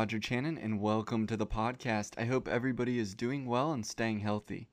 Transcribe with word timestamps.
Roger 0.00 0.18
Channon, 0.18 0.56
and 0.56 0.80
welcome 0.80 1.26
to 1.26 1.36
the 1.36 1.46
podcast. 1.46 2.14
I 2.16 2.24
hope 2.24 2.48
everybody 2.48 2.98
is 2.98 3.14
doing 3.14 3.44
well 3.44 3.72
and 3.72 3.84
staying 3.84 4.20
healthy. 4.20 4.66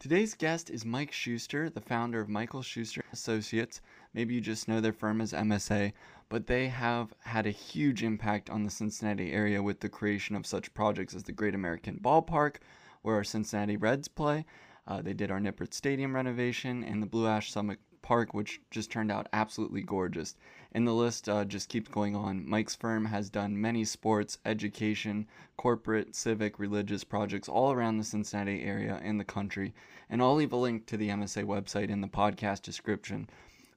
Today's 0.00 0.34
guest 0.34 0.70
is 0.70 0.84
Mike 0.84 1.12
Schuster, 1.12 1.70
the 1.70 1.80
founder 1.80 2.20
of 2.20 2.28
Michael 2.28 2.62
Schuster 2.62 3.04
Associates. 3.12 3.80
Maybe 4.12 4.34
you 4.34 4.40
just 4.40 4.66
know 4.66 4.80
their 4.80 4.92
firm 4.92 5.20
as 5.20 5.32
MSA, 5.32 5.92
but 6.28 6.48
they 6.48 6.66
have 6.66 7.14
had 7.20 7.46
a 7.46 7.52
huge 7.52 8.02
impact 8.02 8.50
on 8.50 8.64
the 8.64 8.70
Cincinnati 8.70 9.30
area 9.30 9.62
with 9.62 9.78
the 9.78 9.88
creation 9.88 10.34
of 10.34 10.46
such 10.46 10.74
projects 10.74 11.14
as 11.14 11.22
the 11.22 11.30
Great 11.30 11.54
American 11.54 12.00
Ballpark, 12.02 12.56
where 13.02 13.14
our 13.14 13.22
Cincinnati 13.22 13.76
Reds 13.76 14.08
play. 14.08 14.44
Uh, 14.88 15.00
they 15.00 15.14
did 15.14 15.30
our 15.30 15.38
Nippert 15.38 15.74
Stadium 15.74 16.12
renovation 16.12 16.82
and 16.82 17.00
the 17.00 17.06
Blue 17.06 17.28
Ash 17.28 17.52
Summit 17.52 17.78
Park, 18.02 18.34
which 18.34 18.60
just 18.70 18.90
turned 18.90 19.10
out 19.10 19.28
absolutely 19.32 19.80
gorgeous. 19.80 20.34
And 20.72 20.86
the 20.86 20.92
list 20.92 21.28
uh, 21.28 21.44
just 21.44 21.68
keeps 21.68 21.88
going 21.88 22.16
on. 22.16 22.48
Mike's 22.48 22.74
firm 22.74 23.04
has 23.06 23.30
done 23.30 23.60
many 23.60 23.84
sports, 23.84 24.38
education, 24.44 25.26
corporate, 25.56 26.14
civic, 26.14 26.58
religious 26.58 27.04
projects 27.04 27.48
all 27.48 27.72
around 27.72 27.98
the 27.98 28.04
Cincinnati 28.04 28.62
area 28.62 29.00
and 29.02 29.18
the 29.18 29.24
country. 29.24 29.74
And 30.10 30.20
I'll 30.20 30.34
leave 30.34 30.52
a 30.52 30.56
link 30.56 30.86
to 30.86 30.96
the 30.96 31.08
MSA 31.08 31.44
website 31.44 31.90
in 31.90 32.00
the 32.00 32.08
podcast 32.08 32.62
description 32.62 33.28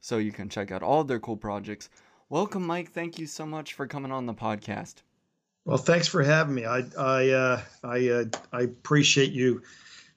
so 0.02 0.17
you 0.17 0.31
can 0.31 0.49
check 0.49 0.71
out 0.71 0.83
all 0.83 1.02
of 1.02 1.07
their 1.07 1.19
cool 1.19 1.38
projects. 1.38 1.89
Welcome, 2.30 2.66
Mike. 2.66 2.91
Thank 2.91 3.19
you 3.19 3.27
so 3.27 3.45
much 3.45 3.73
for 3.73 3.88
coming 3.88 4.11
on 4.11 4.25
the 4.25 4.33
podcast. 4.33 4.95
Well, 5.66 5.77
thanks 5.77 6.07
for 6.07 6.21
having 6.21 6.53
me. 6.53 6.66
I 6.66 6.83
I 6.97 7.30
uh, 7.30 7.61
I 7.83 8.09
uh, 8.09 8.25
I 8.53 8.61
appreciate 8.61 9.31
you 9.31 9.63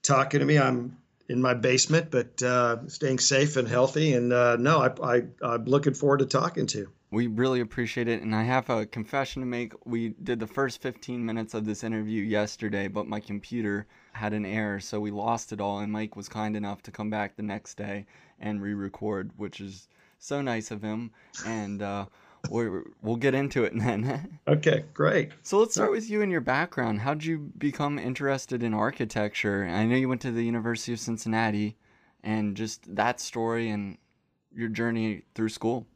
talking 0.03 0.41
to 0.41 0.47
me. 0.47 0.59
I'm 0.59 0.97
in 1.29 1.43
my 1.43 1.55
basement, 1.55 2.11
but 2.11 2.43
uh, 2.43 2.89
staying 2.89 3.19
safe 3.19 3.57
and 3.57 3.69
healthy. 3.69 4.15
And 4.15 4.33
uh, 4.33 4.57
no, 4.57 4.79
I, 4.79 5.17
I, 5.17 5.23
I'm 5.43 5.65
looking 5.65 5.95
forward 5.95 6.19
to 6.19 6.27
talking 6.27 6.67
to 6.69 6.79
you. 6.79 6.93
We 7.11 7.27
really 7.27 7.61
appreciate 7.61 8.09
it. 8.09 8.23
And 8.23 8.35
I 8.35 8.43
have 8.43 8.69
a 8.71 8.87
confession 8.87 9.43
to 9.43 9.47
make. 9.47 9.73
We 9.85 10.11
did 10.23 10.41
the 10.41 10.47
first 10.47 10.83
15 10.83 11.25
minutes 11.25 11.55
of 11.55 11.65
this 11.65 11.85
interview 11.85 12.23
yesterday, 12.23 12.89
but 12.89 13.07
my 13.07 13.21
computer 13.21 13.87
had 14.13 14.33
an 14.33 14.45
error, 14.45 14.81
so 14.81 15.01
we 15.01 15.11
lost 15.11 15.53
it 15.53 15.61
all. 15.61 15.79
And 15.79 15.93
Mike 15.93 16.17
was 16.17 16.29
kind 16.29 16.57
enough 16.57 16.83
to 16.83 16.91
come 16.91 17.09
back 17.09 17.37
the 17.37 17.43
next 17.43 17.77
day 17.77 18.07
and 18.41 18.61
re 18.61 18.75
record, 18.75 19.31
which 19.37 19.61
is 19.61 19.89
so 20.19 20.43
nice 20.43 20.71
of 20.71 20.83
him. 20.83 21.11
And, 21.47 21.83
uh, 21.83 22.07
we 22.49 22.69
will 23.03 23.17
get 23.17 23.35
into 23.35 23.65
it 23.65 23.73
then. 23.79 24.39
okay, 24.47 24.85
great. 24.95 25.31
So 25.43 25.59
let's 25.59 25.75
start 25.75 25.91
with 25.91 26.09
you 26.09 26.23
and 26.23 26.31
your 26.31 26.41
background. 26.41 27.01
How 27.01 27.15
did 27.15 27.25
you 27.25 27.51
become 27.59 27.99
interested 27.99 28.63
in 28.63 28.75
architecture? 28.75 29.67
I 29.67 29.85
know 29.85 29.97
you 29.97 30.09
went 30.09 30.21
to 30.23 30.33
the 30.33 30.45
University 30.45 30.93
of 30.93 31.01
Cincinnati, 31.01 31.77
and 32.23 32.57
just 32.57 32.95
that 32.97 33.21
story 33.21 33.71
and 33.71 33.97
your 34.55 34.69
journey 34.69 35.23
through 35.35 35.51
school. 35.51 35.87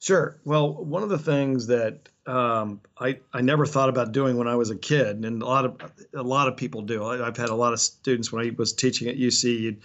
Sure. 0.00 0.40
Well, 0.44 0.72
one 0.72 1.04
of 1.04 1.08
the 1.08 1.18
things 1.18 1.68
that 1.68 2.08
um, 2.26 2.80
I 2.98 3.20
I 3.32 3.40
never 3.40 3.66
thought 3.66 3.88
about 3.88 4.12
doing 4.12 4.36
when 4.36 4.48
I 4.48 4.56
was 4.56 4.70
a 4.70 4.76
kid, 4.76 5.24
and 5.24 5.42
a 5.42 5.46
lot 5.46 5.64
of 5.64 5.92
a 6.14 6.22
lot 6.22 6.48
of 6.48 6.56
people 6.56 6.82
do. 6.82 7.04
I, 7.04 7.24
have 7.24 7.36
had 7.36 7.50
a 7.50 7.54
lot 7.54 7.72
of 7.72 7.80
students 7.80 8.32
when 8.32 8.44
I 8.44 8.52
was 8.56 8.72
teaching 8.72 9.08
at 9.08 9.16
UC. 9.16 9.76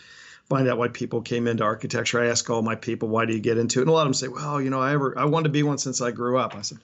Find 0.50 0.68
out 0.70 0.78
why 0.78 0.88
people 0.88 1.22
came 1.22 1.46
into 1.46 1.64
architecture. 1.64 2.22
I 2.22 2.28
ask 2.28 2.50
all 2.50 2.62
my 2.62 2.76
people, 2.76 3.10
why 3.10 3.26
do 3.26 3.34
you 3.34 3.40
get 3.42 3.58
into 3.58 3.80
it? 3.80 3.84
And 3.84 3.90
a 3.90 3.94
lot 3.94 4.02
of 4.02 4.08
them 4.08 4.14
say, 4.14 4.30
well, 4.30 4.62
you 4.62 4.70
know, 4.70 4.80
I 4.80 4.94
ever 4.94 5.18
I 5.18 5.26
wanted 5.26 5.46
to 5.46 5.50
be 5.50 5.64
one 5.64 5.78
since 5.78 6.00
I 6.02 6.12
grew 6.12 6.38
up. 6.38 6.56
I 6.56 6.62
said, 6.62 6.78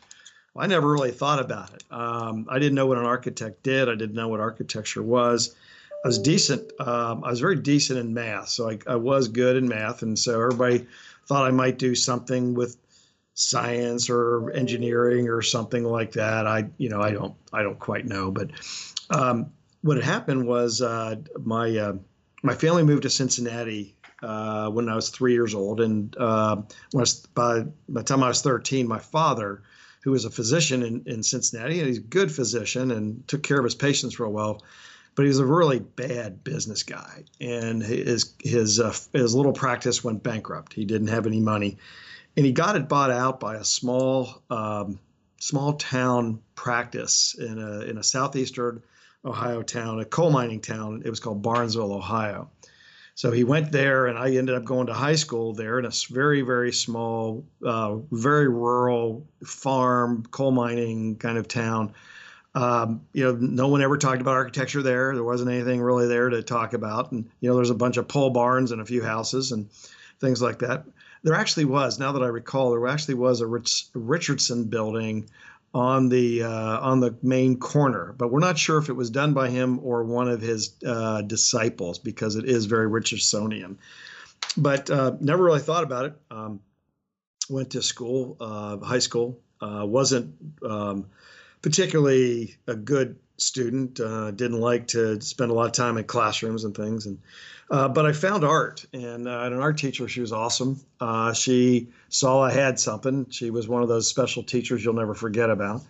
well, 0.53 0.66
I 0.66 0.67
never 0.67 0.92
really 0.92 1.11
thought 1.11 1.39
about 1.39 1.73
it. 1.73 1.84
Um, 1.89 2.45
I 2.50 2.59
didn't 2.59 2.75
know 2.75 2.88
what 2.88 2.97
an 2.97 3.06
architect 3.06 3.64
did. 3.64 3.88
I 3.88 3.95
didn't 3.95 4.16
know 4.16 4.28
what 4.28 4.41
architecture 4.41 5.02
was. 5.02 5.56
I 6.03 6.08
was 6.09 6.19
decent. 6.19 6.72
Um, 6.81 7.23
I 7.23 7.30
was 7.30 7.39
very 7.39 7.56
decent 7.56 8.00
in 8.00 8.14
math, 8.14 8.50
so 8.50 8.69
I, 8.69 8.78
I 8.86 8.95
was 8.97 9.30
good 9.30 9.56
in 9.56 9.69
math, 9.69 10.02
and 10.02 10.19
so 10.19 10.41
everybody 10.41 10.86
thought 11.28 11.47
I 11.47 11.52
might 11.52 11.80
do 11.80 11.95
something 11.95 12.53
with 12.53 12.75
science 13.36 14.09
or 14.09 14.52
engineering 14.52 15.30
or 15.30 15.41
something 15.41 15.85
like 15.85 16.12
that. 16.12 16.45
I, 16.45 16.66
you 16.78 16.90
know, 16.90 17.01
I 17.01 17.12
don't, 17.12 17.34
I 17.53 17.63
don't 17.63 17.80
quite 17.80 18.06
know. 18.06 18.30
But 18.31 18.51
um, 19.09 19.51
what 19.81 19.95
had 19.95 20.06
happened 20.06 20.45
was 20.45 20.81
uh, 20.81 21.16
my 21.41 21.78
uh, 21.78 21.94
my 22.44 22.54
family 22.54 22.84
moved 22.84 23.04
to 23.04 23.09
Cincinnati 23.09 23.96
uh, 24.22 24.70
when 24.70 24.90
I 24.90 24.96
was 24.96 25.09
three 25.09 25.34
years 25.34 25.56
old, 25.56 25.81
and 25.81 26.16
uh, 26.18 26.62
was, 26.94 27.26
by, 27.28 27.62
by 27.62 28.02
the 28.02 28.04
time 28.04 28.22
I 28.22 28.28
was 28.28 28.42
13, 28.42 28.88
my 28.88 29.00
father, 29.00 29.64
who 30.04 30.12
was 30.12 30.26
a 30.26 30.30
physician 30.30 30.84
in, 30.84 31.04
in 31.06 31.24
Cincinnati, 31.24 31.80
and 31.80 31.88
he's 31.88 31.98
a 31.98 32.02
good 32.02 32.31
physician 32.31 32.92
and 32.92 33.26
took 33.28 33.42
care 33.42 33.58
of 33.58 33.64
his 33.64 33.76
patients 33.76 34.20
real 34.20 34.31
well, 34.31 34.62
but 35.16 35.24
he 35.24 35.30
was 35.30 35.40
a 35.40 35.46
really 35.46 35.80
bad 35.80 36.44
business 36.44 36.84
guy, 36.84 37.24
and 37.40 37.81
his 37.81 38.34
his 38.44 38.80
uh, 38.80 38.94
his 39.14 39.36
little 39.36 39.54
practice 39.54 40.04
went 40.04 40.24
bankrupt. 40.24 40.74
He 40.74 40.86
didn't 40.86 41.10
have 41.10 41.28
any 41.28 41.40
money, 41.40 41.78
and 42.36 42.46
he 42.46 42.52
got 42.52 42.75
it 42.75 42.90
bought 42.90 43.12
out 43.12 43.40
by 43.40 43.56
a 43.56 43.64
small 43.64 44.42
um, 44.50 45.00
small 45.40 45.74
town 45.74 46.40
practice 46.56 47.36
in 47.38 47.60
a 47.60 47.81
in 47.81 47.98
a 47.98 48.04
southeastern 48.04 48.81
Ohio 49.25 49.61
town, 49.61 50.00
a 50.00 50.06
coal 50.06 50.31
mining 50.31 50.61
town. 50.61 51.01
It 51.06 51.09
was 51.09 51.19
called 51.19 51.41
Barnesville, 51.41 51.94
Ohio. 51.94 52.50
So 53.16 53.31
he 53.31 53.44
went 53.44 53.72
there, 53.72 54.07
and 54.07 54.17
I 54.17 54.35
ended 54.35 54.56
up 54.56 54.66
going 54.66 54.88
to 54.88 54.94
high 54.94 55.16
school 55.16 55.53
there 55.53 55.78
in 55.78 55.85
a 55.85 55.91
very, 56.09 56.41
very 56.41 56.73
small, 56.73 57.45
uh, 57.63 57.97
very 58.12 58.47
rural 58.47 59.28
farm, 59.45 60.25
coal 60.31 60.51
mining 60.51 61.17
kind 61.17 61.38
of 61.38 61.47
town. 61.47 61.94
Um, 62.56 63.01
you 63.13 63.23
know, 63.23 63.33
no 63.39 63.67
one 63.67 63.81
ever 63.81 63.97
talked 63.97 64.22
about 64.22 64.35
architecture 64.35 64.81
there. 64.81 65.13
There 65.13 65.23
wasn't 65.23 65.51
anything 65.51 65.81
really 65.81 66.07
there 66.07 66.29
to 66.29 66.41
talk 66.41 66.73
about. 66.73 67.12
And, 67.12 67.29
you 67.39 67.50
know, 67.50 67.56
there's 67.56 67.69
a 67.69 67.75
bunch 67.75 67.97
of 67.97 68.07
pole 68.07 68.31
barns 68.31 68.72
and 68.72 68.81
a 68.81 68.85
few 68.85 69.03
houses 69.03 69.51
and 69.51 69.69
things 70.19 70.41
like 70.41 70.59
that. 70.59 70.85
There 71.23 71.35
actually 71.35 71.66
was, 71.66 72.00
now 72.00 72.12
that 72.12 72.23
I 72.23 72.28
recall, 72.28 72.72
there 72.72 72.88
actually 72.88 73.16
was 73.16 73.41
a 73.41 73.47
Rich, 73.47 73.85
Richardson 73.94 74.66
building 74.66 75.29
on 75.73 76.09
the 76.09 76.44
uh, 76.44 76.79
on 76.79 77.00
the 77.00 77.16
main 77.23 77.57
corner, 77.57 78.13
but 78.17 78.31
we're 78.31 78.39
not 78.39 78.57
sure 78.57 78.78
if 78.78 78.89
it 78.89 78.94
was 78.94 79.09
done 79.09 79.34
by 79.34 79.50
him 79.50 79.79
or 79.84 80.03
one 80.03 80.29
of 80.29 80.41
his 80.41 80.75
uh, 80.85 81.22
disciples 81.22 81.97
because 81.97 82.35
it 82.35 82.45
is 82.45 82.66
very 82.66 82.88
Richardsonian. 82.88 83.78
But 84.56 84.89
uh, 84.89 85.13
never 85.19 85.44
really 85.44 85.62
thought 85.62 85.83
about 85.83 86.06
it. 86.06 86.13
Um, 86.29 86.59
went 87.50 87.72
to 87.72 87.81
school, 87.81 88.38
uh, 88.39 88.78
high 88.78 89.00
school. 89.00 89.39
Uh, 89.59 89.85
wasn't 89.85 90.35
um, 90.63 91.07
particularly 91.62 92.56
a 92.67 92.75
good 92.75 93.17
student. 93.44 94.00
Uh, 94.00 94.31
didn't 94.31 94.59
like 94.59 94.88
to 94.88 95.20
spend 95.22 95.52
a 95.52 95.54
lot 95.54 95.66
of 95.66 95.72
time 95.72 95.98
in 95.98 96.04
classrooms 96.06 96.64
and 96.64 96.76
things. 96.76 97.06
And 97.06 97.20
uh, 97.70 97.88
but 97.88 98.06
I 98.06 98.12
found 98.12 98.44
art, 98.44 98.86
and, 98.94 99.28
uh, 99.28 99.40
an 99.44 99.54
art 99.54 99.78
teacher. 99.78 100.08
She 100.08 100.22
was 100.22 100.31
awesome. 100.31 100.80
Uh, 101.00 101.34
she 101.34 101.90
saw 102.09 102.44
I 102.44 102.52
had 102.52 102.80
something. 102.80 103.28
She 103.30 103.50
was 103.50 103.68
one 103.68 103.81
of 103.81 103.90
those 103.90 104.08
special 104.08 104.44
teachers 104.44 104.84
you'll 104.84 104.94
never 104.94 105.16
forget 105.16 105.50
about. 105.50 105.81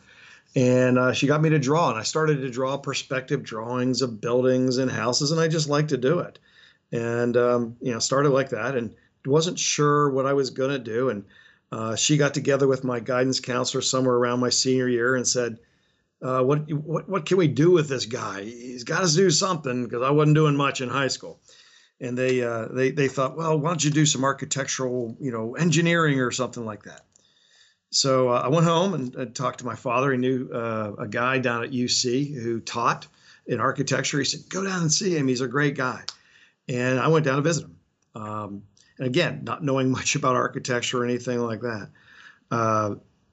And 0.55 0.99
uh, 0.99 1.13
she 1.13 1.25
got 1.25 1.41
me 1.41 1.49
to 1.49 1.59
draw, 1.59 1.89
and 1.89 1.99
I 1.99 2.03
started 2.03 2.41
to 2.41 2.49
draw 2.49 2.77
perspective 2.77 3.43
drawings 3.43 4.01
of 4.03 4.21
buildings 4.21 4.77
and 4.77 4.91
houses, 4.91 5.31
and 5.31 5.41
I 5.41 5.47
just 5.47 5.67
liked 5.67 5.89
to 5.89 5.97
do 5.97 6.19
it. 6.19 6.37
And 6.91 7.35
um, 7.35 7.75
you 7.81 7.91
know, 7.91 7.99
started 7.99 8.29
like 8.29 8.49
that, 8.49 8.75
and 8.75 8.93
wasn't 9.25 9.57
sure 9.57 10.11
what 10.11 10.27
I 10.27 10.33
was 10.33 10.51
going 10.51 10.71
to 10.71 10.79
do. 10.79 11.09
And 11.09 11.25
uh, 11.71 11.95
she 11.95 12.17
got 12.17 12.35
together 12.35 12.67
with 12.67 12.83
my 12.83 12.99
guidance 12.99 13.39
counselor 13.39 13.81
somewhere 13.81 14.15
around 14.15 14.39
my 14.39 14.49
senior 14.49 14.87
year 14.87 15.15
and 15.15 15.27
said, 15.27 15.57
uh, 16.23 16.41
what, 16.41 16.71
what 16.71 17.09
what 17.09 17.25
can 17.25 17.37
we 17.37 17.47
do 17.47 17.71
with 17.71 17.89
this 17.89 18.05
guy? 18.05 18.43
He's 18.43 18.83
got 18.83 19.07
to 19.07 19.15
do 19.15 19.29
something 19.29 19.83
because 19.83 20.01
I 20.01 20.11
wasn't 20.11 20.35
doing 20.35 20.55
much 20.55 20.81
in 20.81 20.89
high 20.89 21.09
school 21.09 21.39
and 22.03 22.17
they 22.17 22.43
uh, 22.43 22.67
they 22.67 22.91
they 22.91 23.07
thought, 23.07 23.37
well, 23.37 23.57
why 23.57 23.69
don't 23.69 23.83
you 23.83 23.89
do 23.89 24.05
some 24.05 24.23
architectural, 24.23 25.15
you 25.19 25.31
know, 25.31 25.55
engineering 25.55 26.19
or 26.19 26.31
something 26.31 26.65
like 26.65 26.83
that. 26.83 27.01
So 27.91 28.29
uh, 28.29 28.41
I 28.43 28.47
went 28.49 28.65
home 28.65 28.93
and, 28.93 29.15
and, 29.15 29.35
talked 29.35 29.59
to 29.59 29.65
my 29.65 29.75
father. 29.75 30.11
He 30.11 30.17
knew 30.17 30.49
uh, 30.51 30.93
a 30.97 31.07
guy 31.07 31.37
down 31.37 31.63
at 31.63 31.71
UC 31.71 32.33
who 32.33 32.59
taught 32.59 33.07
in 33.45 33.59
architecture. 33.59 34.17
He 34.17 34.25
said, 34.25 34.49
go 34.49 34.63
down 34.63 34.81
and 34.81 34.91
see 34.91 35.15
him. 35.15 35.27
He's 35.27 35.41
a 35.41 35.47
great 35.47 35.75
guy. 35.75 36.01
And 36.67 36.99
I 36.99 37.07
went 37.09 37.23
down 37.23 37.35
to 37.35 37.43
visit 37.43 37.65
him. 37.65 37.77
Um, 38.15 38.63
and 38.97 39.07
again, 39.07 39.41
not 39.43 39.63
knowing 39.63 39.91
much 39.99 40.15
about 40.15 40.35
architecture 40.35 41.03
or 41.03 41.05
anything 41.05 41.39
like 41.39 41.61
that. 41.61 41.89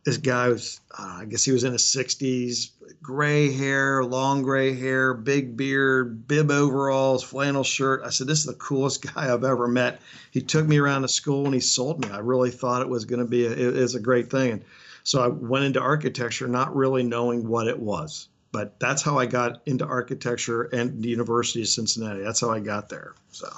This 0.05 0.17
guy 0.17 0.49
was, 0.49 0.81
uh, 0.99 1.19
I 1.21 1.25
guess 1.27 1.45
he 1.45 1.53
was 1.53 1.65
in 1.65 1.73
his 1.73 1.83
60s, 1.83 2.71
gray 3.03 3.53
hair, 3.53 4.03
long 4.05 4.43
gray 4.43 4.75
hair, 4.75 5.15
big 5.15 5.57
beard, 5.57 6.27
bib 6.27 6.51
overalls, 6.51 7.23
flannel 7.23 7.65
shirt. 7.65 8.03
I 8.05 8.11
said, 8.11 8.27
This 8.27 8.41
is 8.41 8.47
the 8.47 8.55
coolest 8.55 9.03
guy 9.15 9.33
I've 9.33 9.45
ever 9.45 9.69
met. 9.69 10.01
He 10.31 10.41
took 10.41 10.67
me 10.67 10.79
around 10.79 11.03
to 11.03 11.09
school 11.09 11.45
and 11.45 11.55
he 11.55 11.61
sold 11.61 12.05
me. 12.05 12.11
I 12.11 12.19
really 12.19 12.51
thought 12.51 12.83
it 12.83 12.89
was 12.89 13.05
going 13.05 13.21
to 13.21 13.27
be 13.27 13.47
a, 13.47 13.51
it, 13.51 13.77
it's 13.77 13.95
a 13.95 14.01
great 14.01 14.31
thing. 14.31 14.53
And 14.53 14.65
so 15.05 15.23
I 15.23 15.29
went 15.29 15.65
into 15.65 15.81
architecture 15.81 16.49
not 16.49 16.75
really 16.75 17.03
knowing 17.03 17.47
what 17.49 17.69
it 17.69 17.79
was. 17.79 18.29
But 18.53 18.81
that's 18.81 19.03
how 19.03 19.17
I 19.17 19.27
got 19.27 19.63
into 19.67 19.87
architecture 19.87 20.63
and 20.63 21.03
the 21.03 21.09
University 21.09 21.63
of 21.63 21.69
Cincinnati. 21.69 22.21
That's 22.21 22.41
how 22.41 22.51
I 22.51 22.59
got 22.59 22.89
there. 22.89 23.15
So. 23.31 23.49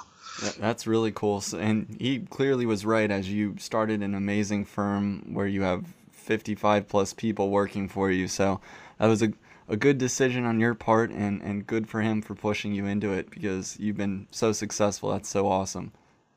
That's 0.59 0.85
really 0.85 1.11
cool. 1.11 1.43
And 1.57 1.95
he 1.99 2.19
clearly 2.19 2.65
was 2.65 2.85
right 2.85 3.09
as 3.09 3.29
you 3.29 3.55
started 3.57 4.01
an 4.01 4.13
amazing 4.13 4.65
firm 4.65 5.33
where 5.33 5.47
you 5.47 5.61
have 5.61 5.85
55 6.23 6.87
plus 6.87 7.13
people 7.13 7.49
working 7.49 7.87
for 7.87 8.09
you. 8.09 8.27
So 8.27 8.61
that 8.97 9.07
was 9.07 9.21
a, 9.21 9.33
a 9.67 9.77
good 9.77 9.97
decision 9.97 10.45
on 10.45 10.59
your 10.59 10.73
part 10.73 11.11
and, 11.11 11.41
and 11.41 11.67
good 11.67 11.87
for 11.87 12.01
him 12.01 12.21
for 12.21 12.35
pushing 12.35 12.73
you 12.73 12.85
into 12.85 13.11
it 13.11 13.29
because 13.29 13.77
you've 13.79 13.97
been 13.97 14.27
so 14.31 14.51
successful. 14.51 15.11
That's 15.11 15.29
so 15.29 15.47
awesome. 15.47 15.91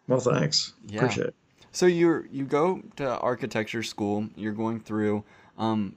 Well, 0.09 0.21
thanks. 0.21 0.73
Yeah. 0.87 0.99
Appreciate 0.99 1.29
it. 1.29 1.35
So 1.73 1.87
you're 1.87 2.27
you 2.31 2.45
go 2.45 2.83
to 2.97 3.19
architecture 3.19 3.83
school. 3.83 4.29
You're 4.35 4.55
going 4.55 4.81
through. 4.81 5.25
Um, 5.59 5.97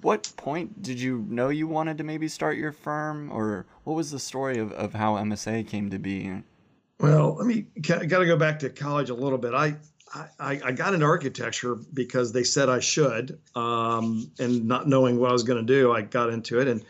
what 0.00 0.32
point 0.36 0.82
did 0.82 0.98
you 0.98 1.26
know 1.28 1.50
you 1.50 1.66
wanted 1.66 1.98
to 1.98 2.04
maybe 2.04 2.26
start 2.26 2.56
your 2.56 2.72
firm, 2.72 3.30
or 3.30 3.66
what 3.84 3.94
was 3.94 4.10
the 4.10 4.18
story 4.18 4.58
of, 4.58 4.72
of 4.72 4.94
how 4.94 5.16
MSA 5.16 5.68
came 5.68 5.90
to 5.90 5.98
be? 5.98 6.42
Well, 7.00 7.34
let 7.36 7.46
me 7.46 7.66
got 7.82 8.00
to 8.00 8.06
go 8.06 8.36
back 8.36 8.58
to 8.60 8.70
college 8.70 9.10
a 9.10 9.14
little 9.14 9.38
bit. 9.38 9.52
I 9.52 9.76
I, 10.12 10.60
I 10.64 10.72
got 10.72 10.92
into 10.92 11.06
architecture 11.06 11.76
because 11.94 12.32
they 12.32 12.42
said 12.42 12.68
I 12.68 12.80
should, 12.80 13.38
um, 13.54 14.30
and 14.40 14.66
not 14.66 14.88
knowing 14.88 15.18
what 15.18 15.30
I 15.30 15.32
was 15.32 15.44
going 15.44 15.64
to 15.64 15.72
do, 15.72 15.92
I 15.92 16.02
got 16.02 16.30
into 16.30 16.60
it. 16.60 16.66
And 16.66 16.84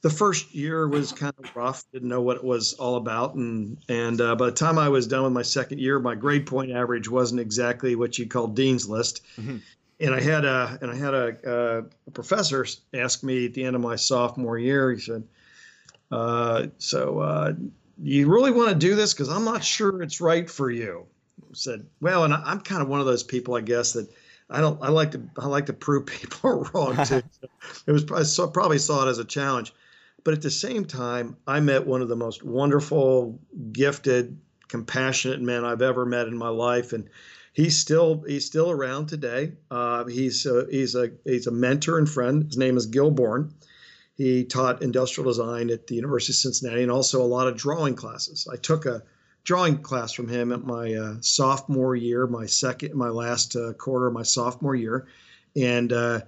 the 0.00 0.10
first 0.10 0.54
year 0.54 0.88
was 0.88 1.12
kind 1.12 1.32
of 1.38 1.54
rough; 1.54 1.84
didn't 1.92 2.08
know 2.08 2.20
what 2.20 2.36
it 2.36 2.44
was 2.44 2.72
all 2.74 2.96
about. 2.96 3.36
And 3.36 3.78
and 3.88 4.20
uh, 4.20 4.34
by 4.34 4.46
the 4.46 4.52
time 4.52 4.78
I 4.78 4.88
was 4.88 5.06
done 5.06 5.22
with 5.22 5.32
my 5.32 5.42
second 5.42 5.80
year, 5.80 5.98
my 6.00 6.14
grade 6.14 6.46
point 6.46 6.72
average 6.72 7.08
wasn't 7.08 7.40
exactly 7.40 7.94
what 7.94 8.18
you 8.18 8.26
call 8.26 8.48
dean's 8.48 8.88
list. 8.88 9.22
Mm-hmm. 9.38 9.58
And 10.00 10.14
I 10.14 10.20
had 10.20 10.44
a 10.44 10.78
and 10.82 10.90
I 10.90 10.96
had 10.96 11.14
a, 11.14 11.86
a, 12.06 12.10
professor 12.10 12.66
ask 12.92 13.22
me 13.22 13.46
at 13.46 13.54
the 13.54 13.64
end 13.64 13.76
of 13.76 13.82
my 13.82 13.96
sophomore 13.96 14.58
year. 14.58 14.92
He 14.92 15.00
said, 15.00 15.22
uh, 16.10 16.66
"So 16.78 17.20
uh, 17.20 17.52
you 18.02 18.28
really 18.28 18.50
want 18.50 18.70
to 18.70 18.74
do 18.74 18.96
this? 18.96 19.14
Because 19.14 19.28
I'm 19.28 19.44
not 19.44 19.62
sure 19.62 20.02
it's 20.02 20.20
right 20.20 20.50
for 20.50 20.70
you." 20.70 21.06
Said, 21.54 21.86
well, 22.00 22.24
and 22.24 22.34
I, 22.34 22.52
am 22.52 22.60
kind 22.60 22.82
of 22.82 22.88
one 22.88 23.00
of 23.00 23.06
those 23.06 23.22
people, 23.22 23.54
I 23.54 23.60
guess, 23.60 23.92
that 23.92 24.08
I 24.50 24.60
don't. 24.60 24.80
I 24.82 24.88
like 24.88 25.12
to. 25.12 25.22
I 25.38 25.46
like 25.46 25.66
to 25.66 25.72
prove 25.72 26.06
people 26.06 26.50
are 26.50 26.58
wrong 26.64 27.04
too. 27.04 27.22
it 27.86 27.92
was. 27.92 28.10
I 28.12 28.22
saw, 28.22 28.46
probably 28.46 28.78
saw 28.78 29.06
it 29.06 29.10
as 29.10 29.18
a 29.18 29.24
challenge, 29.24 29.72
but 30.22 30.34
at 30.34 30.42
the 30.42 30.50
same 30.50 30.84
time, 30.84 31.36
I 31.46 31.60
met 31.60 31.86
one 31.86 32.02
of 32.02 32.08
the 32.08 32.16
most 32.16 32.42
wonderful, 32.42 33.40
gifted, 33.72 34.38
compassionate 34.68 35.40
men 35.40 35.64
I've 35.64 35.82
ever 35.82 36.04
met 36.04 36.28
in 36.28 36.36
my 36.36 36.48
life, 36.48 36.92
and 36.92 37.08
he's 37.52 37.78
still 37.78 38.22
he's 38.26 38.44
still 38.44 38.70
around 38.70 39.06
today. 39.06 39.52
Uh, 39.70 40.04
he's 40.04 40.44
a, 40.46 40.66
he's 40.70 40.94
a 40.94 41.10
he's 41.24 41.46
a 41.46 41.52
mentor 41.52 41.98
and 41.98 42.08
friend. 42.08 42.44
His 42.44 42.58
name 42.58 42.76
is 42.76 42.86
Gil 42.86 43.10
Bourne. 43.10 43.54
He 44.16 44.44
taught 44.44 44.82
industrial 44.82 45.28
design 45.28 45.70
at 45.70 45.88
the 45.88 45.96
University 45.96 46.32
of 46.32 46.36
Cincinnati 46.36 46.82
and 46.82 46.92
also 46.92 47.20
a 47.22 47.26
lot 47.26 47.48
of 47.48 47.56
drawing 47.56 47.96
classes. 47.96 48.46
I 48.52 48.56
took 48.56 48.86
a 48.86 49.02
drawing 49.44 49.78
class 49.78 50.12
from 50.12 50.28
him 50.28 50.52
at 50.52 50.64
my 50.64 50.94
uh, 50.94 51.16
sophomore 51.20 51.94
year, 51.94 52.26
my 52.26 52.46
second, 52.46 52.94
my 52.94 53.08
last 53.08 53.56
uh, 53.56 53.72
quarter 53.74 54.06
of 54.06 54.14
my 54.14 54.22
sophomore 54.22 54.74
year, 54.74 55.06
and 55.54 55.92
uh, 55.92 56.20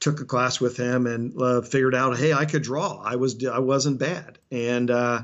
took 0.00 0.20
a 0.20 0.24
class 0.24 0.60
with 0.60 0.76
him 0.76 1.06
and 1.06 1.40
uh, 1.40 1.62
figured 1.62 1.94
out, 1.94 2.18
hey, 2.18 2.32
I 2.32 2.44
could 2.44 2.62
draw. 2.62 3.00
I 3.02 3.16
was 3.16 3.44
I 3.46 3.60
wasn't 3.60 3.98
bad, 3.98 4.38
and 4.50 4.90
uh, 4.90 5.22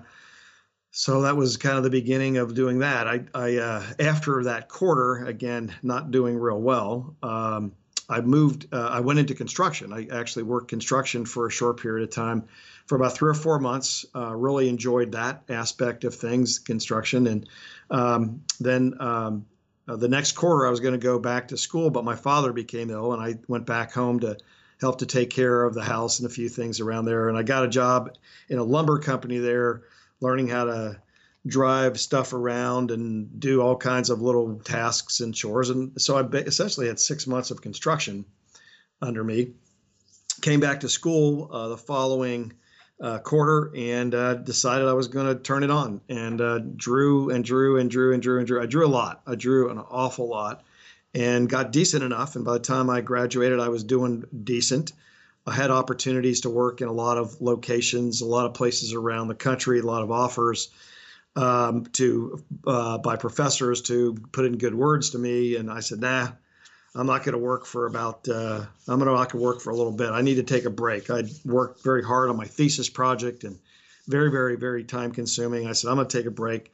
so 0.93 1.23
that 1.23 1.37
was 1.37 1.57
kind 1.57 1.77
of 1.77 1.85
the 1.85 1.91
beginning 1.91 2.37
of 2.37 2.55
doing 2.55 2.79
that. 2.79 3.09
I, 3.09 3.25
I 3.35 3.57
uh, 3.57 3.83
after 3.99 4.45
that 4.45 4.69
quarter, 4.69 5.25
again, 5.27 5.75
not 5.83 6.11
doing 6.11 6.37
real 6.37 6.61
well. 6.61 7.17
Um, 7.23 7.73
I 8.09 8.21
moved. 8.21 8.67
I 8.73 9.01
went 9.01 9.19
into 9.19 9.35
construction. 9.35 9.93
I 9.93 10.09
actually 10.13 10.45
worked 10.45 10.69
construction 10.69 11.25
for 11.25 11.47
a 11.47 11.51
short 11.51 11.81
period 11.81 12.09
of 12.09 12.15
time 12.15 12.45
for 12.87 12.97
about 12.97 13.15
three 13.15 13.31
or 13.31 13.35
four 13.35 13.59
months. 13.59 14.05
Uh, 14.15 14.35
really 14.35 14.69
enjoyed 14.69 15.13
that 15.13 15.43
aspect 15.49 16.05
of 16.05 16.15
things, 16.15 16.59
construction, 16.59 17.27
and 17.27 17.49
um, 17.91 18.43
then 18.61 18.95
um, 19.01 19.47
uh, 19.89 19.97
the 19.97 20.09
next 20.09 20.33
quarter 20.33 20.67
I 20.67 20.71
was 20.71 20.81
going 20.81 20.99
to 20.99 20.99
go 20.99 21.19
back 21.19 21.49
to 21.49 21.57
school, 21.57 21.91
but 21.91 22.05
my 22.05 22.17
father 22.17 22.53
became 22.53 22.91
ill, 22.91 23.13
and 23.13 23.23
I 23.23 23.39
went 23.49 23.67
back 23.67 23.93
home 23.93 24.21
to 24.21 24.37
help 24.81 24.99
to 24.99 25.07
take 25.07 25.31
care 25.31 25.65
of 25.65 25.75
the 25.75 25.83
house 25.83 26.19
and 26.19 26.27
a 26.27 26.33
few 26.33 26.49
things 26.49 26.81
around 26.81 27.05
there. 27.05 27.29
And 27.29 27.39
I 27.39 27.43
got 27.43 27.65
a 27.65 27.69
job 27.69 28.17
in 28.49 28.59
a 28.59 28.65
lumber 28.65 28.99
company 28.99 29.39
there, 29.39 29.83
learning 30.21 30.49
how 30.49 30.65
to 30.65 31.01
drive 31.47 31.99
stuff 31.99 32.33
around 32.33 32.91
and 32.91 33.41
do 33.41 33.61
all 33.61 33.77
kinds 33.77 34.11
of 34.11 34.23
little 34.23 34.61
tasks 34.61 35.21
and 35.21 35.35
chores. 35.35 35.71
And 35.71 36.01
so 36.01 36.17
I 36.17 36.23
essentially 36.39 36.87
had 36.87 37.01
six 37.01 37.27
months 37.27 37.51
of 37.51 37.61
construction 37.61 38.25
under 39.01 39.25
me. 39.25 39.53
Came 40.41 40.61
back 40.61 40.81
to 40.81 40.89
school 40.89 41.49
uh, 41.53 41.69
the 41.69 41.77
following 41.77 42.53
uh, 43.01 43.19
quarter 43.19 43.73
and 43.77 44.15
uh, 44.15 44.35
decided 44.35 44.87
I 44.87 44.93
was 44.93 45.09
going 45.09 45.27
to 45.27 45.35
turn 45.35 45.65
it 45.65 45.71
on 45.71 46.01
and 46.09 46.41
uh, 46.41 46.61
drew 46.77 47.31
and 47.31 47.45
drew 47.45 47.79
and 47.79 47.91
drew 47.91 48.13
and 48.13 48.23
drew 48.23 48.39
and 48.39 48.47
drew. 48.47 48.63
I 48.63 48.67
drew 48.67 48.87
a 48.87 48.89
lot. 48.89 49.23
I 49.27 49.35
drew 49.35 49.71
an 49.71 49.79
awful 49.79 50.29
lot 50.29 50.63
and 51.13 51.49
got 51.49 51.73
decent 51.73 52.05
enough. 52.05 52.37
And 52.37 52.45
by 52.45 52.53
the 52.55 52.61
time 52.61 52.89
I 52.89 53.01
graduated, 53.01 53.59
I 53.59 53.69
was 53.69 53.83
doing 53.83 54.25
decent. 54.45 54.93
I 55.45 55.53
had 55.53 55.73
opportunities 55.73 56.43
to 56.43 56.51
work 56.51 56.81
in 56.81 56.89
a 56.89 56.93
lot 56.93 57.19
of 57.19 57.41
locations, 57.41 58.21
a 58.21 58.27
lot 58.27 58.47
of 58.47 58.55
places 58.55 58.95
around 58.95 59.27
the 59.27 59.35
country, 59.35 59.81
a 59.81 59.83
lot 59.83 60.03
of 60.03 60.13
offers 60.13 60.69
um, 61.37 61.87
to 61.93 62.43
uh, 62.67 62.99
by 62.99 63.17
professors 63.17 63.83
to 63.83 64.15
put 64.33 64.45
in 64.45 64.59
good 64.59 64.75
words 64.75 65.11
to 65.11 65.19
me. 65.19 65.57
And 65.57 65.71
I 65.71 65.81
said, 65.81 66.01
nah, 66.01 66.29
I'm 66.95 67.07
not 67.07 67.25
going 67.25 67.33
to 67.33 67.39
work 67.39 67.65
for 67.65 67.87
about, 67.87 68.29
uh, 68.29 68.65
I'm 68.87 68.99
going 68.99 69.09
to 69.09 69.15
not 69.15 69.33
work 69.35 69.61
for 69.61 69.71
a 69.71 69.77
little 69.77 69.93
bit. 69.93 70.11
I 70.11 70.21
need 70.21 70.35
to 70.35 70.43
take 70.43 70.65
a 70.65 70.71
break. 70.71 71.11
I'd 71.11 71.31
worked 71.45 71.83
very 71.83 72.05
hard 72.05 72.29
on 72.29 72.37
my 72.37 72.45
thesis 72.45 72.91
project 72.91 73.45
and 73.45 73.59
very, 74.09 74.31
very, 74.31 74.57
very 74.57 74.85
time 74.85 75.13
consuming. 75.13 75.67
I 75.67 75.73
said, 75.73 75.89
I'm 75.89 75.97
going 75.97 76.09
to 76.09 76.19
take 76.19 76.27
a 76.27 76.31
break. 76.31 76.73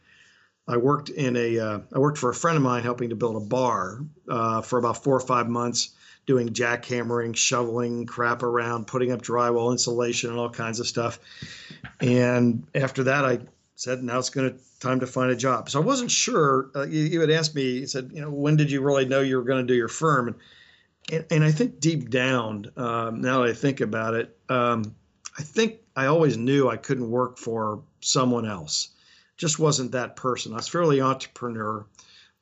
I 0.67 0.77
worked 0.77 1.09
in 1.09 1.37
a, 1.37 1.59
uh, 1.59 1.79
I 1.95 1.99
worked 1.99 2.19
for 2.19 2.31
a 2.31 2.35
friend 2.35 2.57
of 2.57 2.63
mine 2.63 2.83
helping 2.83 3.11
to 3.11 3.17
build 3.17 3.37
a 3.37 3.47
bar 3.47 4.01
uh, 4.29 4.61
for 4.61 4.79
about 4.79 5.03
four 5.03 5.15
or 5.15 5.21
five 5.21 5.49
months, 5.49 5.91
doing 6.27 6.51
jackhammering, 6.51 7.35
shoveling 7.37 8.05
crap 8.05 8.43
around, 8.43 8.87
putting 8.87 9.13
up 9.13 9.23
drywall 9.23 9.73
insulation 9.73 10.31
and 10.31 10.39
all 10.39 10.51
kinds 10.51 10.81
of 10.81 10.87
stuff. 10.87 11.21
And 12.01 12.67
after 12.75 13.05
that, 13.05 13.25
I 13.25 13.39
said, 13.79 14.03
now 14.03 14.19
it's 14.19 14.31
going 14.31 14.53
to 14.53 14.59
time 14.81 14.99
to 14.99 15.07
find 15.07 15.31
a 15.31 15.37
job. 15.37 15.71
So 15.71 15.81
I 15.81 15.85
wasn't 15.85 16.11
sure. 16.11 16.69
Uh, 16.75 16.83
you, 16.83 17.05
you, 17.05 17.21
had 17.21 17.31
asked 17.31 17.55
me, 17.55 17.79
you 17.79 17.87
said, 17.87 18.11
you 18.13 18.21
know, 18.21 18.29
when 18.29 18.57
did 18.57 18.73
you 18.73 18.81
really 18.81 19.05
know 19.05 19.21
you 19.21 19.37
were 19.37 19.45
going 19.45 19.65
to 19.65 19.73
do 19.73 19.77
your 19.77 19.89
firm? 19.89 20.29
And, 20.29 20.37
and, 21.13 21.25
and 21.31 21.45
I 21.45 21.53
think 21.53 21.79
deep 21.79 22.11
down, 22.11 22.73
um, 22.77 23.21
now 23.21 23.43
that 23.43 23.51
I 23.51 23.53
think 23.53 23.81
about 23.81 24.15
it, 24.15 24.37
um, 24.49 24.97
I 25.39 25.43
think 25.43 25.77
I 25.95 26.07
always 26.07 26.37
knew 26.37 26.69
I 26.69 26.77
couldn't 26.77 27.09
work 27.09 27.39
for 27.39 27.83
someone 28.01 28.47
else. 28.47 28.89
Just 29.37 29.61
wasn't 29.61 29.93
that 29.93 30.17
person. 30.17 30.53
I 30.53 30.57
was 30.57 30.67
fairly 30.67 31.01
entrepreneur. 31.01 31.87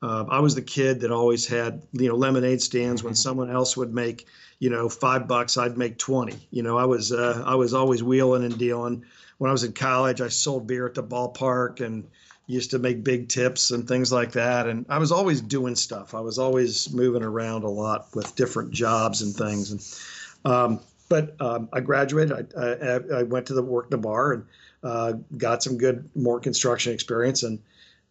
Uh, 0.01 0.25
I 0.31 0.41
was 0.41 0.55
the 0.55 0.63
kid 0.63 1.01
that 1.01 1.11
always 1.11 1.47
had, 1.47 1.83
you 1.93 2.09
know, 2.09 2.17
lemonade 2.17 2.63
stands 2.63 3.03
when 3.03 3.13
mm-hmm. 3.13 3.19
someone 3.19 3.51
else 3.51 3.77
would 3.77 3.93
make, 3.93 4.27
you 4.59 4.71
know, 4.71 4.89
five 4.89 5.29
bucks, 5.29 5.59
I'd 5.59 5.77
make 5.77 5.99
20. 5.99 6.49
You 6.51 6.63
know, 6.63 6.79
I 6.79 6.87
was, 6.87 7.13
uh, 7.13 7.43
I 7.47 7.57
was 7.57 7.75
always 7.75 8.03
wheeling 8.03 8.45
and 8.45 8.57
dealing 8.57 9.05
when 9.39 9.51
I 9.51 9.53
was 9.53 9.65
in 9.65 9.73
college, 9.73 10.21
I 10.21 10.29
sold 10.29 10.67
beer 10.67 10.87
at 10.87 10.95
the 10.95 11.03
ballpark 11.03 11.81
and 11.85 12.09
used 12.47 12.71
to 12.71 12.79
make 12.79 13.03
big 13.03 13.29
tips 13.29 13.71
and 13.71 13.87
things 13.87 14.13
like 14.13 14.33
that. 14.33 14.69
And 14.69 14.87
I 14.89 14.99
was 14.99 15.13
always 15.13 15.41
doing 15.41 15.75
stuff. 15.75 16.15
I 16.15 16.21
was 16.21 16.39
always 16.39 16.93
moving 16.93 17.23
around 17.23 17.65
a 17.65 17.69
lot 17.69 18.09
with 18.15 18.37
different 18.37 18.71
jobs 18.71 19.23
and 19.23 19.35
things. 19.35 19.71
And 19.73 20.53
um, 20.53 20.81
but 21.09 21.41
um, 21.41 21.69
I 21.73 21.81
graduated. 21.81 22.53
I, 22.57 22.63
I, 22.63 23.21
I, 23.21 23.23
went 23.25 23.47
to 23.47 23.55
the 23.55 23.63
work 23.63 23.91
the 23.91 23.99
bar 23.99 24.33
and 24.33 24.45
uh, 24.83 25.13
got 25.37 25.63
some 25.63 25.79
good 25.79 26.09
more 26.15 26.41
construction 26.41 26.93
experience. 26.93 27.43
And 27.43 27.61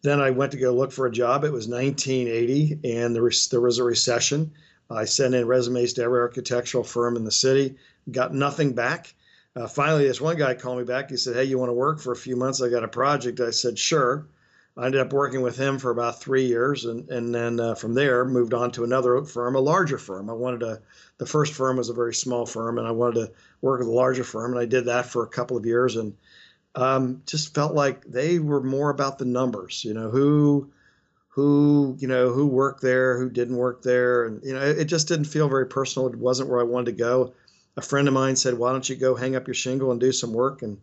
then 0.02 0.22
I 0.22 0.32
went 0.32 0.52
to 0.52 0.58
go 0.58 0.72
look 0.72 0.92
for 0.92 1.06
a 1.06 1.12
job. 1.12 1.44
It 1.44 1.52
was 1.52 1.68
1980, 1.68 2.80
and 2.84 3.16
there 3.16 3.24
was 3.24 3.48
there 3.50 3.62
was 3.62 3.80
a 3.80 3.84
recession. 3.84 4.52
I 4.90 5.06
sent 5.06 5.34
in 5.34 5.48
resumes 5.48 5.94
to 5.94 6.04
every 6.04 6.20
architectural 6.20 6.84
firm 6.84 7.16
in 7.16 7.24
the 7.24 7.32
city. 7.32 7.76
Got 8.12 8.34
nothing 8.34 8.74
back. 8.74 9.14
Uh, 9.56 9.68
finally, 9.68 10.08
this 10.08 10.20
one 10.20 10.38
guy 10.38 10.54
called 10.54 10.78
me 10.78 10.84
back. 10.84 11.10
He 11.10 11.18
said, 11.18 11.36
Hey, 11.36 11.46
you 11.46 11.58
want 11.58 11.70
to 11.70 11.74
work 11.74 12.00
for 12.00 12.12
a 12.12 12.18
few 12.18 12.36
months? 12.36 12.62
I 12.62 12.70
got 12.70 12.84
a 12.84 12.90
project. 12.90 13.40
I 13.40 13.52
said, 13.52 13.80
Sure. 13.80 14.28
I 14.78 14.86
ended 14.86 15.00
up 15.00 15.14
working 15.14 15.42
with 15.42 15.58
him 15.58 15.80
for 15.80 15.90
about 15.90 16.20
three 16.20 16.48
years, 16.48 16.84
and 16.84 17.10
and 17.10 17.34
then 17.34 17.62
uh, 17.62 17.76
from 17.76 17.94
there 17.94 18.26
moved 18.26 18.54
on 18.54 18.72
to 18.72 18.84
another 18.84 19.24
firm, 19.24 19.56
a 19.56 19.60
larger 19.60 19.98
firm. 19.98 20.30
I 20.30 20.34
wanted 20.34 20.60
to. 20.62 20.82
The 21.18 21.26
first 21.26 21.54
firm 21.54 21.78
was 21.78 21.88
a 21.88 21.94
very 21.94 22.14
small 22.14 22.46
firm, 22.46 22.78
and 22.78 22.86
I 22.86 22.92
wanted 22.92 23.26
to 23.26 23.32
work 23.62 23.80
with 23.80 23.88
a 23.88 23.92
larger 23.92 24.26
firm, 24.26 24.52
and 24.52 24.60
I 24.60 24.66
did 24.66 24.86
that 24.86 25.06
for 25.06 25.24
a 25.24 25.30
couple 25.30 25.56
of 25.56 25.66
years, 25.66 25.96
and 25.96 26.14
um, 26.76 27.22
just 27.26 27.56
felt 27.56 27.74
like 27.74 28.04
they 28.04 28.38
were 28.38 28.62
more 28.62 28.90
about 28.90 29.18
the 29.18 29.24
numbers. 29.24 29.86
You 29.86 29.94
know 29.94 30.10
who 30.10 30.70
who 31.30 31.96
you 32.00 32.10
know 32.10 32.34
who 32.34 32.46
worked 32.46 32.82
there, 32.82 33.18
who 33.18 33.30
didn't 33.30 33.56
work 33.56 33.82
there, 33.82 34.26
and 34.26 34.44
you 34.44 34.54
know 34.54 34.62
it, 34.62 34.80
it 34.80 34.86
just 34.86 35.08
didn't 35.08 35.26
feel 35.26 35.48
very 35.48 35.68
personal. 35.68 36.10
It 36.10 36.18
wasn't 36.18 36.50
where 36.50 36.60
I 36.60 36.64
wanted 36.64 36.98
to 36.98 36.98
go 36.98 37.34
a 37.78 37.82
friend 37.82 38.08
of 38.08 38.14
mine 38.14 38.36
said, 38.36 38.54
"Why 38.56 38.72
don't 38.72 38.88
you 38.88 38.96
go 38.96 39.16
hang 39.16 39.36
up 39.36 39.48
your 39.48 39.54
shingle 39.54 39.92
and 39.92 40.00
do 40.00 40.12
some 40.12 40.34
work?" 40.34 40.62
And 40.62 40.80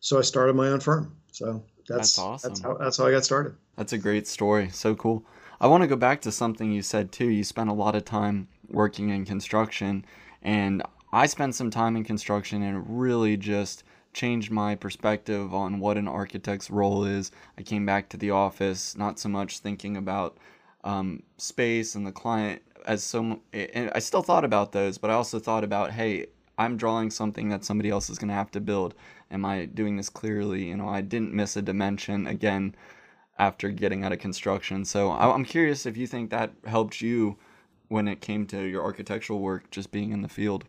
so 0.00 0.18
I 0.18 0.22
started 0.22 0.54
my 0.54 0.68
own 0.68 0.80
firm. 0.80 1.16
So 1.30 1.62
that's, 1.88 2.16
that's 2.16 2.18
awesome. 2.18 2.50
That's 2.50 2.60
how, 2.60 2.74
that's 2.74 2.96
how 2.96 3.06
I 3.06 3.10
got 3.10 3.24
started. 3.24 3.54
That's 3.76 3.92
a 3.92 3.98
great 3.98 4.26
story. 4.26 4.68
So 4.70 4.94
cool. 4.94 5.24
I 5.60 5.66
want 5.66 5.82
to 5.82 5.88
go 5.88 5.96
back 5.96 6.20
to 6.22 6.32
something 6.32 6.72
you 6.72 6.82
said 6.82 7.12
too. 7.12 7.28
You 7.28 7.44
spent 7.44 7.70
a 7.70 7.74
lot 7.74 7.94
of 7.94 8.04
time 8.04 8.48
working 8.68 9.10
in 9.10 9.24
construction, 9.24 10.04
and 10.42 10.82
I 11.12 11.26
spent 11.26 11.54
some 11.54 11.70
time 11.70 11.96
in 11.96 12.04
construction, 12.04 12.62
and 12.62 12.78
it 12.78 12.84
really 12.88 13.36
just 13.36 13.84
changed 14.12 14.50
my 14.50 14.74
perspective 14.74 15.54
on 15.54 15.80
what 15.80 15.96
an 15.96 16.08
architect's 16.08 16.70
role 16.70 17.04
is. 17.04 17.30
I 17.56 17.62
came 17.62 17.86
back 17.86 18.08
to 18.10 18.16
the 18.16 18.30
office 18.30 18.96
not 18.96 19.18
so 19.18 19.28
much 19.28 19.58
thinking 19.58 19.96
about 19.96 20.36
um, 20.84 21.22
space 21.38 21.94
and 21.94 22.06
the 22.06 22.12
client 22.12 22.62
as 22.86 23.02
so 23.04 23.40
and 23.52 23.90
I 23.94 23.98
still 23.98 24.22
thought 24.22 24.44
about 24.44 24.72
those, 24.72 24.98
but 24.98 25.10
I 25.10 25.14
also 25.14 25.38
thought 25.38 25.64
about, 25.64 25.92
hey, 25.92 26.26
I'm 26.58 26.76
drawing 26.76 27.10
something 27.10 27.48
that 27.48 27.64
somebody 27.64 27.90
else 27.90 28.10
is 28.10 28.18
going 28.18 28.28
to 28.28 28.34
have 28.34 28.50
to 28.52 28.60
build. 28.60 28.94
Am 29.30 29.44
I 29.44 29.64
doing 29.66 29.96
this 29.96 30.08
clearly? 30.08 30.64
You 30.64 30.76
know, 30.76 30.88
I 30.88 31.00
didn't 31.00 31.32
miss 31.32 31.56
a 31.56 31.62
dimension 31.62 32.26
again 32.26 32.74
after 33.38 33.70
getting 33.70 34.04
out 34.04 34.12
of 34.12 34.18
construction. 34.18 34.84
So 34.84 35.10
I'm 35.10 35.44
curious 35.44 35.86
if 35.86 35.96
you 35.96 36.06
think 36.06 36.30
that 36.30 36.52
helped 36.66 37.00
you 37.00 37.38
when 37.88 38.06
it 38.06 38.20
came 38.20 38.46
to 38.46 38.62
your 38.62 38.82
architectural 38.82 39.40
work, 39.40 39.70
just 39.70 39.90
being 39.90 40.12
in 40.12 40.22
the 40.22 40.28
field. 40.28 40.64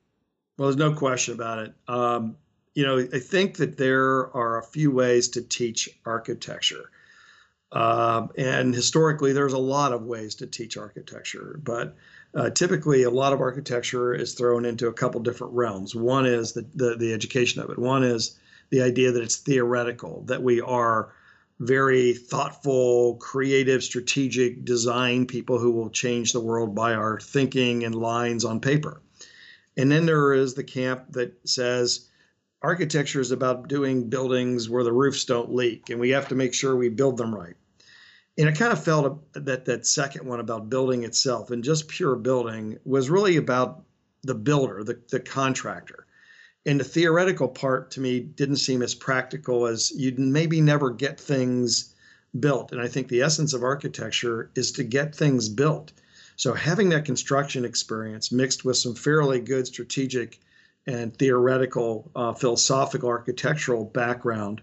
Well, 0.57 0.69
there's 0.69 0.77
no 0.77 0.93
question 0.93 1.33
about 1.33 1.59
it. 1.59 1.73
Um, 1.87 2.37
you 2.73 2.85
know, 2.85 2.99
I 2.99 3.19
think 3.19 3.57
that 3.57 3.77
there 3.77 4.35
are 4.35 4.59
a 4.59 4.63
few 4.63 4.91
ways 4.91 5.29
to 5.29 5.41
teach 5.41 5.89
architecture. 6.05 6.89
Uh, 7.73 8.27
and 8.37 8.73
historically, 8.73 9.33
there's 9.33 9.53
a 9.53 9.57
lot 9.57 9.91
of 9.91 10.03
ways 10.03 10.35
to 10.35 10.45
teach 10.45 10.77
architecture, 10.77 11.59
but 11.63 11.95
uh, 12.35 12.51
typically 12.51 13.03
a 13.03 13.09
lot 13.09 13.33
of 13.33 13.41
architecture 13.41 14.13
is 14.13 14.33
thrown 14.33 14.63
into 14.63 14.87
a 14.87 14.93
couple 14.93 15.19
different 15.21 15.53
realms. 15.53 15.95
One 15.95 16.27
is 16.27 16.53
the, 16.53 16.65
the, 16.75 16.95
the 16.95 17.13
education 17.13 17.61
of 17.63 17.71
it. 17.71 17.79
One 17.79 18.03
is 18.03 18.37
the 18.69 18.83
idea 18.83 19.11
that 19.11 19.23
it's 19.23 19.37
theoretical, 19.37 20.23
that 20.27 20.43
we 20.43 20.61
are 20.61 21.13
very 21.59 22.13
thoughtful, 22.13 23.15
creative, 23.15 23.83
strategic 23.83 24.63
design 24.65 25.25
people 25.25 25.57
who 25.57 25.71
will 25.71 25.89
change 25.89 26.31
the 26.31 26.39
world 26.39 26.75
by 26.75 26.93
our 26.93 27.19
thinking 27.19 27.83
and 27.83 27.95
lines 27.95 28.45
on 28.45 28.59
paper. 28.59 29.01
And 29.77 29.91
then 29.91 30.05
there 30.05 30.33
is 30.33 30.53
the 30.53 30.63
camp 30.63 31.05
that 31.13 31.33
says 31.47 32.07
architecture 32.61 33.19
is 33.19 33.31
about 33.31 33.67
doing 33.67 34.09
buildings 34.09 34.69
where 34.69 34.83
the 34.83 34.93
roofs 34.93 35.25
don't 35.25 35.53
leak 35.53 35.89
and 35.89 35.99
we 35.99 36.11
have 36.11 36.27
to 36.29 36.35
make 36.35 36.53
sure 36.53 36.75
we 36.75 36.89
build 36.89 37.17
them 37.17 37.33
right. 37.33 37.55
And 38.37 38.49
I 38.49 38.51
kind 38.51 38.73
of 38.73 38.83
felt 38.83 39.31
that 39.33 39.65
that 39.65 39.85
second 39.85 40.25
one 40.25 40.39
about 40.39 40.69
building 40.69 41.03
itself 41.03 41.51
and 41.51 41.63
just 41.63 41.87
pure 41.87 42.15
building 42.15 42.79
was 42.83 43.09
really 43.09 43.37
about 43.37 43.83
the 44.23 44.33
builder, 44.33 44.83
the, 44.83 44.99
the 45.09 45.19
contractor. 45.19 46.07
And 46.65 46.79
the 46.79 46.85
theoretical 46.85 47.47
part 47.47 47.91
to 47.91 47.99
me 47.99 48.21
didn't 48.21 48.55
seem 48.55 48.81
as 48.81 48.95
practical 48.95 49.67
as 49.67 49.91
you'd 49.91 50.17
maybe 50.17 50.61
never 50.61 50.89
get 50.89 51.19
things 51.19 51.93
built. 52.39 52.71
And 52.71 52.81
I 52.81 52.87
think 52.87 53.07
the 53.07 53.21
essence 53.21 53.53
of 53.53 53.63
architecture 53.63 54.49
is 54.55 54.71
to 54.73 54.83
get 54.83 55.13
things 55.13 55.49
built. 55.49 55.91
So 56.35 56.53
having 56.53 56.89
that 56.89 57.05
construction 57.05 57.65
experience 57.65 58.31
mixed 58.31 58.65
with 58.65 58.77
some 58.77 58.95
fairly 58.95 59.39
good 59.39 59.67
strategic 59.67 60.39
and 60.87 61.15
theoretical, 61.15 62.09
uh, 62.15 62.33
philosophical, 62.33 63.09
architectural 63.09 63.85
background, 63.85 64.61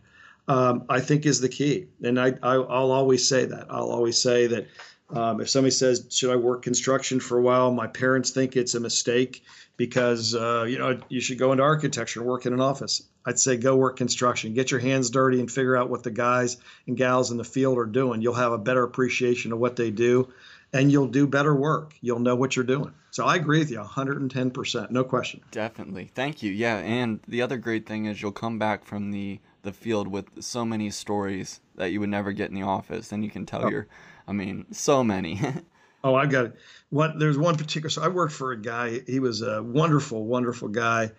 um, 0.50 0.85
I 0.88 0.99
think 0.99 1.26
is 1.26 1.40
the 1.40 1.49
key. 1.49 1.87
And 2.02 2.19
I, 2.19 2.35
I, 2.42 2.57
will 2.57 2.90
always 2.90 3.26
say 3.26 3.45
that. 3.45 3.69
I'll 3.71 3.90
always 3.90 4.21
say 4.21 4.49
that 4.49 4.66
um, 5.11 5.40
if 5.40 5.49
somebody 5.49 5.71
says, 5.71 6.07
"Should 6.11 6.30
I 6.30 6.37
work 6.37 6.62
construction 6.62 7.21
for 7.21 7.38
a 7.38 7.42
while?" 7.42 7.71
My 7.71 7.87
parents 7.87 8.30
think 8.30 8.57
it's 8.57 8.75
a 8.75 8.80
mistake 8.80 9.45
because 9.76 10.35
uh, 10.35 10.64
you 10.69 10.78
know 10.78 10.99
you 11.09 11.21
should 11.21 11.38
go 11.38 11.52
into 11.52 11.62
architecture 11.62 12.21
and 12.21 12.28
work 12.28 12.47
in 12.47 12.52
an 12.52 12.61
office. 12.61 13.02
I'd 13.25 13.38
say 13.38 13.57
go 13.59 13.76
work 13.76 13.97
construction, 13.97 14.54
get 14.54 14.73
your 14.73 14.80
hands 14.80 15.11
dirty, 15.11 15.38
and 15.38 15.50
figure 15.50 15.76
out 15.76 15.88
what 15.88 16.02
the 16.02 16.11
guys 16.11 16.57
and 16.88 16.97
gals 16.97 17.30
in 17.30 17.37
the 17.37 17.45
field 17.45 17.78
are 17.78 17.87
doing. 17.87 18.21
You'll 18.21 18.35
have 18.35 18.52
a 18.52 18.59
better 18.59 18.83
appreciation 18.83 19.52
of 19.52 19.61
what 19.61 19.76
they 19.76 19.92
do, 19.92 20.33
and 20.73 20.90
you'll 20.90 21.09
do 21.09 21.28
better 21.28 21.54
work. 21.54 21.95
You'll 22.00 22.19
know 22.19 22.35
what 22.35 22.57
you're 22.57 22.64
doing. 22.64 22.92
So 23.12 23.25
I 23.25 23.37
agree 23.37 23.59
with 23.59 23.71
you 23.71 23.78
110%, 23.78 24.90
no 24.90 25.02
question. 25.02 25.40
Definitely. 25.50 26.11
Thank 26.14 26.45
you. 26.45 26.52
Yeah, 26.52 26.78
and 26.78 27.19
the 27.26 27.42
other 27.42 27.59
great 27.59 27.85
thing 27.85 28.07
is 28.07 28.23
you'll 28.23 28.30
come 28.30 28.59
back 28.59 28.85
from 28.85 29.11
the 29.11 29.40
the 29.62 29.73
field 29.73 30.09
with 30.09 30.43
so 30.43 30.64
many 30.64 30.90
stories 30.90 31.61
that 31.76 31.93
you 31.93 32.00
would 32.00 32.09
never 32.09 32.33
get 32.33 32.49
in 32.49 32.55
the 32.55 32.62
office 32.62 33.12
and 33.12 33.25
you 33.25 33.31
can 33.31 33.47
tell 33.47 33.64
oh. 33.64 33.69
your 33.69 33.87
I 34.29 34.33
mean, 34.33 34.67
so 34.71 35.02
many. 35.02 35.40
oh, 36.05 36.14
I 36.14 36.26
got 36.26 36.47
it. 36.47 36.57
What 36.90 37.19
there's 37.19 37.38
one 37.38 37.57
particular 37.57 37.90
so 37.90 38.02
I 38.02 38.09
worked 38.09 38.33
for 38.33 38.52
a 38.52 38.61
guy, 38.61 39.00
he 39.07 39.21
was 39.21 39.43
a 39.43 39.62
wonderful 39.62 40.25
wonderful 40.25 40.69
guy 40.69 41.12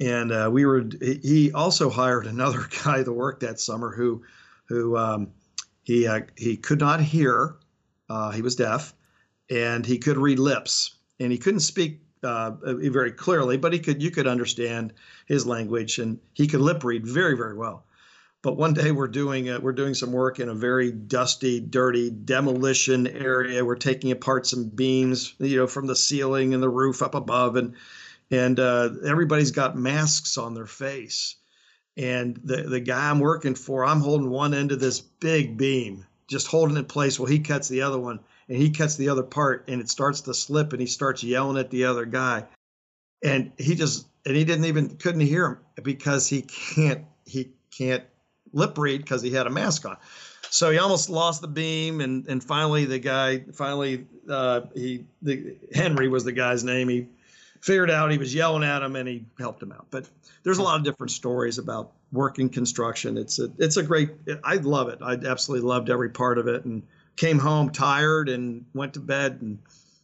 and 0.00 0.30
uh, 0.32 0.48
we 0.52 0.64
were 0.64 0.84
he 1.00 1.52
also 1.52 1.90
hired 1.90 2.26
another 2.26 2.66
guy 2.84 3.02
to 3.02 3.12
work 3.12 3.40
that 3.40 3.60
summer 3.60 3.94
who 3.94 4.22
who 4.66 4.96
um, 4.96 5.32
he 5.82 6.06
uh, 6.06 6.20
he 6.36 6.56
could 6.56 6.80
not 6.80 7.00
hear 7.00 7.56
uh, 8.08 8.30
he 8.30 8.42
was 8.42 8.56
deaf, 8.56 8.94
and 9.50 9.84
he 9.84 9.98
could 9.98 10.16
read 10.16 10.38
lips, 10.38 10.96
and 11.20 11.32
he 11.32 11.38
couldn't 11.38 11.60
speak 11.60 12.00
uh, 12.22 12.52
very 12.62 13.12
clearly, 13.12 13.56
but 13.56 13.72
he 13.72 13.78
could 13.78 14.02
you 14.02 14.10
could 14.10 14.26
understand 14.26 14.92
his 15.26 15.46
language, 15.46 15.98
and 15.98 16.18
he 16.34 16.46
could 16.46 16.60
lip 16.60 16.84
read 16.84 17.06
very 17.06 17.36
very 17.36 17.54
well. 17.54 17.84
But 18.40 18.56
one 18.56 18.72
day 18.72 18.92
we're 18.92 19.08
doing 19.08 19.50
uh, 19.50 19.58
we're 19.60 19.72
doing 19.72 19.94
some 19.94 20.12
work 20.12 20.38
in 20.38 20.48
a 20.48 20.54
very 20.54 20.92
dusty, 20.92 21.58
dirty 21.60 22.10
demolition 22.10 23.06
area. 23.06 23.64
We're 23.64 23.74
taking 23.74 24.12
apart 24.12 24.46
some 24.46 24.68
beams, 24.68 25.34
you 25.38 25.56
know, 25.56 25.66
from 25.66 25.86
the 25.86 25.96
ceiling 25.96 26.54
and 26.54 26.62
the 26.62 26.68
roof 26.68 27.02
up 27.02 27.14
above, 27.14 27.56
and 27.56 27.74
and 28.30 28.60
uh, 28.60 28.90
everybody's 29.04 29.50
got 29.50 29.76
masks 29.76 30.38
on 30.38 30.54
their 30.54 30.66
face. 30.66 31.34
And 31.96 32.40
the 32.44 32.62
the 32.62 32.80
guy 32.80 33.10
I'm 33.10 33.18
working 33.18 33.56
for, 33.56 33.84
I'm 33.84 34.00
holding 34.00 34.30
one 34.30 34.54
end 34.54 34.70
of 34.70 34.78
this 34.78 35.00
big 35.00 35.56
beam, 35.56 36.06
just 36.28 36.46
holding 36.46 36.76
it 36.76 36.80
in 36.80 36.84
place 36.84 37.18
while 37.18 37.28
he 37.28 37.40
cuts 37.40 37.68
the 37.68 37.82
other 37.82 37.98
one 37.98 38.20
and 38.48 38.56
he 38.56 38.70
cuts 38.70 38.96
the 38.96 39.08
other 39.08 39.22
part 39.22 39.64
and 39.68 39.80
it 39.80 39.88
starts 39.88 40.22
to 40.22 40.34
slip 40.34 40.72
and 40.72 40.80
he 40.80 40.86
starts 40.86 41.22
yelling 41.22 41.58
at 41.58 41.70
the 41.70 41.84
other 41.84 42.04
guy 42.04 42.44
and 43.22 43.52
he 43.58 43.74
just 43.74 44.06
and 44.24 44.36
he 44.36 44.44
didn't 44.44 44.64
even 44.64 44.96
couldn't 44.96 45.20
hear 45.20 45.46
him 45.46 45.58
because 45.82 46.28
he 46.28 46.42
can't 46.42 47.04
he 47.26 47.50
can't 47.76 48.04
lip 48.52 48.76
read 48.78 49.02
because 49.02 49.22
he 49.22 49.30
had 49.30 49.46
a 49.46 49.50
mask 49.50 49.84
on 49.84 49.96
so 50.50 50.70
he 50.70 50.78
almost 50.78 51.10
lost 51.10 51.40
the 51.40 51.48
beam 51.48 52.00
and 52.00 52.26
and 52.28 52.42
finally 52.42 52.84
the 52.84 52.98
guy 52.98 53.40
finally 53.52 54.06
uh, 54.28 54.62
he 54.74 55.04
the 55.22 55.54
henry 55.74 56.08
was 56.08 56.24
the 56.24 56.32
guy's 56.32 56.64
name 56.64 56.88
he 56.88 57.06
figured 57.60 57.90
out 57.90 58.10
he 58.10 58.18
was 58.18 58.34
yelling 58.34 58.64
at 58.64 58.82
him 58.82 58.96
and 58.96 59.08
he 59.08 59.24
helped 59.38 59.62
him 59.62 59.72
out 59.72 59.86
but 59.90 60.08
there's 60.42 60.58
a 60.58 60.62
lot 60.62 60.78
of 60.78 60.84
different 60.84 61.10
stories 61.10 61.58
about 61.58 61.92
working 62.12 62.48
construction. 62.48 63.18
It's 63.18 63.38
a 63.38 63.50
it's 63.58 63.76
a 63.76 63.82
great. 63.82 64.10
I 64.44 64.54
love 64.56 64.88
it. 64.88 64.98
I 65.02 65.14
absolutely 65.14 65.68
loved 65.68 65.90
every 65.90 66.10
part 66.10 66.38
of 66.38 66.48
it, 66.48 66.64
and 66.64 66.82
came 67.18 67.38
home 67.38 67.70
tired 67.70 68.28
and 68.28 68.64
went 68.72 68.94
to 68.94 69.00
bed 69.00 69.40
and 69.42 69.58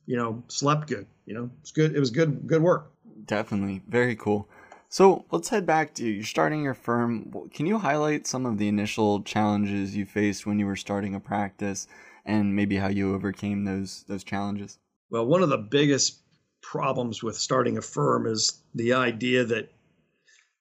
you 0.05 0.17
know 0.17 0.43
slept 0.49 0.89
good. 0.89 1.07
You 1.25 1.35
know, 1.35 1.51
it's 1.63 1.71
good. 1.71 1.97
It 1.97 2.01
was 2.01 2.11
good 2.11 2.47
good 2.47 2.61
work. 2.61 2.93
Definitely, 3.25 3.83
very 3.89 4.17
cool. 4.17 4.49
So 4.89 5.25
let's 5.31 5.49
head 5.49 5.67
back 5.67 5.95
to 5.95 6.05
you. 6.05 6.13
You're 6.13 6.25
starting 6.25 6.63
your 6.63 6.75
firm. 6.75 7.33
Can 7.53 7.67
you 7.67 7.79
highlight 7.79 8.27
some 8.27 8.45
of 8.47 8.59
the 8.59 8.69
initial 8.69 9.23
challenges 9.23 9.97
you 9.97 10.05
faced 10.05 10.47
when 10.47 10.59
you 10.59 10.67
were 10.67 10.77
starting 10.77 11.15
a 11.15 11.21
practice, 11.21 11.89
and 12.27 12.55
maybe 12.55 12.77
how 12.77 12.89
you 12.89 13.15
overcame 13.15 13.65
those 13.65 14.05
those 14.09 14.25
challenges? 14.25 14.79
Well, 15.11 15.27
one 15.27 15.43
of 15.43 15.49
the 15.49 15.59
biggest 15.59 16.19
problems 16.63 17.23
with 17.23 17.37
starting 17.37 17.79
a 17.79 17.83
firm 17.83 18.27
is 18.27 18.63
the 18.75 18.95
idea 18.95 19.45
that 19.45 19.71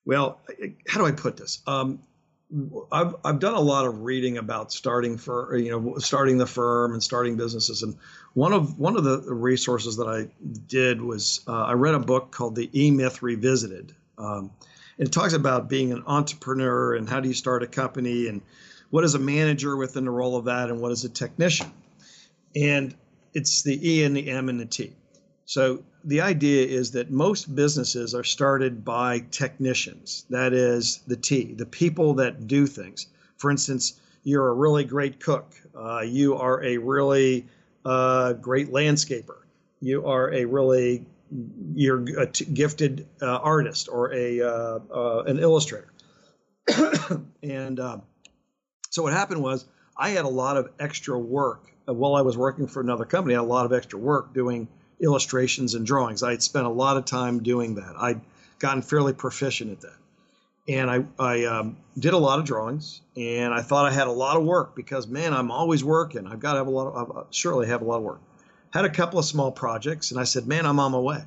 well, 0.05 0.41
how 0.87 0.99
do 0.99 1.05
I 1.05 1.11
put 1.11 1.37
this? 1.37 1.61
Um, 1.65 1.99
I've 2.91 3.15
I've 3.25 3.39
done 3.39 3.55
a 3.55 3.59
lot 3.59 3.85
of 3.85 4.01
reading 4.01 4.37
about 4.37 4.71
starting 4.71 5.17
for 5.17 5.57
you 5.57 5.71
know 5.71 5.97
starting 5.97 6.37
the 6.37 6.45
firm 6.45 6.93
and 6.93 7.01
starting 7.01 7.35
businesses, 7.35 7.81
and 7.81 7.97
one 8.33 8.53
of 8.53 8.77
one 8.77 8.95
of 8.95 9.03
the 9.03 9.21
resources 9.33 9.97
that 9.97 10.07
I 10.07 10.29
did 10.67 11.01
was 11.01 11.41
uh, 11.47 11.63
I 11.63 11.73
read 11.73 11.95
a 11.95 11.99
book 11.99 12.31
called 12.31 12.55
The 12.55 12.69
E 12.73 12.91
Myth 12.91 13.23
Revisited. 13.23 13.93
Um, 14.17 14.51
it 14.97 15.11
talks 15.11 15.33
about 15.33 15.69
being 15.69 15.91
an 15.91 16.03
entrepreneur 16.05 16.93
and 16.93 17.09
how 17.09 17.19
do 17.19 17.27
you 17.27 17.33
start 17.33 17.63
a 17.63 17.67
company 17.67 18.27
and 18.27 18.41
what 18.91 19.03
is 19.03 19.15
a 19.15 19.19
manager 19.19 19.75
within 19.75 20.05
the 20.05 20.11
role 20.11 20.35
of 20.35 20.45
that 20.45 20.69
and 20.69 20.79
what 20.79 20.91
is 20.91 21.03
a 21.03 21.09
technician, 21.09 21.71
and 22.55 22.95
it's 23.33 23.63
the 23.63 23.89
E 23.89 24.03
and 24.03 24.15
the 24.15 24.29
M 24.29 24.49
and 24.49 24.59
the 24.59 24.65
T. 24.65 24.93
So 25.45 25.83
the 26.03 26.21
idea 26.21 26.65
is 26.65 26.91
that 26.91 27.11
most 27.11 27.53
businesses 27.53 28.15
are 28.15 28.23
started 28.23 28.85
by 28.85 29.19
technicians. 29.31 30.25
That 30.29 30.53
is 30.53 31.01
the 31.07 31.17
T, 31.17 31.53
the 31.53 31.65
people 31.65 32.15
that 32.15 32.47
do 32.47 32.65
things. 32.65 33.07
For 33.37 33.51
instance, 33.51 33.99
you're 34.23 34.47
a 34.47 34.53
really 34.53 34.85
great 34.85 35.19
cook. 35.19 35.53
Uh, 35.75 36.01
you 36.01 36.35
are 36.35 36.63
a 36.63 36.77
really 36.77 37.45
uh, 37.85 38.33
great 38.33 38.71
landscaper. 38.71 39.37
You 39.81 40.05
are 40.05 40.31
a 40.33 40.45
really 40.45 41.05
you're 41.73 42.19
a 42.19 42.27
t- 42.27 42.45
gifted 42.45 43.07
uh, 43.21 43.37
artist 43.37 43.89
or 43.91 44.13
a 44.13 44.41
uh, 44.41 44.79
uh, 44.93 45.23
an 45.25 45.39
illustrator. 45.39 45.91
and 47.43 47.79
um, 47.79 48.03
so 48.89 49.03
what 49.03 49.13
happened 49.13 49.41
was 49.41 49.65
I 49.97 50.09
had 50.09 50.25
a 50.25 50.29
lot 50.29 50.57
of 50.57 50.69
extra 50.79 51.17
work 51.17 51.73
while 51.85 52.15
I 52.15 52.21
was 52.21 52.37
working 52.37 52.67
for 52.67 52.81
another 52.81 53.03
company. 53.03 53.35
I 53.35 53.39
had 53.39 53.45
a 53.45 53.47
lot 53.47 53.65
of 53.65 53.73
extra 53.73 53.99
work 53.99 54.33
doing 54.33 54.67
illustrations 55.01 55.73
and 55.73 55.85
drawings. 55.85 56.23
I 56.23 56.31
had 56.31 56.43
spent 56.43 56.65
a 56.65 56.69
lot 56.69 56.97
of 56.97 57.05
time 57.05 57.43
doing 57.43 57.75
that. 57.75 57.95
I'd 57.97 58.21
gotten 58.59 58.81
fairly 58.81 59.13
proficient 59.13 59.71
at 59.71 59.81
that. 59.81 59.97
And 60.67 60.89
I, 60.89 61.03
I 61.19 61.43
um, 61.45 61.77
did 61.99 62.13
a 62.13 62.17
lot 62.17 62.39
of 62.39 62.45
drawings, 62.45 63.01
and 63.17 63.53
I 63.53 63.61
thought 63.61 63.85
I 63.85 63.91
had 63.91 64.07
a 64.07 64.11
lot 64.11 64.37
of 64.37 64.43
work 64.43 64.75
because, 64.75 65.07
man, 65.07 65.33
I'm 65.33 65.51
always 65.51 65.83
working. 65.83 66.25
I've 66.25 66.39
got 66.39 66.53
to 66.53 66.59
have 66.59 66.67
a 66.67 66.71
lot 66.71 66.93
of, 66.93 67.17
I 67.17 67.23
surely 67.31 67.67
have 67.67 67.81
a 67.81 67.85
lot 67.85 67.97
of 67.97 68.03
work. 68.03 68.21
Had 68.71 68.85
a 68.85 68.89
couple 68.89 69.19
of 69.19 69.25
small 69.25 69.51
projects, 69.51 70.11
and 70.11 70.19
I 70.19 70.23
said, 70.23 70.47
man, 70.47 70.65
I'm 70.65 70.79
on 70.79 70.93
my 70.93 70.99
way. 70.99 71.23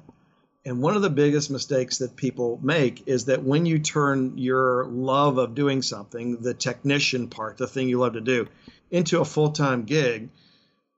And 0.64 0.82
one 0.82 0.96
of 0.96 1.02
the 1.02 1.10
biggest 1.10 1.48
mistakes 1.48 1.98
that 1.98 2.16
people 2.16 2.58
make 2.60 3.06
is 3.06 3.26
that 3.26 3.44
when 3.44 3.66
you 3.66 3.78
turn 3.78 4.36
your 4.36 4.86
love 4.86 5.38
of 5.38 5.54
doing 5.54 5.80
something, 5.82 6.38
the 6.38 6.54
technician 6.54 7.28
part, 7.28 7.56
the 7.56 7.68
thing 7.68 7.88
you 7.88 8.00
love 8.00 8.14
to 8.14 8.20
do, 8.20 8.48
into 8.90 9.20
a 9.20 9.24
full 9.24 9.50
time 9.52 9.84
gig, 9.84 10.30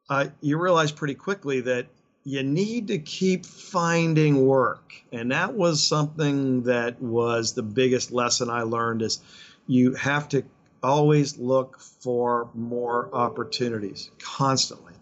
uh, 0.08 0.28
you 0.40 0.58
realize 0.58 0.90
pretty 0.90 1.14
quickly 1.14 1.60
that 1.62 1.86
you 2.24 2.42
need 2.42 2.88
to 2.88 2.98
keep 2.98 3.46
finding 3.46 4.46
work. 4.46 4.92
And 5.12 5.32
that 5.32 5.54
was 5.54 5.82
something 5.82 6.64
that 6.64 7.00
was 7.00 7.54
the 7.54 7.62
biggest 7.62 8.12
lesson 8.12 8.50
I 8.50 8.62
learned 8.62 9.02
is 9.02 9.20
you 9.66 9.94
have 9.94 10.28
to 10.30 10.42
always 10.82 11.38
look 11.38 11.80
for 11.80 12.50
more 12.54 13.08
opportunities 13.12 14.10
constantly. 14.18 14.92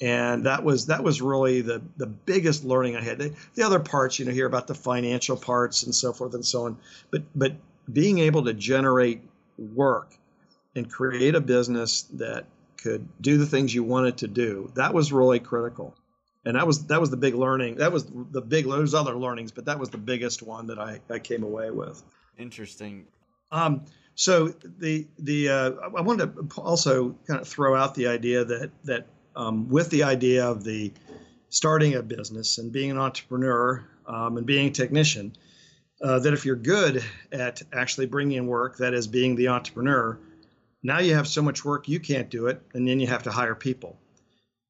and 0.00 0.44
that 0.46 0.64
was 0.64 0.86
that 0.86 1.04
was 1.04 1.22
really 1.22 1.60
the 1.60 1.80
the 1.96 2.06
biggest 2.06 2.64
learning 2.64 2.96
I 2.96 3.02
had. 3.02 3.18
The, 3.18 3.34
the 3.54 3.62
other 3.62 3.78
parts, 3.78 4.18
you 4.18 4.24
know, 4.24 4.32
hear 4.32 4.46
about 4.46 4.66
the 4.66 4.74
financial 4.74 5.36
parts 5.36 5.84
and 5.84 5.94
so 5.94 6.12
forth 6.12 6.34
and 6.34 6.44
so 6.44 6.66
on, 6.66 6.78
but 7.10 7.22
but 7.34 7.54
being 7.92 8.18
able 8.18 8.44
to 8.44 8.52
generate 8.54 9.22
work 9.58 10.14
and 10.74 10.90
create 10.90 11.34
a 11.34 11.40
business 11.40 12.02
that 12.14 12.46
could 12.76 13.06
do 13.20 13.38
the 13.38 13.46
things 13.46 13.74
you 13.74 13.84
wanted 13.84 14.18
to 14.18 14.28
do, 14.28 14.70
that 14.74 14.92
was 14.92 15.12
really 15.12 15.38
critical. 15.38 15.94
And 16.44 16.56
that 16.56 16.66
was 16.66 16.86
that 16.86 17.00
was 17.00 17.10
the 17.10 17.16
big 17.16 17.34
learning. 17.34 17.76
That 17.76 17.92
was 17.92 18.04
the 18.06 18.42
big. 18.42 18.66
There's 18.66 18.94
other 18.94 19.16
learnings, 19.16 19.50
but 19.50 19.64
that 19.64 19.78
was 19.78 19.90
the 19.90 19.98
biggest 19.98 20.42
one 20.42 20.66
that 20.66 20.78
I, 20.78 21.00
I 21.08 21.18
came 21.18 21.42
away 21.42 21.70
with. 21.70 22.02
Interesting. 22.38 23.06
Um, 23.50 23.84
so 24.14 24.48
the 24.48 25.06
the 25.18 25.48
uh, 25.48 25.70
I 25.96 26.00
wanted 26.02 26.34
to 26.34 26.60
also 26.60 27.16
kind 27.26 27.40
of 27.40 27.48
throw 27.48 27.74
out 27.74 27.94
the 27.94 28.08
idea 28.08 28.44
that 28.44 28.70
that 28.84 29.06
um, 29.34 29.68
with 29.68 29.90
the 29.90 30.04
idea 30.04 30.46
of 30.46 30.64
the 30.64 30.92
starting 31.48 31.94
a 31.94 32.02
business 32.02 32.58
and 32.58 32.72
being 32.72 32.90
an 32.90 32.98
entrepreneur 32.98 33.84
um, 34.06 34.36
and 34.36 34.46
being 34.46 34.68
a 34.68 34.70
technician, 34.70 35.34
uh, 36.02 36.18
that 36.18 36.32
if 36.32 36.44
you're 36.44 36.56
good 36.56 37.02
at 37.32 37.62
actually 37.72 38.06
bringing 38.06 38.36
in 38.36 38.46
work, 38.46 38.76
that 38.78 38.92
is 38.92 39.06
being 39.06 39.34
the 39.36 39.48
entrepreneur, 39.48 40.18
now 40.82 40.98
you 40.98 41.14
have 41.14 41.26
so 41.26 41.40
much 41.42 41.64
work 41.64 41.88
you 41.88 42.00
can't 42.00 42.28
do 42.28 42.48
it, 42.48 42.60
and 42.74 42.86
then 42.86 43.00
you 43.00 43.06
have 43.06 43.22
to 43.22 43.30
hire 43.30 43.54
people, 43.54 43.98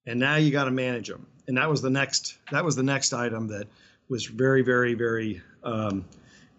and 0.07 0.21
now 0.21 0.37
you 0.37 0.51
got 0.53 0.65
to 0.65 0.71
manage 0.71 1.09
them. 1.09 1.27
And 1.47 1.57
that 1.57 1.69
was 1.69 1.83
the 1.83 1.91
next 1.91 2.39
that 2.51 2.65
was 2.65 2.77
the 2.77 2.83
next 2.83 3.13
item 3.13 3.49
that 3.49 3.67
was 4.09 4.27
very 4.27 4.63
very 4.63 4.95
very 4.95 5.43
um, 5.63 6.05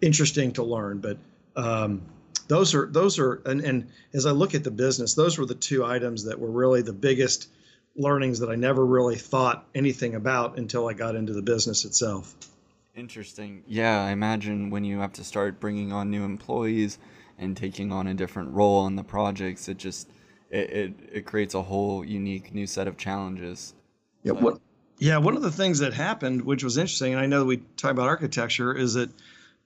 interesting 0.00 0.52
to 0.52 0.62
learn. 0.62 0.98
But 0.98 1.18
um, 1.56 2.02
those 2.48 2.74
are 2.74 2.86
those 2.86 3.18
are 3.18 3.42
and, 3.46 3.60
and 3.60 3.88
as 4.14 4.26
I 4.26 4.30
look 4.30 4.54
at 4.54 4.64
the 4.64 4.70
business, 4.70 5.14
those 5.14 5.38
were 5.38 5.46
the 5.46 5.54
two 5.54 5.84
items 5.84 6.24
that 6.24 6.38
were 6.38 6.50
really 6.50 6.82
the 6.82 6.92
biggest 6.92 7.48
learnings 7.96 8.38
that 8.40 8.50
I 8.50 8.54
never 8.54 8.84
really 8.84 9.16
thought 9.16 9.66
anything 9.74 10.14
about 10.14 10.58
until 10.58 10.88
I 10.88 10.92
got 10.92 11.16
into 11.16 11.32
the 11.32 11.42
business 11.42 11.84
itself. 11.84 12.34
Interesting. 12.94 13.62
Yeah, 13.66 14.04
I 14.04 14.10
imagine 14.10 14.70
when 14.70 14.84
you 14.84 15.00
have 15.00 15.12
to 15.14 15.24
start 15.24 15.60
bringing 15.60 15.92
on 15.92 16.10
new 16.10 16.24
employees 16.24 16.98
and 17.38 17.56
taking 17.56 17.92
on 17.92 18.06
a 18.06 18.14
different 18.14 18.52
role 18.52 18.86
in 18.86 18.96
the 18.96 19.04
projects, 19.04 19.68
it 19.68 19.76
just 19.76 20.08
it, 20.50 20.70
it, 20.70 20.92
it 21.12 21.26
creates 21.26 21.54
a 21.54 21.62
whole 21.62 22.04
unique 22.04 22.54
new 22.54 22.66
set 22.66 22.88
of 22.88 22.96
challenges. 22.96 23.74
Yeah, 24.22 24.32
what 24.32 24.60
yeah, 24.98 25.18
one 25.18 25.36
of 25.36 25.42
the 25.42 25.50
things 25.50 25.80
that 25.80 25.92
happened, 25.92 26.42
which 26.42 26.64
was 26.64 26.76
interesting, 26.76 27.12
and 27.12 27.20
I 27.20 27.26
know 27.26 27.44
we 27.44 27.58
talk 27.76 27.90
about 27.90 28.08
architecture, 28.08 28.74
is 28.74 28.94
that 28.94 29.10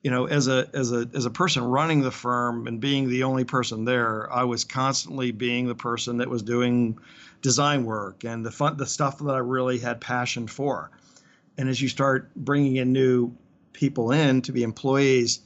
you 0.02 0.10
know, 0.10 0.26
as 0.26 0.48
a 0.48 0.68
as 0.72 0.92
a 0.92 1.08
as 1.14 1.26
a 1.26 1.30
person 1.30 1.62
running 1.62 2.00
the 2.00 2.10
firm 2.10 2.66
and 2.66 2.80
being 2.80 3.08
the 3.08 3.24
only 3.24 3.44
person 3.44 3.84
there, 3.84 4.32
I 4.32 4.44
was 4.44 4.64
constantly 4.64 5.30
being 5.30 5.68
the 5.68 5.74
person 5.74 6.18
that 6.18 6.30
was 6.30 6.42
doing 6.42 6.98
design 7.42 7.84
work 7.84 8.24
and 8.24 8.44
the 8.44 8.50
fun 8.50 8.76
the 8.76 8.86
stuff 8.86 9.18
that 9.18 9.34
I 9.34 9.38
really 9.38 9.78
had 9.78 10.00
passion 10.00 10.46
for. 10.46 10.90
And 11.58 11.68
as 11.68 11.80
you 11.80 11.88
start 11.88 12.34
bringing 12.34 12.76
in 12.76 12.92
new 12.92 13.36
people 13.74 14.10
in 14.10 14.40
to 14.42 14.52
be 14.52 14.62
employees, 14.62 15.40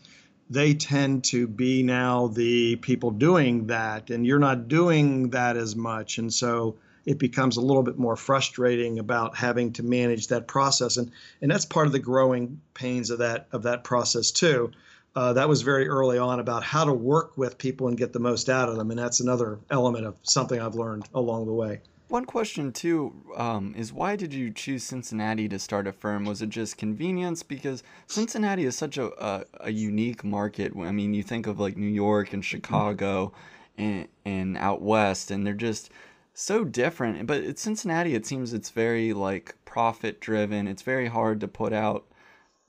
they 0.49 0.75
tend 0.75 1.25
to 1.25 1.49
be 1.49 1.83
now 1.83 2.29
the 2.29 2.77
people 2.77 3.11
doing 3.11 3.67
that, 3.67 4.11
and 4.11 4.25
you're 4.25 4.39
not 4.39 4.69
doing 4.69 5.31
that 5.31 5.57
as 5.57 5.75
much, 5.75 6.19
and 6.19 6.33
so 6.33 6.77
it 7.07 7.19
becomes 7.19 7.57
a 7.57 7.61
little 7.61 7.83
bit 7.83 7.99
more 7.99 8.17
frustrating 8.17 8.99
about 8.99 9.37
having 9.37 9.73
to 9.73 9.83
manage 9.83 10.29
that 10.29 10.47
process 10.47 10.97
and 10.97 11.11
and 11.41 11.51
that's 11.51 11.65
part 11.65 11.87
of 11.87 11.93
the 11.93 11.99
growing 11.99 12.61
pains 12.75 13.11
of 13.11 13.19
that 13.19 13.47
of 13.53 13.63
that 13.63 13.85
process 13.85 14.31
too 14.31 14.71
uh, 15.17 15.33
that 15.33 15.49
was 15.49 15.63
very 15.63 15.89
early 15.89 16.19
on 16.19 16.41
about 16.41 16.65
how 16.65 16.85
to 16.85 16.93
work 16.93 17.39
with 17.39 17.57
people 17.57 17.87
and 17.87 17.97
get 17.97 18.13
the 18.13 18.19
most 18.19 18.49
out 18.49 18.69
of 18.69 18.77
them 18.77 18.91
and 18.91 18.99
that's 18.99 19.21
another 19.21 19.59
element 19.71 20.05
of 20.05 20.17
something 20.23 20.61
i've 20.61 20.75
learned 20.75 21.09
along 21.15 21.47
the 21.47 21.53
way 21.53 21.81
one 22.09 22.27
question 22.27 22.71
too 22.73 23.13
um, 23.37 23.75
is 23.77 23.93
why 23.93 24.15
did 24.15 24.33
you 24.33 24.53
choose 24.53 24.85
Cincinnati 24.85 25.49
to 25.49 25.59
start 25.59 25.89
a 25.89 25.93
firm? 25.93 26.27
Was 26.27 26.43
it 26.43 26.51
just 26.51 26.77
convenience? 26.77 27.43
Because 27.43 27.83
Cincinnati 28.07 28.67
is 28.67 28.77
such 28.77 28.99
a, 28.99 29.07
a, 29.19 29.45
a 29.61 29.73
unique 29.73 30.23
market. 30.23 30.75
I 30.77 30.93
mean, 30.93 31.15
you 31.15 31.23
think 31.23 31.47
of 31.47 31.59
like 31.59 31.79
New 31.79 31.89
York 31.89 32.35
and 32.35 32.45
Chicago, 32.45 33.33
and, 33.79 34.09
and 34.25 34.57
out 34.57 34.83
west, 34.83 35.31
and 35.31 35.47
they're 35.47 35.55
just 35.55 35.91
so 36.35 36.65
different. 36.65 37.27
But 37.27 37.45
at 37.45 37.59
Cincinnati, 37.59 38.15
it 38.15 38.27
seems 38.27 38.53
it's 38.53 38.71
very 38.71 39.13
like 39.13 39.55
profit 39.65 40.21
driven. 40.21 40.69
It's 40.69 40.83
very 40.83 41.07
hard 41.07 41.41
to 41.41 41.49
put 41.49 41.73
out 41.73 42.05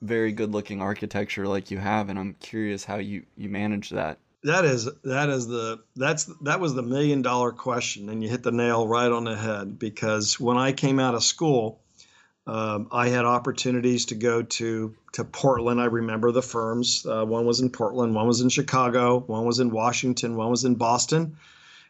very 0.02 0.32
good 0.32 0.52
looking 0.52 0.82
architecture 0.82 1.48
like 1.48 1.72
you 1.72 1.80
have, 1.80 2.10
and 2.10 2.18
I'm 2.18 2.36
curious 2.40 2.86
how 2.86 2.98
you 2.98 3.24
you 3.36 3.50
manage 3.50 3.90
that. 3.90 4.20
That 4.44 4.64
is 4.64 4.88
that 5.04 5.30
is 5.30 5.48
the 5.48 5.80
that's 5.96 6.26
that 6.42 6.60
was 6.60 6.76
the 6.76 6.84
million 6.84 7.24
dollar 7.24 7.52
question, 7.52 8.10
and 8.10 8.24
you 8.24 8.30
hit 8.30 8.44
the 8.44 8.52
nail 8.52 8.88
right 8.88 9.12
on 9.12 9.24
the 9.24 9.36
head. 9.36 9.80
Because 9.80 10.40
when 10.40 10.58
I 10.58 10.72
came 10.72 11.00
out 11.00 11.16
of 11.16 11.24
school, 11.24 11.82
um, 12.46 12.88
I 12.92 13.08
had 13.08 13.26
opportunities 13.26 14.06
to 14.08 14.16
go 14.16 14.44
to 14.44 14.96
to 15.14 15.24
Portland. 15.24 15.82
I 15.82 15.86
remember 15.86 16.32
the 16.32 16.44
firms. 16.44 17.04
Uh, 17.04 17.26
one 17.26 17.48
was 17.48 17.60
in 17.62 17.72
Portland, 17.72 18.14
one 18.14 18.28
was 18.28 18.42
in 18.42 18.50
Chicago, 18.50 19.20
one 19.22 19.46
was 19.46 19.60
in 19.60 19.72
Washington, 19.72 20.36
one 20.36 20.52
was 20.52 20.66
in 20.66 20.76
Boston, 20.76 21.38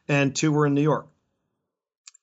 and 0.07 0.33
two 0.33 0.53
were 0.53 0.65
in 0.65 0.73
New 0.73 0.81
York 0.81 1.07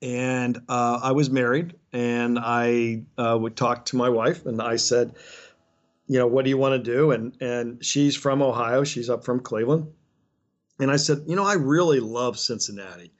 and 0.03 0.61
uh, 0.69 0.99
I 1.01 1.13
was 1.13 1.31
married, 1.31 1.75
and 1.93 2.39
I 2.39 3.05
uh, 3.17 3.39
would 3.41 3.57
talk 3.57 3.87
to 3.87 3.97
my 3.97 4.09
wife, 4.09 4.45
and 4.47 4.61
I 4.61 4.77
said, 4.77 5.15
you 6.09 6.19
know, 6.19 6.27
what 6.27 6.45
do 6.45 6.51
you 6.51 6.59
want 6.59 6.85
to 6.85 6.91
do? 6.93 7.13
And 7.13 7.41
and 7.41 7.85
she's 7.85 8.17
from 8.17 8.43
Ohio, 8.43 8.83
she's 8.83 9.09
up 9.09 9.25
from 9.25 9.41
Cleveland, 9.41 9.87
and 10.81 10.91
I 10.91 10.97
said, 10.97 11.23
you 11.29 11.37
know, 11.37 11.45
I 11.45 11.55
really 11.55 12.01
love 12.01 12.39
Cincinnati. 12.39 13.13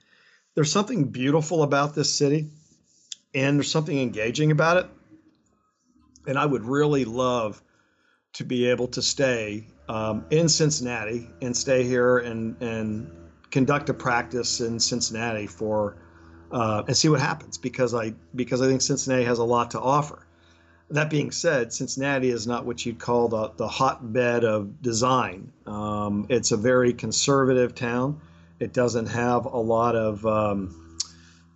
There's 0.55 0.71
something 0.71 1.05
beautiful 1.05 1.63
about 1.63 1.95
this 1.95 2.13
city, 2.13 2.49
and 3.33 3.57
there's 3.57 3.71
something 3.71 3.97
engaging 3.97 4.51
about 4.51 4.77
it, 4.77 4.85
and 6.27 6.37
I 6.37 6.45
would 6.45 6.65
really 6.65 7.05
love 7.05 7.63
to 8.33 8.43
be 8.43 8.67
able 8.67 8.87
to 8.87 9.01
stay 9.01 9.67
um, 9.87 10.25
in 10.31 10.49
Cincinnati 10.49 11.29
and 11.41 11.55
stay 11.55 11.85
here 11.85 12.17
and 12.17 12.61
and 12.61 13.09
conduct 13.51 13.87
a 13.89 13.93
practice 13.93 14.59
in 14.59 14.79
Cincinnati 14.81 15.47
for 15.47 16.02
uh, 16.53 16.83
and 16.87 16.95
see 16.95 17.09
what 17.09 17.19
happens 17.19 17.57
because 17.57 17.93
I 17.93 18.13
because 18.35 18.61
I 18.61 18.67
think 18.67 18.81
Cincinnati 18.81 19.25
has 19.25 19.39
a 19.39 19.43
lot 19.43 19.71
to 19.71 19.81
offer. 19.81 20.25
That 20.91 21.09
being 21.09 21.31
said, 21.31 21.73
Cincinnati 21.73 22.29
is 22.29 22.45
not 22.45 22.65
what 22.65 22.85
you'd 22.85 22.99
call 22.99 23.27
the, 23.27 23.49
the 23.57 23.67
hotbed 23.67 24.43
of 24.43 24.81
design. 24.81 25.51
Um, 25.65 26.27
it's 26.29 26.51
a 26.51 26.57
very 26.57 26.93
conservative 26.93 27.73
town. 27.73 28.21
It 28.59 28.73
doesn't 28.73 29.07
have 29.07 29.45
a 29.45 29.57
lot 29.57 29.95
of 29.95 30.23
um, 30.25 31.01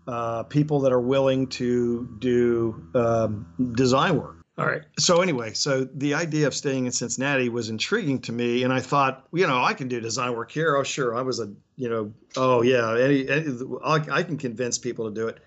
uh, 0.08 0.44
people 0.44 0.80
that 0.82 0.92
are 0.92 1.00
willing 1.00 1.48
to 1.48 2.10
do 2.18 2.90
um, 2.96 3.74
design 3.76 4.18
work. 4.18 4.37
All 4.58 4.66
right. 4.66 4.82
So 4.98 5.22
anyway, 5.22 5.54
so 5.54 5.84
the 5.84 6.16
idea 6.16 6.48
of 6.48 6.56
staying 6.56 6.88
in 6.88 6.92
Cincinnati 6.92 7.48
was 7.48 7.70
intriguing 7.70 8.22
to 8.22 8.32
me, 8.32 8.64
and 8.64 8.74
I 8.74 8.80
thought, 8.80 9.28
you 9.32 9.46
know, 9.46 9.64
I 9.64 9.74
can 9.74 9.88
do 9.88 10.02
design 10.02 10.36
work 10.36 10.52
here. 10.52 10.76
Oh, 10.76 10.84
sure. 10.84 11.16
I 11.16 11.22
was 11.22 11.40
a, 11.40 11.52
you 11.76 11.90
know, 11.90 12.12
oh 12.36 12.64
yeah, 12.64 12.98
any, 12.98 13.30
any 13.30 13.46
I 13.84 14.24
can 14.24 14.38
convince 14.38 14.80
people 14.80 15.06
to 15.10 15.14
do 15.14 15.28
it. 15.28 15.38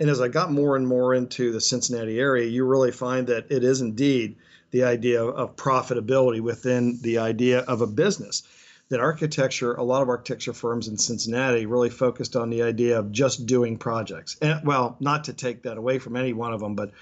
And 0.00 0.10
as 0.10 0.20
I 0.20 0.28
got 0.28 0.52
more 0.52 0.76
and 0.76 0.86
more 0.86 1.14
into 1.14 1.50
the 1.50 1.62
Cincinnati 1.62 2.20
area, 2.20 2.46
you 2.46 2.66
really 2.66 2.92
find 2.92 3.26
that 3.28 3.50
it 3.50 3.64
is 3.64 3.80
indeed 3.80 4.36
the 4.70 4.84
idea 4.84 5.24
of 5.24 5.56
profitability 5.56 6.40
within 6.40 7.00
the 7.00 7.18
idea 7.18 7.60
of 7.60 7.80
a 7.80 7.86
business. 7.86 8.42
That 8.90 9.00
architecture, 9.00 9.74
a 9.74 9.82
lot 9.82 10.02
of 10.02 10.08
architecture 10.08 10.52
firms 10.52 10.88
in 10.88 10.96
Cincinnati 10.98 11.66
really 11.66 11.90
focused 11.90 12.36
on 12.36 12.48
the 12.48 12.62
idea 12.62 12.98
of 12.98 13.12
just 13.12 13.44
doing 13.46 13.76
projects. 13.76 14.36
And 14.40 14.66
well, 14.66 14.96
not 15.00 15.24
to 15.24 15.32
take 15.32 15.62
that 15.62 15.78
away 15.78 15.98
from 15.98 16.16
any 16.16 16.32
one 16.32 16.52
of 16.52 16.60
them, 16.60 16.74
but 16.74 16.92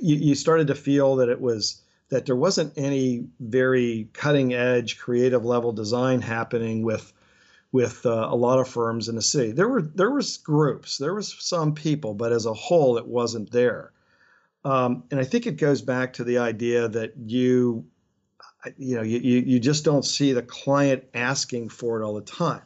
you, 0.00 0.16
you 0.16 0.34
started 0.34 0.68
to 0.68 0.74
feel 0.74 1.16
that 1.16 1.28
it 1.28 1.40
was 1.40 1.82
that 2.08 2.26
there 2.26 2.36
wasn't 2.36 2.72
any 2.76 3.26
very 3.40 4.08
cutting 4.12 4.52
edge 4.52 4.98
creative 4.98 5.44
level 5.44 5.72
design 5.72 6.20
happening 6.20 6.82
with 6.82 7.12
with 7.72 8.04
uh, 8.04 8.28
a 8.30 8.36
lot 8.36 8.58
of 8.58 8.68
firms 8.68 9.08
in 9.08 9.16
the 9.16 9.22
city. 9.22 9.52
There 9.52 9.68
were 9.68 9.82
there 9.82 10.10
was 10.10 10.36
groups, 10.36 10.98
there 10.98 11.14
was 11.14 11.34
some 11.38 11.74
people, 11.74 12.14
but 12.14 12.32
as 12.32 12.46
a 12.46 12.52
whole, 12.52 12.98
it 12.98 13.06
wasn't 13.06 13.50
there. 13.50 13.92
Um, 14.64 15.04
and 15.10 15.18
I 15.18 15.24
think 15.24 15.46
it 15.46 15.56
goes 15.56 15.82
back 15.82 16.12
to 16.14 16.24
the 16.24 16.38
idea 16.38 16.86
that 16.88 17.14
you, 17.26 17.84
you 18.76 18.94
know, 18.94 19.02
you, 19.02 19.18
you 19.18 19.58
just 19.58 19.84
don't 19.84 20.04
see 20.04 20.32
the 20.32 20.42
client 20.42 21.02
asking 21.14 21.70
for 21.70 22.00
it 22.00 22.04
all 22.04 22.14
the 22.14 22.20
time. 22.20 22.62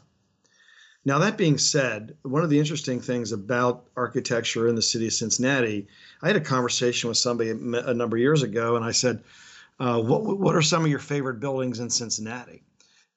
Now, 1.07 1.21
that 1.21 1.39
being 1.39 1.57
said, 1.57 2.17
one 2.23 2.43
of 2.43 2.51
the 2.51 2.59
interesting 2.59 3.01
things 3.01 3.31
about 3.31 3.87
architecture 3.97 4.67
in 4.67 4.75
the 4.75 4.83
city 4.83 5.07
of 5.07 5.13
Cincinnati, 5.13 5.87
I 6.21 6.27
had 6.27 6.35
a 6.35 6.41
conversation 6.41 7.07
with 7.07 7.17
somebody 7.17 7.51
a 7.51 7.95
number 7.95 8.17
of 8.17 8.21
years 8.21 8.43
ago, 8.43 8.75
and 8.75 8.85
I 8.85 8.91
said, 8.91 9.23
uh, 9.79 10.03
what, 10.03 10.25
what 10.25 10.57
are 10.57 10.63
some 10.63 10.83
of 10.85 10.91
your 10.91 10.99
favorite 10.99 11.39
buildings 11.39 11.79
in 11.79 11.91
Cincinnati? 11.91 12.65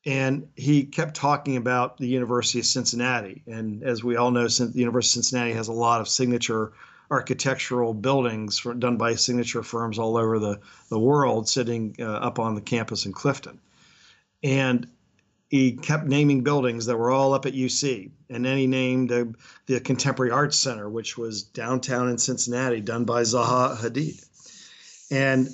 And 0.06 0.50
he 0.56 0.84
kept 0.84 1.16
talking 1.16 1.58
about 1.58 1.98
the 1.98 2.08
University 2.08 2.60
of 2.60 2.68
Cincinnati. 2.68 3.42
And 3.48 3.84
as 3.84 4.04
we 4.04 4.18
all 4.18 4.30
know, 4.30 4.48
the 4.48 4.72
University 4.76 5.20
of 5.20 5.26
Cincinnati 5.26 5.54
has 5.54 5.68
a 5.68 5.74
lot 5.74 6.00
of 6.00 6.08
signature 6.08 6.74
architectural 7.10 7.96
buildings 7.96 8.60
for, 8.60 8.76
done 8.76 8.98
by 8.98 9.16
signature 9.16 9.64
firms 9.64 9.98
all 9.98 10.16
over 10.16 10.38
the, 10.38 10.60
the 10.90 11.00
world 11.00 11.50
sitting 11.50 11.96
uh, 12.00 12.06
up 12.06 12.38
on 12.38 12.54
the 12.54 12.62
campus 12.62 13.08
in 13.08 13.14
Clifton. 13.14 13.60
And 14.44 14.88
he 15.50 15.74
kept 15.74 16.06
naming 16.06 16.44
buildings 16.44 16.86
that 16.86 16.98
were 16.98 17.10
all 17.10 17.34
up 17.34 17.48
at 17.48 17.54
UC. 17.54 18.12
And 18.30 18.46
then 18.46 18.58
he 18.58 18.68
named 18.68 19.12
uh, 19.12 19.26
the 19.66 19.80
Contemporary 19.80 20.32
Arts 20.32 20.58
Center, 20.58 20.88
which 20.88 21.18
was 21.18 21.42
downtown 21.42 22.08
in 22.08 22.20
Cincinnati, 22.20 22.82
done 22.82 23.04
by 23.04 23.24
Zaha 23.24 23.76
Hadid. 23.76 24.24
And, 25.12 25.50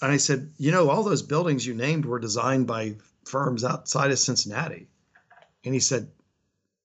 and 0.00 0.12
I 0.12 0.16
said, 0.16 0.52
you 0.58 0.70
know, 0.70 0.88
all 0.88 1.02
those 1.02 1.22
buildings 1.22 1.66
you 1.66 1.74
named 1.74 2.04
were 2.04 2.20
designed 2.20 2.68
by 2.68 2.94
firms 3.24 3.64
outside 3.64 4.12
of 4.12 4.20
Cincinnati. 4.20 4.86
And 5.64 5.74
he 5.74 5.80
said, 5.80 6.08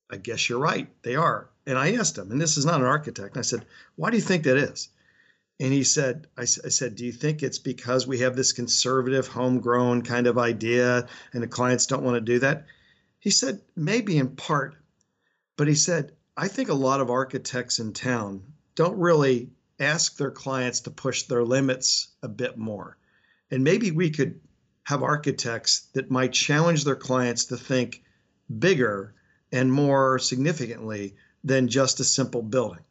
I 0.10 0.18
guess 0.18 0.50
you're 0.50 0.60
right. 0.60 0.90
They 1.04 1.16
are. 1.16 1.50
And 1.68 1.78
I 1.78 1.94
asked 1.94 2.18
him, 2.18 2.32
and 2.32 2.42
this 2.42 2.58
is 2.58 2.66
not 2.66 2.80
an 2.80 2.88
architect. 2.88 3.38
I 3.38 3.42
said, 3.42 3.66
why 3.98 4.10
do 4.10 4.18
you 4.18 4.24
think 4.24 4.44
that 4.44 4.58
is? 4.58 4.90
And 5.60 5.74
he 5.74 5.84
said, 5.84 6.28
I, 6.38 6.42
I, 6.44 6.46
said, 6.46 6.96
do 6.96 7.06
you 7.06 7.12
think 7.12 7.42
it's 7.42 7.58
because 7.58 8.06
we 8.06 8.20
have 8.20 8.36
this 8.36 8.52
conservative, 8.52 9.28
homegrown 9.28 10.04
kind 10.04 10.28
of 10.28 10.38
idea 10.38 11.08
and 11.34 11.42
the 11.42 11.48
clients 11.48 11.88
don't 11.88 12.04
want 12.04 12.16
to 12.16 12.22
do 12.22 12.40
that? 12.40 12.68
He 13.20 13.32
said, 13.32 13.62
maybe 13.76 14.18
in 14.18 14.36
part. 14.36 14.76
But 15.56 15.68
he 15.68 15.74
said, 15.74 16.12
I 16.36 16.48
think 16.48 16.70
a 16.70 16.76
lot 16.76 17.02
of 17.02 17.10
architects 17.10 17.80
in 17.80 17.94
town 17.94 18.44
don't 18.76 19.00
really 19.00 19.50
ask 19.80 20.18
their 20.18 20.30
clients 20.30 20.82
to 20.82 20.92
push 20.92 21.24
their 21.24 21.44
limits 21.44 22.10
a 22.22 22.28
bit 22.28 22.58
more. 22.58 22.98
And 23.50 23.64
maybe 23.64 23.90
we 23.90 24.12
could 24.12 24.40
have 24.84 25.02
architects 25.02 25.88
that 25.94 26.12
might 26.12 26.34
challenge 26.34 26.84
their 26.84 26.96
clients 26.96 27.46
to 27.46 27.58
think 27.58 28.04
bigger 28.60 29.16
and 29.52 29.74
more 29.74 30.20
significantly 30.20 31.16
than 31.44 31.68
just 31.68 32.00
a 32.00 32.04
simple 32.04 32.44
building 32.44 32.84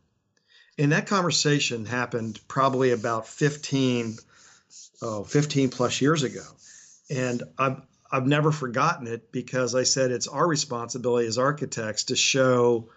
and 0.79 0.93
that 0.93 1.07
conversation 1.07 1.85
happened 1.85 2.41
probably 2.49 2.91
about 2.91 3.27
15 3.27 4.17
oh 5.03 5.25
15 5.25 5.71
plus 5.71 6.01
years 6.01 6.23
ago. 6.23 6.45
And 7.11 7.43
i've 7.59 7.81
i've 8.11 8.27
never 8.27 8.53
forgotten 8.53 9.07
it 9.07 9.33
because 9.33 9.75
i 9.75 9.83
said 9.83 10.11
it's 10.11 10.29
our 10.29 10.47
responsibility 10.47 11.27
as 11.27 11.39
architects 11.39 12.05
to 12.05 12.17
show 12.17 12.89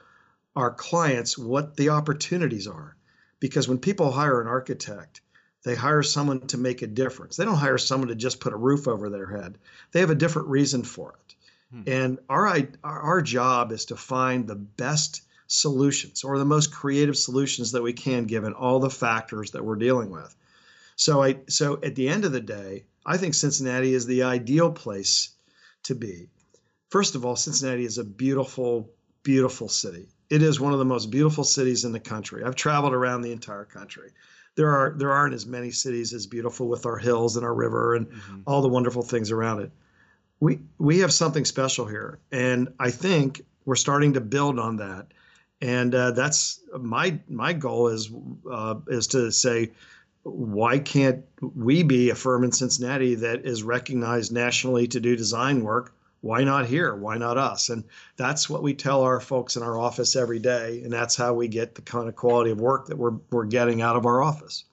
our 0.56 0.72
clients 0.72 1.38
what 1.38 1.78
the 1.78 1.90
opportunities 1.90 2.68
are. 2.68 2.96
Because 3.40 3.68
when 3.68 3.78
people 3.78 4.12
hire 4.12 4.42
an 4.42 4.48
architect 4.48 5.22
they 5.64 5.76
hire 5.76 6.04
someone 6.04 6.48
to 6.48 6.58
make 6.58 6.82
a 6.82 6.88
difference. 6.88 7.36
They 7.36 7.44
don't 7.44 7.56
hire 7.56 7.78
someone 7.78 8.08
to 8.08 8.16
just 8.16 8.40
put 8.40 8.54
a 8.54 8.58
roof 8.58 8.88
over 8.88 9.10
their 9.10 9.28
head. 9.28 9.58
They 9.92 10.00
have 10.00 10.10
a 10.10 10.16
different 10.16 10.48
reason 10.48 10.84
for 10.84 11.12
it. 11.12 11.36
Hmm. 11.72 11.84
and 11.86 12.20
our 12.30 12.68
our 12.84 13.22
job 13.22 13.72
is 13.72 13.86
to 13.86 13.96
find 13.96 14.48
the 14.48 14.56
best 14.56 15.22
solutions 15.50 16.24
or 16.24 16.38
the 16.38 16.46
most 16.46 16.72
creative 16.72 17.18
solutions 17.18 17.72
that 17.72 17.82
we 17.82 17.92
can 17.92 18.26
given 18.26 18.54
all 18.54 18.80
the 18.80 18.90
factors 18.90 19.52
that 19.52 19.66
we're 19.66 19.76
dealing 19.76 20.12
with. 20.12 20.34
So 20.96 21.24
I 21.24 21.40
so 21.50 21.80
at 21.84 21.96
the 21.96 22.08
end 22.08 22.24
of 22.24 22.32
the 22.32 22.40
day, 22.40 22.86
I 23.06 23.18
think 23.18 23.34
Cincinnati 23.34 23.94
is 23.94 24.06
the 24.06 24.24
ideal 24.24 24.72
place 24.72 25.30
to 25.84 25.96
be. 25.96 26.30
First 26.90 27.16
of 27.16 27.26
all, 27.26 27.36
Cincinnati 27.36 27.84
is 27.84 27.98
a 27.98 28.04
beautiful 28.04 28.90
beautiful 29.24 29.68
city. 29.68 30.08
It 30.30 30.44
is 30.44 30.60
one 30.60 30.74
of 30.74 30.80
the 30.80 30.86
most 30.86 31.10
beautiful 31.10 31.44
cities 31.44 31.84
in 31.84 31.92
the 31.92 32.00
country. 32.00 32.44
I've 32.44 32.56
traveled 32.56 32.94
around 32.94 33.24
the 33.24 33.32
entire 33.32 33.66
country. 33.66 34.12
There 34.56 34.70
are 34.70 34.94
there 34.98 35.12
aren't 35.12 35.34
as 35.34 35.48
many 35.48 35.72
cities 35.72 36.14
as 36.14 36.28
beautiful 36.28 36.68
with 36.68 36.86
our 36.86 36.98
hills 36.98 37.38
and 37.38 37.46
our 37.46 37.56
river 37.56 37.96
and 37.96 38.08
mm-hmm. 38.08 38.42
all 38.46 38.62
the 38.62 38.68
wonderful 38.68 39.02
things 39.02 39.32
around 39.32 39.62
it. 39.62 39.72
We 40.40 40.60
we 40.78 41.00
have 41.00 41.12
something 41.12 41.46
special 41.46 41.88
here, 41.88 42.20
and 42.32 42.72
I 42.80 42.92
think 42.92 43.42
we're 43.66 43.76
starting 43.76 44.14
to 44.14 44.22
build 44.22 44.60
on 44.60 44.78
that 44.78 45.08
and 45.62 45.94
uh, 45.94 46.12
that's 46.12 46.62
my 46.80 47.20
my 47.28 47.54
goal 47.54 47.88
is 47.88 48.12
uh, 48.50 48.76
is 48.88 49.08
to 49.08 49.32
say 49.32 49.72
why 50.24 50.80
can't 50.80 51.26
we 51.42 51.84
be 51.84 52.10
a 52.10 52.16
firm 52.16 52.44
in 52.44 52.52
Cincinnati 52.52 53.16
that 53.16 53.46
is 53.46 53.64
recognized 53.64 54.32
nationally 54.32 54.88
to 54.88 55.00
do 55.00 55.16
design 55.16 55.64
work? 55.64 55.94
Why 56.22 56.44
not 56.44 56.66
here? 56.66 56.94
Why 56.94 57.18
not 57.18 57.38
us? 57.38 57.70
And 57.70 57.86
that's 58.18 58.50
what 58.50 58.62
we 58.62 58.74
tell 58.74 59.04
our 59.04 59.22
folks 59.22 59.56
in 59.56 59.64
our 59.64 59.80
office 59.80 60.18
every 60.18 60.40
day, 60.40 60.82
and 60.84 60.92
that's 60.92 61.16
how 61.16 61.34
we 61.34 61.48
get 61.48 61.76
the 61.76 61.82
kind 61.82 62.10
of 62.10 62.16
quality 62.16 62.52
of 62.52 62.60
work 62.60 62.88
that 62.88 62.98
we're 62.98 63.18
we're 63.32 63.46
getting 63.46 63.82
out 63.82 63.96
of 63.96 64.06
our 64.06 64.22
office. 64.22 64.66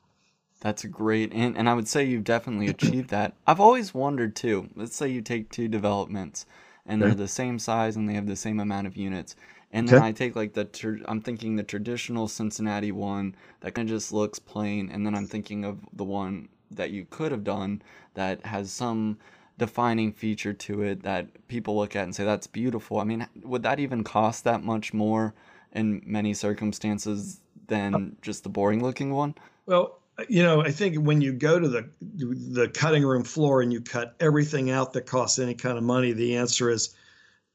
That's 0.60 0.84
great, 0.84 1.32
and 1.32 1.56
and 1.56 1.68
I 1.68 1.74
would 1.74 1.88
say 1.88 2.04
you've 2.04 2.24
definitely 2.24 2.68
achieved 2.68 3.10
that. 3.10 3.34
I've 3.46 3.60
always 3.60 3.94
wondered 3.94 4.34
too. 4.34 4.68
Let's 4.74 4.96
say 4.96 5.08
you 5.08 5.22
take 5.22 5.50
two 5.50 5.68
developments, 5.68 6.46
and 6.84 7.00
they're 7.00 7.14
the 7.14 7.28
same 7.28 7.58
size 7.58 7.96
and 7.96 8.08
they 8.08 8.14
have 8.14 8.26
the 8.26 8.36
same 8.36 8.58
amount 8.58 8.86
of 8.86 8.96
units 8.96 9.36
and 9.76 9.88
then 9.88 9.96
okay. 9.96 10.06
I 10.06 10.12
take 10.12 10.36
like 10.36 10.54
the 10.54 10.64
tra- 10.64 11.00
I'm 11.06 11.20
thinking 11.20 11.56
the 11.56 11.62
traditional 11.62 12.28
Cincinnati 12.28 12.92
one 12.92 13.34
that 13.60 13.74
kind 13.74 13.88
of 13.88 13.94
just 13.94 14.12
looks 14.12 14.38
plain, 14.38 14.90
and 14.90 15.04
then 15.04 15.14
I'm 15.14 15.26
thinking 15.26 15.64
of 15.64 15.78
the 15.92 16.04
one 16.04 16.48
that 16.70 16.90
you 16.90 17.06
could 17.10 17.32
have 17.32 17.44
done 17.44 17.82
that 18.14 18.44
has 18.46 18.72
some 18.72 19.18
defining 19.58 20.12
feature 20.12 20.52
to 20.52 20.82
it 20.82 21.02
that 21.02 21.48
people 21.48 21.76
look 21.76 21.96
at 21.96 22.04
and 22.04 22.14
say 22.14 22.24
that's 22.24 22.46
beautiful. 22.46 22.98
I 22.98 23.04
mean, 23.04 23.26
would 23.42 23.62
that 23.62 23.80
even 23.80 24.04
cost 24.04 24.44
that 24.44 24.62
much 24.62 24.92
more 24.92 25.34
in 25.72 26.02
many 26.04 26.34
circumstances 26.34 27.40
than 27.68 28.16
just 28.22 28.42
the 28.42 28.48
boring 28.48 28.82
looking 28.82 29.12
one? 29.12 29.34
Well, 29.66 30.00
you 30.28 30.42
know, 30.42 30.62
I 30.62 30.70
think 30.70 30.96
when 30.96 31.20
you 31.20 31.32
go 31.32 31.60
to 31.60 31.68
the 31.68 31.88
the 32.00 32.68
cutting 32.68 33.04
room 33.04 33.24
floor 33.24 33.60
and 33.60 33.72
you 33.72 33.80
cut 33.80 34.14
everything 34.20 34.70
out 34.70 34.94
that 34.94 35.06
costs 35.06 35.38
any 35.38 35.54
kind 35.54 35.76
of 35.76 35.84
money, 35.84 36.12
the 36.12 36.36
answer 36.36 36.70
is, 36.70 36.94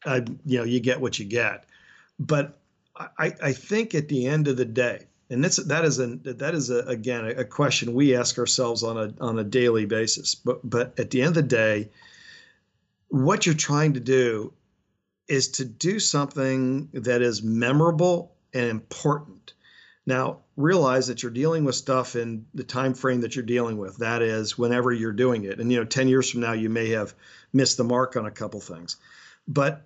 uh, 0.05 0.21
you 0.45 0.59
know, 0.59 0.63
you 0.63 0.79
get 0.79 1.01
what 1.01 1.17
you 1.17 1.25
get. 1.25 1.65
But 2.21 2.59
I, 2.95 3.33
I 3.41 3.53
think 3.53 3.95
at 3.95 4.07
the 4.07 4.27
end 4.27 4.47
of 4.47 4.55
the 4.55 4.65
day, 4.65 5.07
and 5.31 5.43
that's 5.43 5.57
that 5.57 5.85
is 5.85 5.99
a 5.99 6.07
that 6.17 6.53
is 6.53 6.69
a, 6.69 6.79
again 6.81 7.25
a 7.25 7.43
question 7.43 7.95
we 7.95 8.15
ask 8.15 8.37
ourselves 8.37 8.83
on 8.83 8.97
a 8.97 9.13
on 9.19 9.39
a 9.39 9.43
daily 9.43 9.85
basis. 9.85 10.35
But 10.35 10.59
but 10.69 10.99
at 10.99 11.09
the 11.09 11.21
end 11.21 11.29
of 11.29 11.35
the 11.35 11.41
day, 11.41 11.89
what 13.09 13.45
you're 13.45 13.55
trying 13.55 13.93
to 13.93 13.99
do 13.99 14.53
is 15.27 15.47
to 15.47 15.65
do 15.65 15.99
something 15.99 16.89
that 16.93 17.23
is 17.23 17.41
memorable 17.41 18.35
and 18.53 18.69
important. 18.69 19.53
Now, 20.05 20.39
realize 20.57 21.07
that 21.07 21.23
you're 21.23 21.31
dealing 21.31 21.63
with 21.63 21.75
stuff 21.75 22.15
in 22.15 22.45
the 22.53 22.63
time 22.63 22.93
frame 22.93 23.21
that 23.21 23.35
you're 23.35 23.45
dealing 23.45 23.77
with. 23.77 23.97
That 23.97 24.21
is 24.21 24.57
whenever 24.57 24.91
you're 24.91 25.11
doing 25.11 25.45
it. 25.45 25.59
And 25.59 25.71
you 25.71 25.79
know, 25.79 25.85
10 25.85 26.07
years 26.07 26.29
from 26.29 26.41
now 26.41 26.53
you 26.53 26.69
may 26.69 26.89
have 26.89 27.15
missed 27.53 27.77
the 27.77 27.83
mark 27.83 28.15
on 28.15 28.25
a 28.25 28.31
couple 28.31 28.59
things. 28.59 28.97
But 29.47 29.85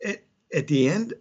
it, 0.00 0.26
at 0.54 0.66
the 0.66 0.88
end, 0.88 1.14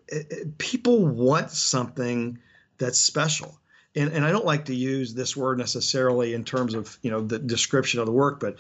people 0.58 1.06
want 1.06 1.52
something 1.52 2.40
that's 2.78 3.00
special. 3.00 3.60
And, 3.96 4.12
and 4.12 4.26
I 4.26 4.32
don't 4.32 4.46
like 4.46 4.66
to 4.66 4.76
use 4.76 5.14
this 5.14 5.36
word 5.36 5.58
necessarily 5.58 6.34
in 6.34 6.44
terms 6.44 6.74
of 6.74 6.98
you 7.02 7.12
know 7.12 7.22
the 7.22 7.40
description 7.40 8.00
of 8.00 8.06
the 8.06 8.12
work, 8.12 8.40
but 8.40 8.58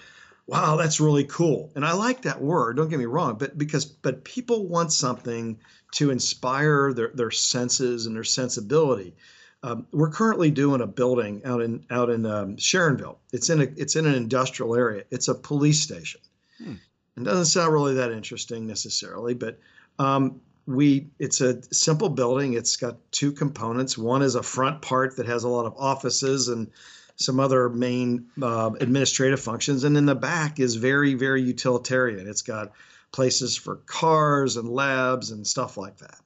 wow, 0.47 0.75
that's 0.75 0.99
really 0.99 1.23
cool. 1.23 1.71
And 1.75 1.85
I 1.85 1.93
like 1.93 2.23
that 2.23 2.41
word. 2.41 2.77
Don't 2.77 2.89
get 2.89 2.99
me 2.99 3.05
wrong, 3.05 3.37
but 3.37 3.57
because 3.57 3.85
but 3.85 4.23
people 4.23 4.67
want 4.67 4.91
something 4.91 5.59
to 5.93 6.11
inspire 6.11 6.93
their, 6.93 7.11
their 7.13 7.31
senses 7.31 8.05
and 8.05 8.15
their 8.15 8.23
sensibility. 8.23 9.15
Um, 9.61 9.87
we're 9.91 10.09
currently 10.09 10.51
doing 10.51 10.81
a 10.81 10.87
building 10.87 11.41
out 11.45 11.61
in 11.61 11.85
out 11.89 12.09
in 12.09 12.25
um, 12.25 12.55
Sharonville. 12.57 13.17
It's 13.31 13.49
in 13.49 13.61
a 13.61 13.67
it's 13.75 13.95
in 13.95 14.05
an 14.05 14.15
industrial 14.15 14.75
area. 14.75 15.03
It's 15.11 15.27
a 15.27 15.35
police 15.35 15.81
station. 15.81 16.21
Hmm. 16.57 16.75
It 17.17 17.23
doesn't 17.23 17.45
sound 17.45 17.73
really 17.73 17.95
that 17.95 18.11
interesting 18.11 18.65
necessarily, 18.65 19.33
but 19.33 19.59
um, 19.99 20.39
we 20.69 21.07
it's 21.17 21.41
a 21.41 21.61
simple 21.73 22.09
building. 22.09 22.53
It's 22.53 22.77
got 22.77 22.97
two 23.11 23.31
components. 23.31 23.97
One 23.97 24.21
is 24.21 24.35
a 24.35 24.43
front 24.43 24.81
part 24.81 25.17
that 25.17 25.25
has 25.25 25.43
a 25.43 25.49
lot 25.49 25.65
of 25.65 25.73
offices 25.77 26.47
and 26.47 26.69
some 27.15 27.39
other 27.39 27.69
main 27.69 28.27
uh, 28.41 28.71
administrative 28.79 29.41
functions. 29.41 29.83
And 29.83 29.95
then 29.95 30.05
the 30.05 30.15
back 30.15 30.59
is 30.59 30.75
very 30.75 31.15
very 31.15 31.41
utilitarian. 31.41 32.27
It's 32.27 32.43
got 32.43 32.71
places 33.11 33.57
for 33.57 33.77
cars 33.77 34.57
and 34.57 34.69
labs 34.69 35.31
and 35.31 35.45
stuff 35.45 35.75
like 35.75 35.97
that. 35.97 36.19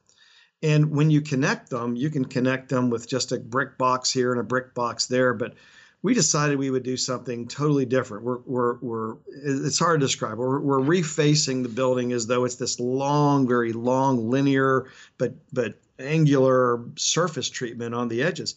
And 0.61 0.91
when 0.91 1.09
you 1.09 1.21
connect 1.21 1.69
them 1.69 1.95
you 1.95 2.09
can 2.09 2.25
connect 2.25 2.67
them 2.67 2.89
with 2.89 3.07
just 3.07 3.31
a 3.31 3.39
brick 3.39 3.77
box 3.77 4.11
here 4.11 4.31
and 4.31 4.41
a 4.41 4.43
brick 4.43 4.73
box 4.73 5.07
there 5.07 5.33
but 5.33 5.53
we 6.03 6.13
decided 6.13 6.59
we 6.59 6.69
would 6.69 6.83
do 6.83 6.97
something 6.97 7.47
totally 7.47 7.85
different. 7.85 8.25
We're, 8.25 8.39
we're, 8.45 8.75
we're 8.79 9.15
it's 9.27 9.79
hard 9.79 10.01
to 10.01 10.05
describe. 10.05 10.37
We're, 10.37 10.59
we're 10.59 10.81
refacing 10.81 11.63
the 11.63 11.69
building 11.69 12.11
as 12.11 12.27
though 12.27 12.43
it's 12.43 12.57
this 12.57 12.79
long, 12.79 13.47
very 13.47 13.71
long, 13.71 14.29
linear, 14.29 14.91
but 15.17 15.33
but 15.53 15.75
angular 15.97 16.83
surface 16.97 17.49
treatment 17.49 17.95
on 17.95 18.09
the 18.09 18.21
edges. 18.21 18.55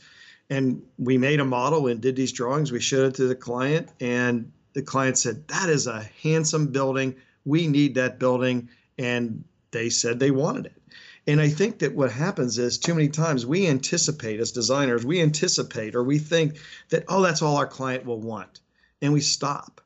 And 0.50 0.82
we 0.98 1.18
made 1.18 1.40
a 1.40 1.44
model 1.44 1.86
and 1.86 2.00
did 2.00 2.16
these 2.16 2.32
drawings. 2.32 2.72
We 2.72 2.80
showed 2.80 3.06
it 3.06 3.14
to 3.16 3.28
the 3.28 3.34
client, 3.34 3.88
and 4.00 4.52
the 4.74 4.82
client 4.82 5.16
said, 5.16 5.46
"That 5.48 5.68
is 5.68 5.86
a 5.86 6.02
handsome 6.22 6.66
building. 6.66 7.14
We 7.44 7.68
need 7.68 7.94
that 7.94 8.18
building." 8.18 8.68
And 8.98 9.44
they 9.70 9.88
said 9.88 10.18
they 10.18 10.32
wanted 10.32 10.66
it. 10.66 10.82
And 11.26 11.40
I 11.40 11.48
think 11.48 11.80
that 11.80 11.94
what 11.94 12.12
happens 12.12 12.58
is 12.58 12.78
too 12.78 12.94
many 12.94 13.08
times 13.08 13.44
we 13.44 13.66
anticipate 13.66 14.38
as 14.38 14.52
designers, 14.52 15.04
we 15.04 15.20
anticipate 15.20 15.96
or 15.96 16.04
we 16.04 16.18
think 16.18 16.58
that, 16.90 17.04
oh, 17.08 17.22
that's 17.22 17.42
all 17.42 17.56
our 17.56 17.66
client 17.66 18.04
will 18.04 18.20
want. 18.20 18.60
And 19.02 19.12
we 19.12 19.20
stop. 19.20 19.80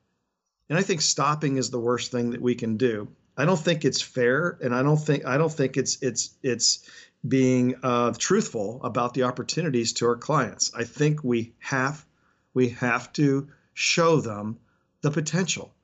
And 0.68 0.78
I 0.78 0.82
think 0.82 1.00
stopping 1.00 1.56
is 1.56 1.70
the 1.70 1.80
worst 1.80 2.12
thing 2.12 2.30
that 2.30 2.42
we 2.42 2.54
can 2.54 2.76
do. 2.76 3.08
I 3.36 3.46
don't 3.46 3.58
think 3.58 3.84
it's 3.84 4.02
fair, 4.02 4.58
and 4.62 4.74
I 4.74 4.82
don't 4.82 4.98
think 4.98 5.24
I 5.24 5.38
don't 5.38 5.52
think 5.52 5.76
it's 5.76 5.98
it's 6.02 6.30
it's 6.42 6.88
being 7.26 7.74
uh, 7.82 8.12
truthful 8.12 8.80
about 8.84 9.14
the 9.14 9.22
opportunities 9.22 9.94
to 9.94 10.06
our 10.06 10.16
clients. 10.16 10.72
I 10.74 10.84
think 10.84 11.24
we 11.24 11.54
have 11.58 12.04
we 12.52 12.70
have 12.70 13.12
to 13.14 13.48
show 13.72 14.20
them 14.20 14.58
the 15.00 15.10
potential. 15.10 15.74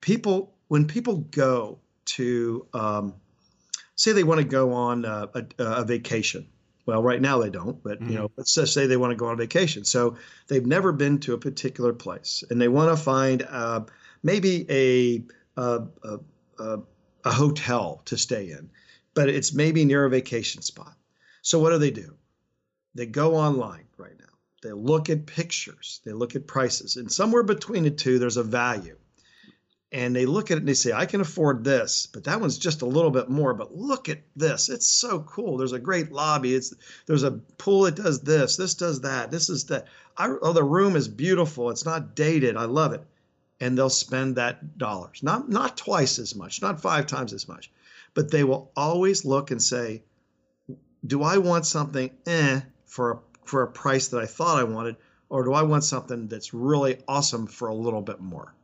People 0.00 0.52
when 0.66 0.86
people 0.86 1.18
go 1.18 1.78
to 2.06 2.66
um, 2.74 3.14
say 3.96 4.12
they 4.12 4.24
want 4.24 4.40
to 4.40 4.46
go 4.46 4.72
on 4.72 5.04
a, 5.04 5.28
a, 5.34 5.44
a, 5.58 5.84
vacation. 5.84 6.48
Well, 6.86 7.02
right 7.02 7.20
now 7.20 7.38
they 7.38 7.50
don't, 7.50 7.82
but 7.82 8.00
mm-hmm. 8.00 8.10
you 8.10 8.18
know, 8.18 8.30
let's 8.36 8.54
just 8.54 8.74
say 8.74 8.86
they 8.86 8.96
want 8.96 9.12
to 9.12 9.16
go 9.16 9.26
on 9.26 9.36
vacation. 9.36 9.84
So 9.84 10.16
they've 10.48 10.66
never 10.66 10.92
been 10.92 11.18
to 11.20 11.34
a 11.34 11.38
particular 11.38 11.92
place, 11.92 12.44
and 12.50 12.60
they 12.60 12.68
want 12.68 12.96
to 12.96 13.02
find 13.02 13.42
uh, 13.42 13.84
maybe 14.22 14.66
a, 14.70 15.24
a, 15.56 15.82
a 16.58 16.78
a 17.24 17.32
hotel 17.32 18.02
to 18.04 18.16
stay 18.16 18.50
in, 18.50 18.70
but 19.14 19.28
it's 19.28 19.54
maybe 19.54 19.84
near 19.84 20.04
a 20.04 20.10
vacation 20.10 20.62
spot. 20.62 20.94
So 21.42 21.58
what 21.58 21.70
do 21.70 21.78
they 21.78 21.90
do? 21.90 22.14
They 22.94 23.06
go 23.06 23.36
online 23.36 23.86
right 23.96 24.16
now. 24.18 24.24
They 24.62 24.72
look 24.72 25.10
at 25.10 25.26
pictures, 25.26 26.00
they 26.04 26.12
look 26.12 26.36
at 26.36 26.46
prices, 26.46 26.96
and 26.96 27.10
somewhere 27.10 27.42
between 27.42 27.82
the 27.82 27.90
two, 27.90 28.18
there's 28.18 28.36
a 28.36 28.42
value 28.42 28.96
and 29.94 30.14
they 30.14 30.26
look 30.26 30.50
at 30.50 30.56
it 30.56 30.60
and 30.60 30.68
they 30.68 30.74
say, 30.74 30.92
I 30.92 31.06
can 31.06 31.20
afford 31.20 31.62
this, 31.62 32.08
but 32.12 32.24
that 32.24 32.40
one's 32.40 32.58
just 32.58 32.82
a 32.82 32.86
little 32.86 33.12
bit 33.12 33.28
more. 33.28 33.54
But 33.54 33.76
look 33.76 34.08
at 34.08 34.22
this. 34.34 34.68
It's 34.68 34.88
so 34.88 35.20
cool. 35.20 35.56
There's 35.56 35.72
a 35.72 35.78
great 35.78 36.10
lobby. 36.10 36.52
It's 36.52 36.74
there's 37.06 37.22
a 37.22 37.30
pool 37.30 37.82
that 37.82 37.94
does 37.94 38.20
this. 38.20 38.56
This 38.56 38.74
does 38.74 39.02
that. 39.02 39.30
This 39.30 39.48
is 39.48 39.66
that. 39.66 39.86
I, 40.16 40.34
oh, 40.42 40.52
the 40.52 40.64
room 40.64 40.96
is 40.96 41.06
beautiful. 41.06 41.70
It's 41.70 41.84
not 41.84 42.16
dated. 42.16 42.56
I 42.56 42.64
love 42.64 42.92
it. 42.92 43.06
And 43.60 43.78
they'll 43.78 43.88
spend 43.88 44.34
that 44.34 44.78
dollars. 44.78 45.22
Not 45.22 45.48
not 45.48 45.76
twice 45.76 46.18
as 46.18 46.34
much, 46.34 46.60
not 46.60 46.82
five 46.82 47.06
times 47.06 47.32
as 47.32 47.46
much. 47.46 47.70
But 48.14 48.32
they 48.32 48.42
will 48.42 48.72
always 48.76 49.24
look 49.24 49.52
and 49.52 49.62
say, 49.62 50.02
Do 51.06 51.22
I 51.22 51.38
want 51.38 51.66
something 51.66 52.10
eh 52.26 52.62
for 52.86 53.12
a 53.12 53.18
for 53.44 53.62
a 53.62 53.70
price 53.70 54.08
that 54.08 54.20
I 54.20 54.26
thought 54.26 54.58
I 54.58 54.64
wanted? 54.64 54.96
Or 55.28 55.44
do 55.44 55.52
I 55.52 55.62
want 55.62 55.84
something 55.84 56.26
that's 56.26 56.52
really 56.52 56.98
awesome 57.06 57.46
for 57.46 57.68
a 57.68 57.74
little 57.74 58.02
bit 58.02 58.20
more? 58.20 58.54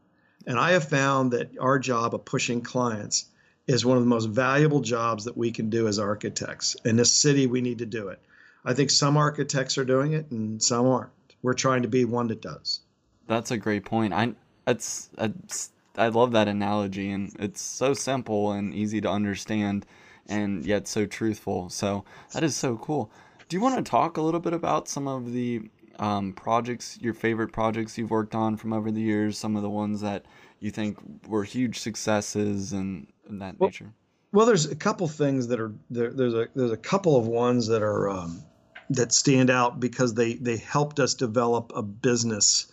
And 0.50 0.58
I 0.58 0.72
have 0.72 0.88
found 0.88 1.30
that 1.30 1.56
our 1.60 1.78
job 1.78 2.12
of 2.12 2.24
pushing 2.24 2.60
clients 2.60 3.26
is 3.68 3.86
one 3.86 3.96
of 3.96 4.02
the 4.02 4.08
most 4.08 4.26
valuable 4.26 4.80
jobs 4.80 5.26
that 5.26 5.36
we 5.36 5.52
can 5.52 5.70
do 5.70 5.86
as 5.86 6.00
architects. 6.00 6.74
In 6.84 6.96
this 6.96 7.12
city, 7.12 7.46
we 7.46 7.60
need 7.60 7.78
to 7.78 7.86
do 7.86 8.08
it. 8.08 8.18
I 8.64 8.74
think 8.74 8.90
some 8.90 9.16
architects 9.16 9.78
are 9.78 9.84
doing 9.84 10.12
it 10.12 10.28
and 10.32 10.60
some 10.60 10.88
aren't. 10.88 11.12
We're 11.40 11.54
trying 11.54 11.82
to 11.82 11.88
be 11.88 12.04
one 12.04 12.26
that 12.26 12.42
does. 12.42 12.80
That's 13.28 13.52
a 13.52 13.58
great 13.58 13.84
point. 13.84 14.12
I 14.12 14.34
it's, 14.66 15.08
it's 15.18 15.70
I 15.96 16.08
love 16.08 16.32
that 16.32 16.48
analogy 16.48 17.12
and 17.12 17.32
it's 17.38 17.62
so 17.62 17.94
simple 17.94 18.50
and 18.50 18.74
easy 18.74 19.00
to 19.02 19.08
understand 19.08 19.86
and 20.26 20.66
yet 20.66 20.88
so 20.88 21.06
truthful. 21.06 21.70
So 21.70 22.04
that 22.32 22.42
is 22.42 22.56
so 22.56 22.76
cool. 22.76 23.08
Do 23.48 23.56
you 23.56 23.60
want 23.60 23.76
to 23.76 23.88
talk 23.88 24.16
a 24.16 24.20
little 24.20 24.40
bit 24.40 24.52
about 24.52 24.88
some 24.88 25.06
of 25.06 25.32
the 25.32 25.70
um, 26.00 26.32
projects, 26.32 26.98
your 27.00 27.12
favorite 27.12 27.52
projects 27.52 27.96
you've 27.98 28.10
worked 28.10 28.34
on 28.34 28.56
from 28.56 28.72
over 28.72 28.90
the 28.90 29.00
years, 29.00 29.38
some 29.38 29.54
of 29.54 29.62
the 29.62 29.70
ones 29.70 30.00
that 30.00 30.24
you 30.58 30.70
think 30.70 30.98
were 31.28 31.44
huge 31.44 31.78
successes 31.78 32.72
and, 32.72 33.06
and 33.28 33.40
that 33.42 33.58
well, 33.58 33.68
nature? 33.68 33.92
Well, 34.32 34.46
there's 34.46 34.64
a 34.64 34.74
couple 34.74 35.06
things 35.08 35.48
that 35.48 35.60
are 35.60 35.72
there, 35.90 36.10
there's 36.10 36.34
a 36.34 36.48
there's 36.54 36.72
a 36.72 36.76
couple 36.76 37.16
of 37.16 37.26
ones 37.26 37.66
that 37.68 37.82
are 37.82 38.08
um, 38.08 38.42
that 38.88 39.12
stand 39.12 39.50
out 39.50 39.78
because 39.78 40.14
they 40.14 40.34
they 40.34 40.56
helped 40.56 41.00
us 41.00 41.14
develop 41.14 41.72
a 41.74 41.82
business 41.82 42.72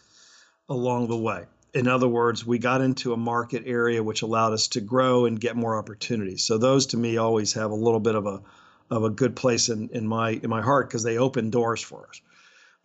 along 0.69 1.07
the 1.07 1.17
way. 1.17 1.45
In 1.73 1.87
other 1.87 2.07
words, 2.07 2.45
we 2.45 2.59
got 2.59 2.81
into 2.81 3.11
a 3.11 3.17
market 3.17 3.63
area 3.65 4.01
which 4.01 4.21
allowed 4.21 4.53
us 4.53 4.69
to 4.69 4.81
grow 4.81 5.25
and 5.25 5.39
get 5.39 5.57
more 5.57 5.77
opportunities. 5.77 6.43
So 6.43 6.57
those 6.57 6.87
to 6.87 6.97
me 6.97 7.17
always 7.17 7.53
have 7.53 7.71
a 7.71 7.75
little 7.75 7.99
bit 7.99 8.15
of 8.15 8.25
a 8.25 8.41
of 8.89 9.03
a 9.03 9.09
good 9.09 9.35
place 9.35 9.67
in, 9.67 9.89
in 9.91 10.07
my 10.07 10.31
in 10.31 10.49
my 10.49 10.61
heart 10.61 10.87
because 10.87 11.03
they 11.03 11.17
open 11.17 11.49
doors 11.49 11.81
for 11.81 12.07
us. 12.07 12.21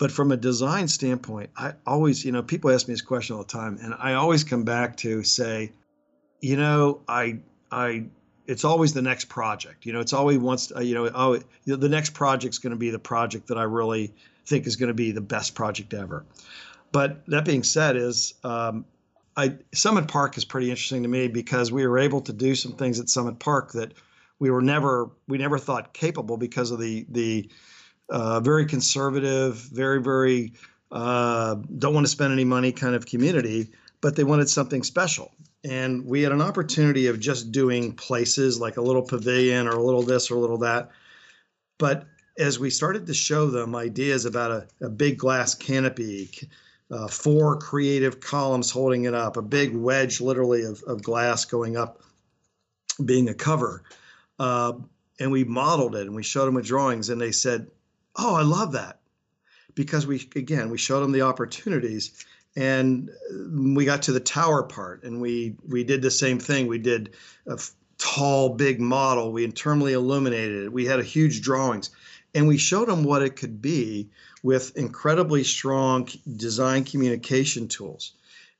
But 0.03 0.11
from 0.11 0.33
a 0.33 0.37
design 0.37 0.89
standpoint, 0.89 1.51
I 1.57 1.75
always, 1.87 2.25
you 2.25 2.33
know, 2.33 2.43
people 2.43 2.73
ask 2.73 2.89
me 2.89 2.95
this 2.95 3.03
question 3.03 3.37
all 3.37 3.43
the 3.43 3.49
time, 3.49 3.79
and 3.81 3.95
I 3.97 4.15
always 4.15 4.43
come 4.43 4.65
back 4.65 4.97
to 4.97 5.23
say, 5.23 5.71
you 6.41 6.57
know, 6.57 7.03
I, 7.07 7.39
I, 7.71 8.07
it's 8.49 8.65
always 8.65 8.95
the 8.95 9.01
next 9.01 9.27
project. 9.27 9.87
You 9.87 9.93
know, 9.93 10.01
it's 10.01 10.13
always 10.13 10.39
once, 10.39 10.73
you 10.81 10.97
know, 10.97 11.09
oh, 11.15 11.39
the 11.67 11.89
next 11.89 12.15
project's 12.15 12.59
going 12.59 12.73
to 12.73 12.77
be 12.77 12.91
the 12.91 12.99
project 12.99 13.47
that 13.47 13.59
I 13.59 13.63
really 13.63 14.13
think 14.45 14.67
is 14.67 14.75
going 14.75 14.89
to 14.89 14.93
be 14.93 15.13
the 15.13 15.21
best 15.21 15.55
project 15.55 15.95
ever. 15.95 16.25
But 16.91 17.25
that 17.29 17.45
being 17.45 17.63
said, 17.63 17.95
is 17.95 18.35
um, 18.43 18.85
I 19.37 19.55
Summit 19.73 20.09
Park 20.09 20.37
is 20.37 20.45
pretty 20.45 20.69
interesting 20.69 21.05
to 21.05 21.09
me 21.09 21.29
because 21.29 21.71
we 21.71 21.87
were 21.87 22.01
able 22.01 22.23
to 22.23 22.33
do 22.33 22.57
some 22.57 22.73
things 22.73 22.99
at 22.99 23.09
Summit 23.09 23.39
Park 23.39 23.71
that 23.75 23.93
we 24.41 24.51
were 24.51 24.63
never 24.63 25.11
we 25.29 25.39
never 25.39 25.59
thought 25.59 25.95
capable 25.95 26.37
because 26.37 26.73
of 26.73 26.81
the 26.81 27.07
the 27.09 27.49
uh, 28.13 28.41
very 28.41 28.67
conservative, 28.67 29.57
very, 29.57 30.01
very 30.01 30.53
uh, 30.93 31.55
don't 31.79 31.95
want 31.95 32.05
to 32.05 32.11
spend 32.11 32.33
any 32.33 32.45
money 32.45 32.71
kind 32.71 32.95
of 32.95 33.07
community, 33.07 33.71
but 34.03 34.15
they 34.15 34.25
wanted 34.25 34.49
something 34.51 34.83
special. 34.83 35.33
And 35.65 36.05
we 36.05 36.21
had 36.23 36.33
an 36.33 36.43
opportunity 36.43 37.07
of 37.07 37.19
just 37.19 37.51
doing 37.53 37.95
places 37.95 38.61
like 38.61 38.77
a 38.77 38.83
little 38.83 39.03
pavilion 39.03 39.67
or 39.67 39.73
a 39.73 39.83
little 39.83 40.03
this 40.03 40.31
or 40.31 40.35
a 40.35 40.39
little 40.39 40.59
that. 40.59 40.91
But 41.79 42.05
as 42.39 42.59
we 42.59 42.69
started 42.69 43.07
to 43.07 43.15
show 43.15 43.47
them 43.47 43.75
ideas 43.75 44.27
about 44.27 44.51
a, 44.51 44.87
a 44.87 44.91
big 44.91 45.17
glass 45.17 45.55
canopy, 45.55 46.31
uh, 46.91 47.09
four 47.09 47.57
creative 47.57 48.21
columns 48.21 48.71
holding 48.71 49.05
it 49.05 49.15
up, 49.15 49.39
a 49.39 49.43
big 49.43 49.75
wedge 49.75 50.21
literally 50.21 50.65
of, 50.65 50.83
of 50.83 51.03
glass 51.03 51.47
going 51.47 51.79
up, 51.79 52.03
being 53.03 53.31
a 53.31 53.35
cover. 53.35 53.85
Uh, 54.39 54.75
and 55.19 55.31
we 55.33 55.45
modeled 55.45 55.97
it 55.97 56.03
and 56.03 56.15
we 56.15 56.23
showed 56.23 56.45
them 56.45 56.55
with 56.55 56.67
drawings, 56.67 57.09
and 57.09 57.19
they 57.19 57.33
said, 57.33 57.71
oh, 58.17 58.35
I 58.35 58.43
love 58.43 58.73
that. 58.73 59.01
Because 59.75 60.07
we, 60.07 60.17
again, 60.37 60.71
we 60.71 60.79
showed 60.79 61.01
them 61.01 61.13
the 61.13 61.23
opportunities 61.23 62.25
and 62.57 63.11
we 63.51 63.87
got 63.87 64.03
to 64.03 64.13
the 64.13 64.21
tower 64.21 64.63
part 64.63 65.03
and 65.03 65.21
we, 65.21 65.57
we 65.67 65.83
did 65.83 66.03
the 66.03 66.11
same 66.11 66.39
thing. 66.39 66.67
We 66.67 66.79
did 66.79 67.15
a 67.49 67.55
f- 67.55 67.73
tall, 67.97 68.51
big 68.51 68.81
model. 68.81 69.33
We 69.33 69.45
internally 69.45 69.95
illuminated 69.95 70.65
it. 70.65 70.73
We 70.73 70.85
had 70.85 71.01
a 71.01 71.05
huge 71.05 71.41
drawings 71.41 71.89
and 72.35 72.47
we 72.47 72.59
showed 72.59 72.89
them 72.89 73.05
what 73.05 73.23
it 73.23 73.37
could 73.37 73.63
be 73.63 74.11
with 74.43 74.77
incredibly 74.77 75.45
strong 75.45 76.09
design 76.37 76.85
communication 76.85 77.69
tools. 77.69 78.13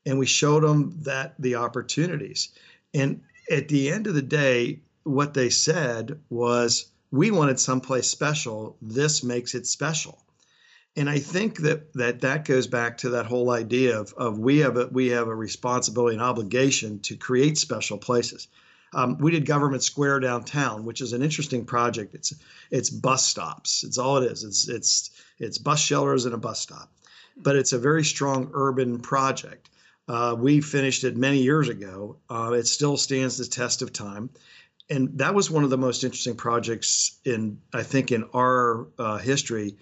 And 0.05 0.19
we 0.19 0.25
showed 0.25 0.63
them 0.63 0.97
that 1.01 1.35
the 1.39 1.55
opportunities. 1.55 2.49
And 2.93 3.21
at 3.49 3.67
the 3.67 3.91
end 3.91 4.07
of 4.07 4.15
the 4.15 4.21
day, 4.21 4.79
what 5.03 5.33
they 5.33 5.49
said 5.49 6.19
was, 6.29 6.91
we 7.13 7.29
wanted 7.29 7.59
someplace 7.59 8.07
special. 8.09 8.75
This 8.81 9.23
makes 9.23 9.53
it 9.53 9.67
special. 9.67 10.17
And 10.95 11.07
I 11.07 11.19
think 11.19 11.59
that 11.59 11.93
that, 11.93 12.21
that 12.21 12.43
goes 12.43 12.65
back 12.65 12.97
to 12.97 13.09
that 13.11 13.27
whole 13.27 13.51
idea 13.51 13.99
of, 13.99 14.13
of 14.17 14.39
we 14.39 14.57
have 14.59 14.77
a, 14.77 14.87
we 14.91 15.09
have 15.09 15.27
a 15.27 15.35
responsibility 15.35 16.15
and 16.15 16.23
obligation 16.23 16.99
to 17.01 17.15
create 17.15 17.59
special 17.59 17.99
places. 17.99 18.47
Um, 18.95 19.19
we 19.19 19.29
did 19.29 19.45
Government 19.45 19.83
Square 19.83 20.21
downtown, 20.21 20.85
which 20.85 21.01
is 21.01 21.13
an 21.13 21.21
interesting 21.21 21.65
project. 21.65 22.15
It's 22.15 22.33
it's 22.71 22.89
bus 22.89 23.27
stops. 23.27 23.83
It's 23.83 23.99
all 23.99 24.17
it 24.17 24.31
is. 24.31 24.43
It's 24.43 24.67
it's 24.67 25.11
it's 25.37 25.59
bus 25.59 25.79
shelters 25.79 26.25
and 26.25 26.33
a 26.33 26.37
bus 26.37 26.61
stop, 26.61 26.91
but 27.37 27.55
it's 27.55 27.73
a 27.73 27.79
very 27.79 28.03
strong 28.03 28.49
urban 28.53 28.99
project. 28.99 29.69
Uh, 30.07 30.35
we 30.37 30.61
finished 30.61 31.03
it 31.03 31.15
many 31.15 31.43
years 31.43 31.69
ago. 31.69 32.17
Uh, 32.29 32.53
it 32.53 32.67
still 32.67 32.97
stands 32.97 33.37
the 33.37 33.45
test 33.45 33.81
of 33.81 33.93
time 33.93 34.29
and 34.89 35.17
that 35.19 35.33
was 35.33 35.49
one 35.49 35.63
of 35.63 35.69
the 35.69 35.77
most 35.77 36.03
interesting 36.03 36.35
projects 36.35 37.19
in 37.25 37.59
I 37.73 37.83
think 37.83 38.11
in 38.11 38.25
our 38.33 38.87
uh, 38.97 39.17
history 39.17 39.77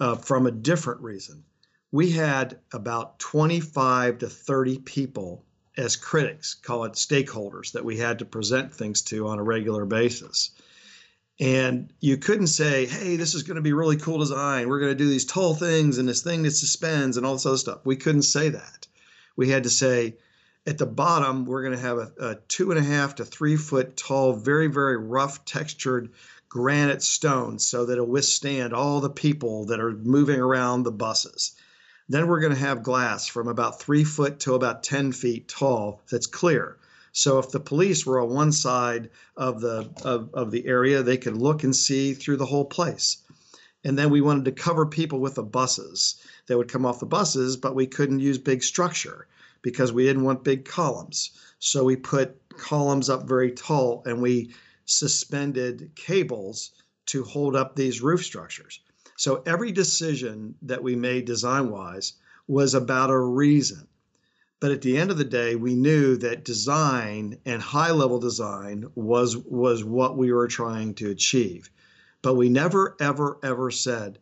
uh, 0.00 0.16
from 0.16 0.46
a 0.46 0.50
different 0.50 1.02
reason. 1.02 1.44
We 1.92 2.10
had 2.12 2.58
about 2.72 3.18
25 3.18 4.18
to 4.18 4.28
30 4.28 4.78
people 4.78 5.44
as 5.76 5.96
critics, 5.96 6.54
call 6.54 6.84
it 6.84 6.92
stakeholders, 6.92 7.72
that 7.72 7.84
we 7.84 7.96
had 7.96 8.20
to 8.20 8.24
present 8.24 8.72
things 8.72 9.02
to 9.02 9.26
on 9.28 9.38
a 9.38 9.42
regular 9.42 9.84
basis. 9.84 10.50
And 11.40 11.92
you 12.00 12.18
couldn't 12.18 12.48
say, 12.48 12.86
hey, 12.86 13.16
this 13.16 13.34
is 13.34 13.42
going 13.42 13.56
to 13.56 13.62
be 13.62 13.72
really 13.72 13.96
cool 13.96 14.18
design. 14.18 14.68
We're 14.68 14.80
going 14.80 14.92
to 14.92 15.04
do 15.04 15.08
these 15.08 15.24
tall 15.24 15.54
things 15.54 15.98
and 15.98 16.08
this 16.08 16.22
thing 16.22 16.42
that 16.42 16.50
suspends 16.50 17.16
and 17.16 17.24
all 17.24 17.32
this 17.32 17.46
other 17.46 17.56
stuff. 17.56 17.80
We 17.84 17.96
couldn't 17.96 18.22
say 18.22 18.50
that. 18.50 18.86
We 19.36 19.48
had 19.48 19.62
to 19.62 19.70
say, 19.70 20.16
at 20.66 20.76
the 20.76 20.86
bottom, 20.86 21.46
we're 21.46 21.62
going 21.62 21.74
to 21.74 21.80
have 21.80 21.96
a, 21.96 22.12
a 22.20 22.34
two 22.48 22.70
and 22.70 22.78
a 22.78 22.82
half 22.82 23.14
to 23.14 23.24
three 23.24 23.56
foot 23.56 23.96
tall, 23.96 24.34
very, 24.34 24.66
very 24.66 24.98
rough 24.98 25.44
textured 25.46 26.10
granite 26.50 27.02
stone 27.02 27.58
so 27.58 27.86
that 27.86 27.94
it'll 27.94 28.06
withstand 28.06 28.74
all 28.74 29.00
the 29.00 29.08
people 29.08 29.64
that 29.66 29.80
are 29.80 29.92
moving 29.92 30.38
around 30.38 30.82
the 30.82 30.92
buses. 30.92 31.52
Then 32.10 32.26
we're 32.26 32.40
going 32.40 32.52
to 32.52 32.58
have 32.58 32.82
glass 32.82 33.26
from 33.26 33.48
about 33.48 33.80
three 33.80 34.04
foot 34.04 34.40
to 34.40 34.54
about 34.54 34.82
10 34.82 35.12
feet 35.12 35.48
tall 35.48 36.02
that's 36.10 36.26
clear. 36.26 36.76
So 37.12 37.38
if 37.38 37.50
the 37.50 37.60
police 37.60 38.04
were 38.04 38.20
on 38.20 38.28
one 38.28 38.52
side 38.52 39.10
of 39.36 39.60
the 39.60 39.88
of, 40.04 40.28
of 40.34 40.50
the 40.50 40.66
area, 40.66 41.02
they 41.02 41.16
could 41.16 41.36
look 41.36 41.64
and 41.64 41.74
see 41.74 42.12
through 42.12 42.36
the 42.36 42.46
whole 42.46 42.66
place. 42.66 43.16
And 43.82 43.96
then 43.96 44.10
we 44.10 44.20
wanted 44.20 44.44
to 44.44 44.52
cover 44.52 44.84
people 44.84 45.20
with 45.20 45.36
the 45.36 45.42
buses. 45.42 46.16
They 46.46 46.54
would 46.54 46.68
come 46.68 46.84
off 46.84 47.00
the 47.00 47.06
buses, 47.06 47.56
but 47.56 47.74
we 47.74 47.86
couldn't 47.86 48.20
use 48.20 48.38
big 48.38 48.62
structure 48.62 49.26
because 49.62 49.92
we 49.92 50.04
didn't 50.04 50.24
want 50.24 50.44
big 50.44 50.64
columns. 50.64 51.30
So 51.58 51.84
we 51.84 51.96
put 51.96 52.40
columns 52.56 53.08
up 53.08 53.28
very 53.28 53.52
tall 53.52 54.02
and 54.06 54.22
we 54.22 54.52
suspended 54.84 55.92
cables 55.94 56.72
to 57.06 57.24
hold 57.24 57.56
up 57.56 57.74
these 57.74 58.02
roof 58.02 58.24
structures. 58.24 58.80
So 59.16 59.42
every 59.46 59.72
decision 59.72 60.54
that 60.62 60.82
we 60.82 60.96
made 60.96 61.24
design 61.24 61.70
wise 61.70 62.14
was 62.48 62.74
about 62.74 63.10
a 63.10 63.18
reason. 63.18 63.86
But 64.60 64.72
at 64.72 64.82
the 64.82 64.96
end 64.96 65.10
of 65.10 65.18
the 65.18 65.24
day, 65.24 65.56
we 65.56 65.74
knew 65.74 66.16
that 66.18 66.44
design 66.44 67.38
and 67.46 67.62
high 67.62 67.92
level 67.92 68.18
design 68.18 68.86
was 68.94 69.36
was 69.36 69.84
what 69.84 70.18
we 70.18 70.32
were 70.32 70.48
trying 70.48 70.94
to 70.94 71.10
achieve. 71.10 71.70
But 72.22 72.34
we 72.34 72.48
never 72.48 72.96
ever 73.00 73.38
ever 73.42 73.70
said, 73.70 74.18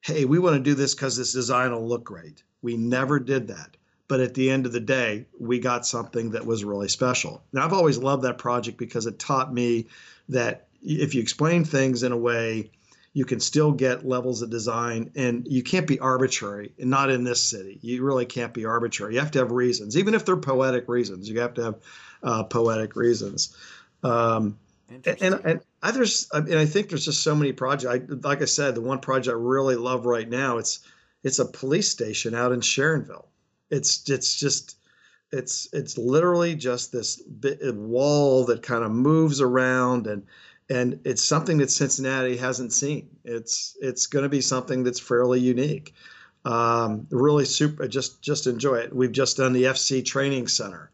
"Hey, 0.00 0.24
we 0.24 0.38
want 0.38 0.56
to 0.56 0.70
do 0.70 0.74
this 0.74 0.94
because 0.94 1.16
this 1.16 1.32
design 1.32 1.72
will 1.72 1.88
look 1.88 2.04
great." 2.04 2.44
We 2.62 2.76
never 2.76 3.18
did 3.18 3.48
that. 3.48 3.76
But 4.10 4.18
at 4.18 4.34
the 4.34 4.50
end 4.50 4.66
of 4.66 4.72
the 4.72 4.80
day, 4.80 5.26
we 5.38 5.60
got 5.60 5.86
something 5.86 6.32
that 6.32 6.44
was 6.44 6.64
really 6.64 6.88
special. 6.88 7.44
And 7.52 7.62
I've 7.62 7.72
always 7.72 7.96
loved 7.96 8.24
that 8.24 8.38
project 8.38 8.76
because 8.76 9.06
it 9.06 9.20
taught 9.20 9.54
me 9.54 9.86
that 10.28 10.66
if 10.82 11.14
you 11.14 11.22
explain 11.22 11.64
things 11.64 12.02
in 12.02 12.10
a 12.10 12.16
way 12.16 12.72
you 13.12 13.24
can 13.24 13.38
still 13.38 13.70
get 13.70 14.04
levels 14.04 14.42
of 14.42 14.50
design 14.50 15.12
and 15.14 15.46
you 15.46 15.62
can't 15.62 15.86
be 15.86 16.00
arbitrary 16.00 16.72
and 16.80 16.90
not 16.90 17.08
in 17.08 17.22
this 17.22 17.40
city. 17.40 17.78
You 17.82 18.02
really 18.02 18.26
can't 18.26 18.52
be 18.52 18.64
arbitrary. 18.64 19.14
You 19.14 19.20
have 19.20 19.30
to 19.32 19.38
have 19.38 19.52
reasons 19.52 19.96
even 19.96 20.14
if 20.14 20.24
they're 20.24 20.36
poetic 20.36 20.88
reasons. 20.88 21.28
You 21.28 21.38
have 21.38 21.54
to 21.54 21.62
have 21.62 21.74
uh, 22.24 22.42
poetic 22.42 22.96
reasons. 22.96 23.56
Um, 24.02 24.58
and, 24.88 25.40
and 25.44 25.60
I, 25.84 25.92
there's 25.92 26.28
and 26.32 26.52
I 26.52 26.66
think 26.66 26.88
there's 26.88 27.04
just 27.04 27.22
so 27.22 27.36
many 27.36 27.52
projects. 27.52 27.94
I, 27.94 28.00
like 28.26 28.42
I 28.42 28.46
said 28.46 28.74
the 28.74 28.80
one 28.80 28.98
project 28.98 29.32
I 29.36 29.38
really 29.38 29.76
love 29.76 30.04
right 30.04 30.28
now 30.28 30.58
it's 30.58 30.80
it's 31.22 31.38
a 31.38 31.44
police 31.44 31.88
station 31.88 32.34
out 32.34 32.50
in 32.50 32.58
Sharonville 32.60 33.26
it's 33.70 34.08
it's 34.08 34.38
just 34.38 34.76
it's 35.32 35.68
it's 35.72 35.96
literally 35.96 36.54
just 36.54 36.92
this 36.92 37.22
wall 37.74 38.44
that 38.46 38.62
kind 38.62 38.84
of 38.84 38.90
moves 38.90 39.40
around 39.40 40.06
and 40.06 40.26
and 40.68 41.00
it's 41.04 41.22
something 41.22 41.58
that 41.58 41.70
Cincinnati 41.70 42.36
hasn't 42.36 42.72
seen. 42.72 43.08
It's 43.24 43.76
it's 43.80 44.06
going 44.06 44.22
to 44.22 44.28
be 44.28 44.40
something 44.40 44.84
that's 44.84 45.00
fairly 45.00 45.40
unique. 45.40 45.94
Um, 46.44 47.06
really 47.10 47.44
super. 47.44 47.86
Just 47.88 48.22
just 48.22 48.46
enjoy 48.46 48.76
it. 48.76 48.94
We've 48.94 49.12
just 49.12 49.36
done 49.36 49.52
the 49.52 49.64
FC 49.64 50.04
Training 50.04 50.48
Center, 50.48 50.90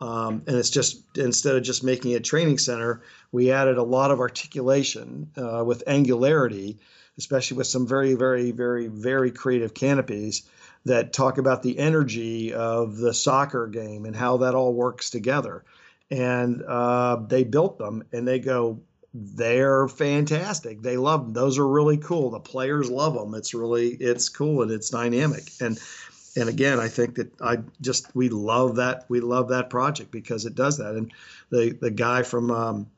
um, 0.00 0.42
and 0.46 0.56
it's 0.56 0.68
just 0.68 1.16
instead 1.16 1.56
of 1.56 1.62
just 1.62 1.84
making 1.84 2.14
a 2.14 2.20
training 2.20 2.58
center, 2.58 3.02
we 3.32 3.52
added 3.52 3.78
a 3.78 3.82
lot 3.82 4.10
of 4.10 4.20
articulation 4.20 5.30
uh, 5.36 5.62
with 5.64 5.84
angularity, 5.86 6.78
especially 7.16 7.56
with 7.56 7.68
some 7.68 7.86
very 7.86 8.14
very 8.14 8.50
very 8.50 8.88
very 8.88 9.30
creative 9.30 9.74
canopies 9.74 10.42
that 10.84 11.12
talk 11.12 11.38
about 11.38 11.62
the 11.62 11.78
energy 11.78 12.52
of 12.54 12.96
the 12.96 13.12
soccer 13.12 13.66
game 13.66 14.04
and 14.04 14.16
how 14.16 14.38
that 14.38 14.54
all 14.54 14.72
works 14.72 15.10
together. 15.10 15.64
And 16.10 16.62
uh, 16.62 17.16
they 17.28 17.44
built 17.44 17.78
them, 17.78 18.02
and 18.12 18.26
they 18.26 18.38
go 18.40 18.80
they're 19.12 19.88
fantastic. 19.88 20.82
They 20.82 20.96
love 20.96 21.24
them. 21.24 21.32
Those 21.32 21.58
are 21.58 21.66
really 21.66 21.96
cool. 21.96 22.30
The 22.30 22.40
players 22.40 22.90
love 22.90 23.14
them. 23.14 23.34
It's 23.34 23.54
really 23.54 23.88
it's 23.88 24.28
cool 24.28 24.62
and 24.62 24.70
it's 24.70 24.90
dynamic. 24.90 25.50
And 25.60 25.78
and 26.36 26.48
again, 26.48 26.78
I 26.78 26.88
think 26.88 27.16
that 27.16 27.32
I 27.40 27.58
just 27.80 28.14
we 28.14 28.28
love 28.28 28.76
that 28.76 29.06
we 29.08 29.20
love 29.20 29.48
that 29.48 29.68
project 29.68 30.12
because 30.12 30.46
it 30.46 30.54
does 30.54 30.78
that. 30.78 30.94
And 30.94 31.12
the 31.50 31.76
the 31.80 31.90
guy 31.90 32.22
from 32.22 32.50
um, 32.50 32.90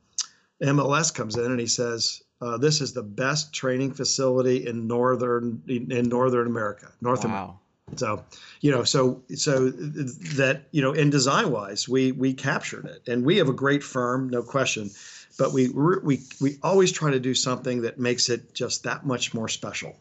MLS 0.62 1.14
comes 1.14 1.36
in 1.36 1.50
and 1.50 1.60
he 1.60 1.66
says, 1.66 2.22
uh, 2.42 2.58
"This 2.58 2.82
is 2.82 2.92
the 2.92 3.02
best 3.02 3.54
training 3.54 3.94
facility 3.94 4.66
in 4.66 4.86
northern 4.86 5.62
in 5.66 6.08
northern 6.08 6.46
America, 6.46 6.92
North 7.00 7.24
wow. 7.24 7.30
America." 7.30 7.54
So, 7.96 8.24
you 8.60 8.70
know, 8.70 8.84
so 8.84 9.22
so 9.34 9.70
that 9.70 10.62
you 10.70 10.80
know, 10.80 10.92
in 10.92 11.10
design 11.10 11.50
wise, 11.50 11.88
we 11.88 12.12
we 12.12 12.32
captured 12.32 12.86
it, 12.86 13.08
and 13.08 13.24
we 13.24 13.36
have 13.36 13.48
a 13.48 13.52
great 13.52 13.82
firm, 13.82 14.30
no 14.30 14.42
question 14.42 14.90
but 15.38 15.52
we 15.52 15.68
we 15.68 16.20
we 16.40 16.58
always 16.62 16.92
try 16.92 17.10
to 17.10 17.20
do 17.20 17.34
something 17.34 17.82
that 17.82 17.98
makes 17.98 18.28
it 18.28 18.54
just 18.54 18.84
that 18.84 19.06
much 19.06 19.34
more 19.34 19.48
special. 19.48 19.96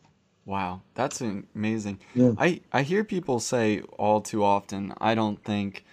Wow, 0.45 0.81
that's 0.95 1.21
amazing. 1.21 1.99
Yeah. 2.15 2.33
I 2.37 2.61
I 2.73 2.83
hear 2.83 3.03
people 3.03 3.39
say 3.39 3.81
all 3.97 4.21
too 4.21 4.43
often, 4.43 4.93
I 4.99 5.15
don't 5.15 5.41
think 5.43 5.85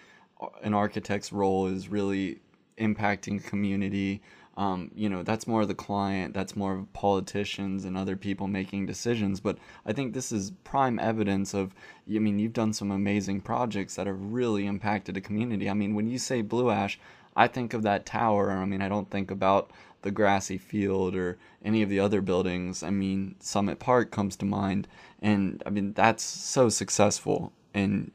an 0.63 0.75
architect's 0.75 1.33
role 1.33 1.67
is 1.67 1.89
really 1.89 2.41
impacting 2.79 3.43
community. 3.45 4.23
Um, 4.59 4.91
you 4.97 5.09
know, 5.09 5.23
that's 5.23 5.47
more 5.47 5.63
of 5.63 5.69
the 5.69 5.75
client, 5.75 6.35
that's 6.35 6.57
more 6.57 6.75
of 6.75 6.93
politicians 6.93 7.85
and 7.85 7.97
other 7.97 8.17
people 8.17 8.49
making 8.49 8.87
decisions. 8.87 9.39
But 9.39 9.57
I 9.87 9.93
think 9.93 10.13
this 10.13 10.33
is 10.33 10.51
prime 10.65 10.99
evidence 10.99 11.55
of, 11.55 11.77
I 12.13 12.19
mean, 12.19 12.41
you've 12.41 12.55
done 12.55 12.73
some 12.73 12.91
amazing 12.91 13.41
projects 13.43 13.95
that 13.95 14.09
have 14.09 14.21
really 14.21 14.67
impacted 14.67 15.17
a 15.17 15.21
community. 15.21 15.71
I 15.71 15.75
mean, 15.75 15.95
when 15.95 16.09
you 16.09 16.19
say 16.19 16.43
Blue 16.43 16.71
Ash, 16.71 16.99
I 17.37 17.47
think 17.47 17.73
of 17.73 17.85
that 17.85 18.05
tower. 18.05 18.51
I 18.51 18.65
mean, 18.65 18.83
I 18.83 18.89
don't 18.89 19.09
think 19.09 19.31
about 19.31 19.71
the 20.03 20.11
grassy 20.11 20.59
field 20.59 21.15
or 21.15 21.39
any 21.65 21.83
of 21.83 21.89
the 21.89 22.01
other 22.01 22.21
buildings. 22.21 22.83
I 22.83 22.91
mean, 22.91 23.37
Summit 23.39 23.79
Park 23.79 24.11
comes 24.11 24.35
to 24.39 24.45
mind. 24.45 24.89
And 25.23 25.63
I 25.67 25.71
mean, 25.71 25.93
that's 25.93 26.25
so 26.25 26.69
successful 26.69 27.53
and 27.75 28.11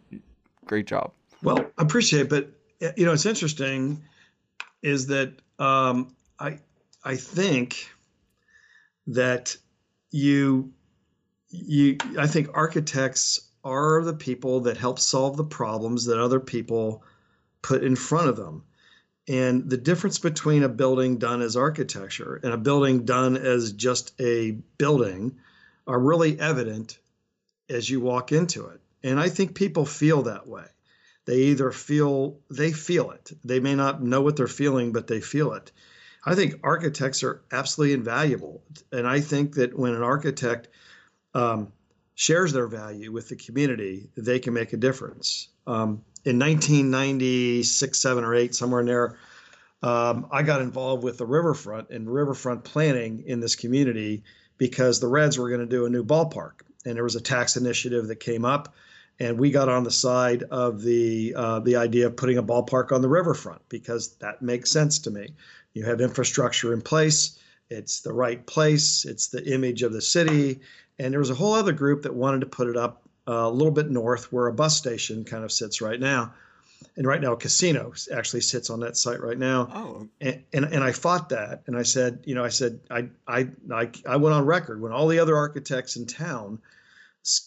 great 0.65 0.87
job. 0.87 1.13
Well, 1.41 1.59
I 1.77 1.83
appreciate 1.83 2.23
it. 2.23 2.29
But, 2.29 2.49
you 2.97 3.05
know, 3.05 3.13
it's 3.13 3.25
interesting 3.25 4.03
is 4.81 5.07
that 5.07 5.31
um, 5.57 6.13
I, 6.39 6.59
I 7.03 7.15
think 7.15 7.89
that 9.07 9.57
you, 10.11 10.73
you, 11.49 11.97
I 12.17 12.27
think 12.27 12.49
architects 12.53 13.49
are 13.63 14.03
the 14.03 14.13
people 14.13 14.61
that 14.61 14.77
help 14.77 14.99
solve 14.99 15.37
the 15.37 15.43
problems 15.43 16.05
that 16.05 16.19
other 16.19 16.39
people 16.39 17.03
put 17.61 17.83
in 17.83 17.95
front 17.95 18.29
of 18.29 18.35
them. 18.35 18.63
And 19.27 19.69
the 19.69 19.77
difference 19.77 20.19
between 20.19 20.63
a 20.63 20.69
building 20.69 21.17
done 21.17 21.41
as 21.41 21.55
architecture 21.55 22.39
and 22.43 22.53
a 22.53 22.57
building 22.57 23.05
done 23.05 23.37
as 23.37 23.71
just 23.71 24.13
a 24.19 24.51
building 24.77 25.37
are 25.87 25.99
really 25.99 26.37
evident 26.39 26.99
as 27.69 27.89
you 27.89 28.01
walk 28.01 28.33
into 28.33 28.67
it. 28.67 28.81
And 29.01 29.19
I 29.19 29.29
think 29.29 29.55
people 29.55 29.85
feel 29.85 30.23
that 30.23 30.47
way. 30.47 30.65
They 31.25 31.37
either 31.37 31.71
feel 31.71 32.39
they 32.49 32.73
feel 32.73 33.11
it. 33.11 33.31
They 33.45 33.61
may 33.61 33.75
not 33.75 34.03
know 34.03 34.21
what 34.21 34.35
they're 34.35 34.47
feeling, 34.47 34.91
but 34.91 35.07
they 35.07 35.21
feel 35.21 35.53
it. 35.53 35.71
I 36.25 36.35
think 36.35 36.59
architects 36.63 37.23
are 37.23 37.41
absolutely 37.51 37.93
invaluable. 37.93 38.63
And 38.91 39.07
I 39.07 39.19
think 39.19 39.55
that 39.55 39.77
when 39.77 39.93
an 39.93 40.03
architect 40.03 40.69
um, 41.33 41.71
shares 42.15 42.53
their 42.53 42.67
value 42.67 43.11
with 43.11 43.29
the 43.29 43.35
community, 43.35 44.09
they 44.15 44.39
can 44.39 44.53
make 44.53 44.73
a 44.73 44.77
difference. 44.77 45.49
Um, 45.67 46.03
in 46.25 46.39
1996, 46.39 47.99
seven 47.99 48.23
or 48.23 48.35
eight, 48.35 48.55
somewhere 48.55 48.79
in 48.79 48.85
there, 48.85 49.17
um, 49.81 50.27
I 50.31 50.43
got 50.43 50.61
involved 50.61 51.03
with 51.03 51.17
the 51.17 51.25
riverfront 51.25 51.89
and 51.89 52.11
riverfront 52.11 52.63
planning 52.63 53.23
in 53.27 53.41
this 53.41 53.55
community 53.55 54.23
because 54.57 54.99
the 54.99 55.07
Reds 55.07 55.37
were 55.37 55.49
going 55.49 55.59
to 55.59 55.65
do 55.65 55.85
a 55.85 55.89
new 55.89 56.05
ballpark, 56.05 56.61
and 56.85 56.95
there 56.95 57.03
was 57.03 57.17
a 57.17 57.21
tax 57.21 57.57
initiative 57.57 58.07
that 58.07 58.21
came 58.21 58.45
up, 58.45 58.73
and 59.19 59.37
we 59.37 59.51
got 59.51 59.67
on 59.67 59.83
the 59.83 59.91
side 59.91 60.43
of 60.43 60.81
the 60.81 61.33
uh, 61.35 61.59
the 61.59 61.75
idea 61.75 62.07
of 62.07 62.15
putting 62.15 62.37
a 62.37 62.43
ballpark 62.43 62.93
on 62.93 63.01
the 63.01 63.09
riverfront 63.09 63.61
because 63.67 64.15
that 64.17 64.41
makes 64.41 64.71
sense 64.71 64.99
to 64.99 65.11
me. 65.11 65.33
You 65.73 65.85
have 65.85 66.01
infrastructure 66.01 66.73
in 66.73 66.81
place. 66.81 67.39
It's 67.69 68.01
the 68.01 68.13
right 68.13 68.45
place. 68.45 69.05
It's 69.05 69.27
the 69.27 69.43
image 69.51 69.81
of 69.81 69.93
the 69.93 70.01
city. 70.01 70.59
And 70.99 71.11
there 71.11 71.19
was 71.19 71.31
a 71.31 71.35
whole 71.35 71.53
other 71.53 71.71
group 71.71 72.03
that 72.03 72.13
wanted 72.13 72.41
to 72.41 72.47
put 72.47 72.67
it 72.67 72.77
up 72.77 73.01
uh, 73.27 73.33
a 73.33 73.49
little 73.49 73.71
bit 73.71 73.89
north 73.89 74.31
where 74.31 74.47
a 74.47 74.53
bus 74.53 74.77
station 74.77 75.23
kind 75.23 75.43
of 75.43 75.51
sits 75.51 75.81
right 75.81 75.99
now. 75.99 76.33
And 76.95 77.07
right 77.07 77.21
now, 77.21 77.31
a 77.31 77.37
casino 77.37 77.93
actually 78.13 78.41
sits 78.41 78.69
on 78.69 78.81
that 78.81 78.97
site 78.97 79.21
right 79.21 79.37
now. 79.37 79.69
Oh. 79.73 80.07
And, 80.21 80.43
and, 80.53 80.65
and 80.65 80.83
I 80.83 80.91
fought 80.91 81.29
that. 81.29 81.63
And 81.65 81.77
I 81.77 81.83
said, 81.83 82.19
you 82.25 82.35
know, 82.35 82.43
I 82.43 82.49
said, 82.49 82.79
I, 82.91 83.07
I, 83.27 83.47
I, 83.73 83.89
I 84.07 84.17
went 84.17 84.35
on 84.35 84.45
record 84.45 84.81
when 84.81 84.91
all 84.91 85.07
the 85.07 85.19
other 85.19 85.35
architects 85.35 85.95
in 85.95 86.05
town 86.05 86.59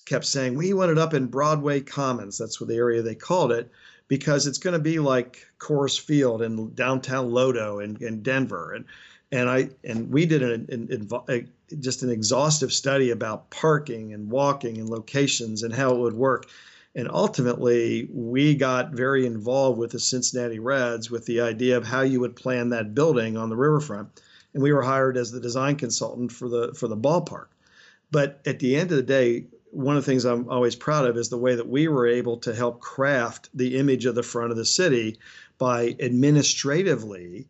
kept 0.07 0.25
saying, 0.25 0.57
we 0.57 0.73
want 0.73 0.91
it 0.91 0.99
up 0.99 1.15
in 1.15 1.27
Broadway 1.27 1.81
Commons. 1.81 2.39
That's 2.39 2.61
what 2.61 2.69
the 2.69 2.77
area 2.77 3.03
they 3.03 3.15
called 3.15 3.53
it 3.53 3.71
because 4.09 4.47
it's 4.47 4.59
going 4.59 4.75
to 4.75 4.81
be 4.83 4.99
like 4.99 5.47
Coors 5.59 5.99
Field 5.99 6.43
in 6.43 6.75
downtown 6.75 7.31
Lodo 7.31 7.83
and, 7.83 8.01
in 8.01 8.23
Denver. 8.23 8.73
And, 8.73 8.85
and 9.33 9.49
I, 9.49 9.71
and 9.85 10.11
we 10.11 10.27
did 10.27 10.43
an, 10.43 10.67
an, 10.71 11.09
an, 11.29 11.51
just 11.81 12.03
an 12.03 12.11
exhaustive 12.11 12.73
study 12.73 13.11
about 13.11 13.51
parking 13.51 14.13
and 14.13 14.31
walking 14.31 14.79
and 14.79 14.89
locations 14.89 15.63
and 15.63 15.75
how 15.75 15.95
it 15.95 15.99
would 15.99 16.15
work. 16.15 16.47
And 16.95 17.11
ultimately, 17.11 18.09
we 18.11 18.55
got 18.55 18.93
very 18.93 19.27
involved 19.27 19.79
with 19.79 19.91
the 19.91 20.01
Cincinnati 20.01 20.59
Reds 20.59 21.11
with 21.11 21.27
the 21.27 21.43
idea 21.43 21.77
of 21.77 21.87
how 21.87 22.01
you 22.01 22.21
would 22.21 22.37
plan 22.37 22.71
that 22.71 22.95
building 22.95 23.37
on 23.37 23.51
the 23.51 23.57
riverfront. 23.57 24.23
And 24.55 24.63
we 24.63 24.73
were 24.73 24.83
hired 24.83 25.19
as 25.19 25.31
the 25.31 25.41
design 25.41 25.77
consultant 25.77 26.33
for 26.33 26.49
the 26.49 26.73
for 26.73 26.89
the 26.89 26.97
ballpark. 26.97 27.49
But 28.11 28.41
at 28.47 28.61
the 28.61 28.77
end 28.77 28.91
of 28.93 28.97
the 28.97 29.03
day, 29.03 29.45
one 29.77 29.95
of 29.95 30.03
the 30.07 30.11
things 30.11 30.25
I'm 30.25 30.49
always 30.49 30.75
proud 30.75 31.07
of 31.07 31.19
is 31.19 31.29
the 31.29 31.37
way 31.37 31.55
that 31.55 31.69
we 31.69 31.87
were 31.87 32.07
able 32.07 32.39
to 32.39 32.55
help 32.55 32.81
craft 32.81 33.51
the 33.53 33.77
image 33.77 34.07
of 34.07 34.15
the 34.15 34.23
front 34.23 34.51
of 34.51 34.57
the 34.57 34.65
city 34.65 35.19
by 35.59 35.95
administratively 36.01 37.47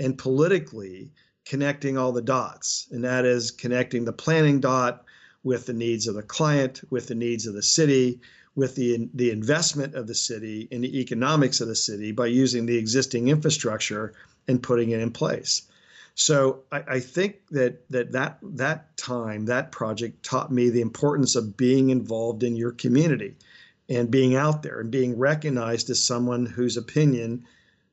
and 0.00 0.18
politically 0.18 1.12
connecting 1.44 1.96
all 1.96 2.10
the 2.10 2.20
dots, 2.20 2.88
and 2.90 3.04
that 3.04 3.24
is 3.24 3.52
connecting 3.52 4.04
the 4.04 4.12
planning 4.12 4.58
dot 4.58 5.04
with 5.44 5.66
the 5.66 5.72
needs 5.72 6.08
of 6.08 6.16
the 6.16 6.22
client, 6.22 6.80
with 6.90 7.06
the 7.06 7.14
needs 7.14 7.46
of 7.46 7.54
the 7.54 7.62
city, 7.62 8.20
with 8.56 8.74
the 8.74 9.08
the 9.14 9.30
investment 9.30 9.94
of 9.94 10.08
the 10.08 10.16
city 10.16 10.66
and 10.72 10.82
the 10.82 10.98
economics 10.98 11.60
of 11.60 11.68
the 11.68 11.76
city 11.76 12.10
by 12.10 12.26
using 12.26 12.66
the 12.66 12.76
existing 12.76 13.28
infrastructure 13.28 14.14
and 14.48 14.64
putting 14.64 14.90
it 14.90 14.98
in 15.00 15.12
place. 15.12 15.62
So 16.18 16.64
I, 16.72 16.82
I, 16.88 17.00
think 17.00 17.46
that 17.52 17.88
that 17.90 18.10
that 18.10 18.38
that 18.42 18.96
time 18.96 19.46
that 19.46 19.70
project 19.70 20.24
taught 20.24 20.50
me 20.50 20.68
the 20.68 20.80
importance 20.80 21.36
of 21.36 21.56
being 21.56 21.90
involved 21.90 22.42
in 22.42 22.56
your 22.56 22.72
community, 22.72 23.36
and 23.88 24.10
being 24.10 24.34
out 24.34 24.64
there 24.64 24.80
and 24.80 24.90
being 24.90 25.16
recognized 25.16 25.90
as 25.90 26.02
someone 26.02 26.44
whose 26.44 26.76
opinion 26.76 27.44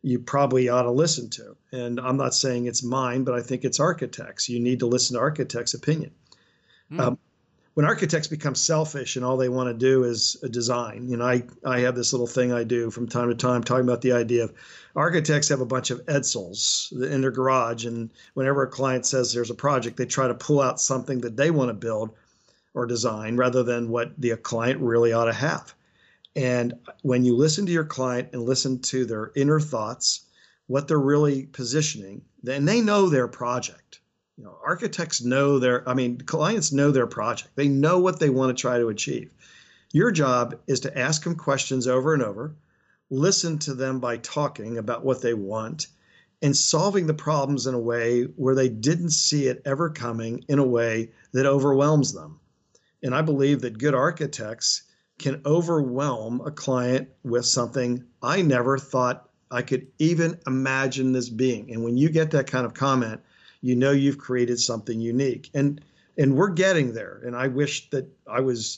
you 0.01 0.17
probably 0.17 0.69
ought 0.69 0.84
to 0.84 0.91
listen 0.91 1.30
to. 1.30 1.55
And 1.71 1.99
I'm 1.99 2.17
not 2.17 2.34
saying 2.34 2.65
it's 2.65 2.82
mine, 2.82 3.26
but 3.26 3.36
I 3.36 3.41
think 3.41 3.63
it's 3.63 3.80
architects. 3.80 4.49
You 4.49 4.59
need 4.59 4.80
to 4.80 4.88
listen 4.88 5.13
to 5.13 5.19
architects' 5.19 5.76
opinion. 5.76 6.09
Mm. 6.91 6.99
Um, 6.99 7.17
when 7.76 7.86
architects 7.86 8.28
become 8.28 8.55
selfish 8.55 9.17
and 9.17 9.26
all 9.26 9.36
they 9.36 9.49
want 9.49 9.67
to 9.67 9.73
do 9.73 10.05
is 10.05 10.34
design, 10.49 11.09
you 11.09 11.17
know, 11.17 11.26
I, 11.26 11.43
I 11.65 11.80
have 11.82 11.93
this 11.93 12.13
little 12.13 12.26
thing 12.26 12.53
I 12.53 12.63
do 12.63 12.89
from 12.89 13.07
time 13.07 13.28
to 13.28 13.36
time 13.36 13.63
talking 13.63 13.84
about 13.84 14.01
the 14.01 14.13
idea 14.13 14.45
of 14.45 14.53
architects 14.95 15.49
have 15.49 15.59
a 15.59 15.65
bunch 15.65 15.91
of 15.91 16.03
Edsels 16.05 16.89
in 17.11 17.19
their 17.19 17.32
garage. 17.32 17.86
And 17.86 18.09
whenever 18.34 18.63
a 18.63 18.67
client 18.67 19.05
says 19.05 19.34
there's 19.34 19.51
a 19.51 19.55
project, 19.55 19.97
they 19.97 20.05
try 20.05 20.26
to 20.26 20.34
pull 20.34 20.61
out 20.61 20.80
something 20.80 21.19
that 21.21 21.36
they 21.36 21.51
want 21.51 21.67
to 21.67 21.73
build 21.73 22.11
or 22.73 22.86
design 22.86 23.36
rather 23.36 23.61
than 23.61 23.89
what 23.89 24.13
the 24.17 24.38
client 24.38 24.80
really 24.80 25.11
ought 25.11 25.26
to 25.26 25.34
have. 25.34 25.73
And 26.34 26.76
when 27.01 27.26
you 27.26 27.36
listen 27.36 27.65
to 27.65 27.73
your 27.73 27.84
client 27.86 28.30
and 28.32 28.43
listen 28.43 28.80
to 28.84 29.05
their 29.05 29.34
inner 29.36 29.59
thoughts, 29.59 30.21
what 30.67 30.88
they're 30.88 30.97
really 30.97 31.43
positioning, 31.47 32.21
then 32.41 32.63
they 32.63 32.80
know 32.80 33.09
their 33.09 33.28
project. 33.28 33.99
You 34.38 34.43
know, 34.43 34.57
architects 34.65 35.23
know 35.23 35.59
their, 35.59 35.88
I 35.88 35.93
mean, 35.93 36.17
clients 36.17 36.73
know 36.73 36.91
their 36.91 37.07
project. 37.07 37.55
They 37.55 37.69
know 37.69 37.99
what 37.99 38.19
they 38.19 38.29
want 38.29 38.55
to 38.55 38.61
try 38.61 38.77
to 38.77 38.89
achieve. 38.89 39.31
Your 39.93 40.11
job 40.11 40.59
is 40.67 40.81
to 40.81 40.97
ask 40.97 41.23
them 41.23 41.36
questions 41.36 41.88
over 41.88 42.13
and 42.13 42.21
over, 42.21 42.53
listen 43.09 43.59
to 43.59 43.73
them 43.73 43.99
by 43.99 44.17
talking 44.17 44.77
about 44.77 45.05
what 45.05 45.21
they 45.21 45.33
want, 45.33 45.88
and 46.41 46.55
solving 46.55 47.07
the 47.07 47.13
problems 47.13 47.65
in 47.65 47.73
a 47.73 47.79
way 47.79 48.23
where 48.23 48.55
they 48.55 48.67
didn't 48.67 49.11
see 49.11 49.47
it 49.47 49.61
ever 49.63 49.89
coming 49.89 50.43
in 50.49 50.59
a 50.59 50.67
way 50.67 51.11
that 51.31 51.45
overwhelms 51.45 52.13
them. 52.13 52.39
And 53.01 53.15
I 53.15 53.21
believe 53.21 53.61
that 53.61 53.77
good 53.77 53.95
architects 53.95 54.83
can 55.17 55.41
overwhelm 55.45 56.41
a 56.41 56.51
client 56.51 57.07
with 57.23 57.45
something 57.45 58.03
I 58.21 58.41
never 58.41 58.77
thought 58.77 59.29
I 59.49 59.61
could 59.61 59.88
even 59.97 60.39
imagine 60.45 61.13
this 61.13 61.29
being. 61.29 61.71
And 61.71 61.83
when 61.86 61.95
you 61.95 62.09
get 62.09 62.31
that 62.31 62.47
kind 62.47 62.65
of 62.65 62.73
comment, 62.73 63.21
you 63.66 63.76
know 63.76 63.89
you've 63.89 64.20
created 64.20 64.59
something 64.59 64.99
unique. 64.99 65.49
And 65.55 65.82
and 66.20 66.36
we're 66.36 66.51
getting 66.51 66.93
there. 66.93 67.20
And 67.26 67.36
I 67.36 67.47
wish 67.47 67.89
that 67.89 68.07
I 68.30 68.41
was 68.41 68.78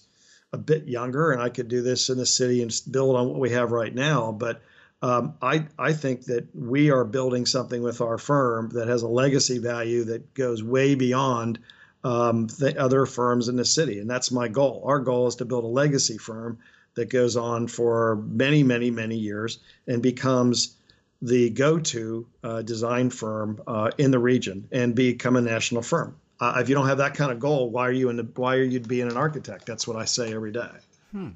a 0.53 0.57
bit 0.57 0.87
younger 0.87 1.31
and 1.33 1.41
I 1.41 1.49
could 1.49 1.67
do 1.67 1.81
this 1.81 2.09
in 2.09 2.17
the 2.17 2.25
city 2.25 2.61
and 2.61 2.71
build 2.89 3.17
on 3.17 3.27
what 3.27 3.39
we 3.39 3.49
have 3.49 3.73
right 3.73 3.93
now. 3.93 4.31
But 4.31 4.61
um, 5.01 5.33
I 5.41 5.67
I 5.77 5.91
think 5.91 6.23
that 6.25 6.47
we 6.55 6.89
are 6.89 7.03
building 7.03 7.45
something 7.45 7.83
with 7.83 7.99
our 7.99 8.17
firm 8.17 8.69
that 8.75 8.87
has 8.87 9.01
a 9.01 9.09
legacy 9.09 9.57
value 9.57 10.05
that 10.05 10.33
goes 10.33 10.63
way 10.63 10.95
beyond 10.95 11.59
um, 12.05 12.47
the 12.47 12.73
other 12.79 13.05
firms 13.05 13.49
in 13.49 13.57
the 13.57 13.65
city. 13.65 13.99
And 13.99 14.09
that's 14.09 14.31
my 14.31 14.47
goal. 14.47 14.83
Our 14.85 14.99
goal 14.99 15.27
is 15.27 15.35
to 15.35 15.45
build 15.45 15.65
a 15.65 15.67
legacy 15.67 16.17
firm 16.17 16.59
that 16.95 17.09
goes 17.09 17.35
on 17.35 17.67
for 17.67 18.15
many, 18.15 18.63
many, 18.63 18.89
many 18.89 19.17
years 19.17 19.59
and 19.85 20.01
becomes 20.01 20.76
the 21.21 21.49
go-to 21.49 22.27
uh, 22.43 22.61
design 22.61 23.09
firm 23.09 23.61
uh, 23.67 23.91
in 23.97 24.11
the 24.11 24.19
region 24.19 24.67
and 24.71 24.95
become 24.95 25.35
a 25.35 25.41
national 25.41 25.81
firm. 25.81 26.15
Uh, 26.39 26.59
if 26.61 26.69
you 26.69 26.75
don't 26.75 26.87
have 26.87 26.99
that 26.99 27.15
kind 27.15 27.31
of 27.31 27.39
goal, 27.39 27.71
why 27.71 27.87
are 27.87 27.91
you 27.91 28.09
in 28.09 28.17
the, 28.17 28.23
why 28.35 28.55
are 28.55 28.63
you 28.63 28.79
being 28.79 29.07
an 29.07 29.17
architect? 29.17 29.65
That's 29.65 29.87
what 29.87 29.97
I 29.97 30.05
say 30.05 30.33
every 30.33 30.51
day. 30.51 30.69
Hmm. 31.11 31.29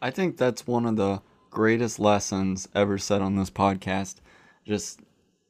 I 0.00 0.10
think 0.10 0.38
that's 0.38 0.66
one 0.66 0.86
of 0.86 0.96
the 0.96 1.20
greatest 1.50 1.98
lessons 1.98 2.68
ever 2.74 2.96
said 2.96 3.20
on 3.20 3.36
this 3.36 3.50
podcast. 3.50 4.16
Just 4.64 5.00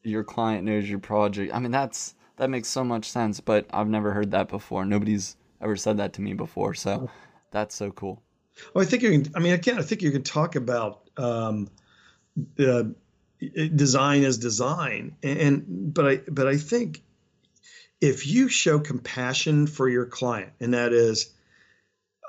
your 0.02 0.24
client 0.24 0.64
knows 0.64 0.90
your 0.90 0.98
project. 0.98 1.54
I 1.54 1.60
mean, 1.60 1.70
that's 1.70 2.14
that 2.36 2.50
makes 2.50 2.68
so 2.68 2.82
much 2.82 3.08
sense, 3.08 3.38
but 3.38 3.66
I've 3.70 3.88
never 3.88 4.12
heard 4.12 4.30
that 4.32 4.48
before. 4.48 4.84
Nobody's 4.84 5.36
ever 5.60 5.76
said 5.76 5.98
that 5.98 6.14
to 6.14 6.22
me 6.22 6.32
before, 6.32 6.74
so 6.74 7.10
that's 7.50 7.74
so 7.74 7.90
cool. 7.90 8.22
Well, 8.74 8.82
I 8.82 8.86
think 8.86 9.02
you 9.02 9.10
can. 9.10 9.32
I 9.36 9.40
mean, 9.40 9.52
again, 9.52 9.78
I 9.78 9.82
think 9.82 10.02
you 10.02 10.10
can 10.10 10.22
talk 10.22 10.56
about 10.56 11.10
um, 11.16 11.68
the 12.56 12.94
design 13.40 14.22
is 14.22 14.38
design, 14.38 15.16
and 15.22 15.94
but 15.94 16.06
I 16.06 16.16
but 16.28 16.46
I 16.46 16.56
think 16.56 17.02
if 18.00 18.26
you 18.26 18.48
show 18.48 18.78
compassion 18.78 19.66
for 19.66 19.88
your 19.88 20.06
client, 20.06 20.52
and 20.60 20.74
that 20.74 20.92
is, 20.92 21.30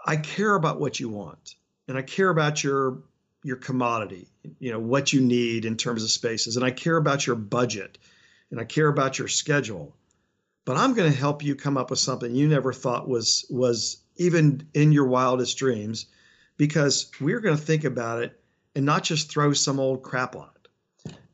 I 0.06 0.18
care 0.18 0.56
about 0.56 0.80
what 0.80 1.00
you 1.00 1.10
want, 1.10 1.56
and 1.88 1.98
I 1.98 2.02
care 2.02 2.30
about 2.30 2.64
your 2.64 3.00
your 3.44 3.58
commodity, 3.58 4.28
you 4.60 4.72
know, 4.72 4.80
what 4.80 5.12
you 5.14 5.22
need 5.22 5.66
in 5.66 5.78
terms 5.78 6.04
of 6.04 6.12
spaces, 6.12 6.56
and 6.56 6.66
I 6.66 6.72
care 6.72 6.98
about 6.98 7.26
your 7.26 7.36
budget, 7.36 7.98
and 8.52 8.60
I 8.60 8.64
care 8.64 8.88
about 8.88 9.20
your 9.20 9.28
schedule 9.28 9.96
but 10.66 10.78
I'm 10.78 10.94
going 10.94 11.12
to 11.12 11.18
help 11.18 11.44
you 11.44 11.56
come 11.56 11.78
up 11.78 11.90
with 11.90 12.00
something 12.00 12.36
you 12.36 12.48
never 12.48 12.74
thought 12.74 13.08
was 13.08 13.46
was 13.50 13.98
even 14.18 14.68
in 14.74 14.92
your 14.92 15.08
wildest 15.08 15.58
dreams 15.58 16.06
because 16.58 17.12
we're 17.20 17.40
going 17.40 17.58
to 17.58 17.62
think 17.62 17.84
about 17.84 18.22
it 18.22 18.40
and 18.76 18.86
not 18.86 19.04
just 19.04 19.32
throw 19.32 19.54
some 19.54 19.80
old 19.80 20.04
crap 20.04 20.36
on 20.36 20.50
it. 20.56 20.61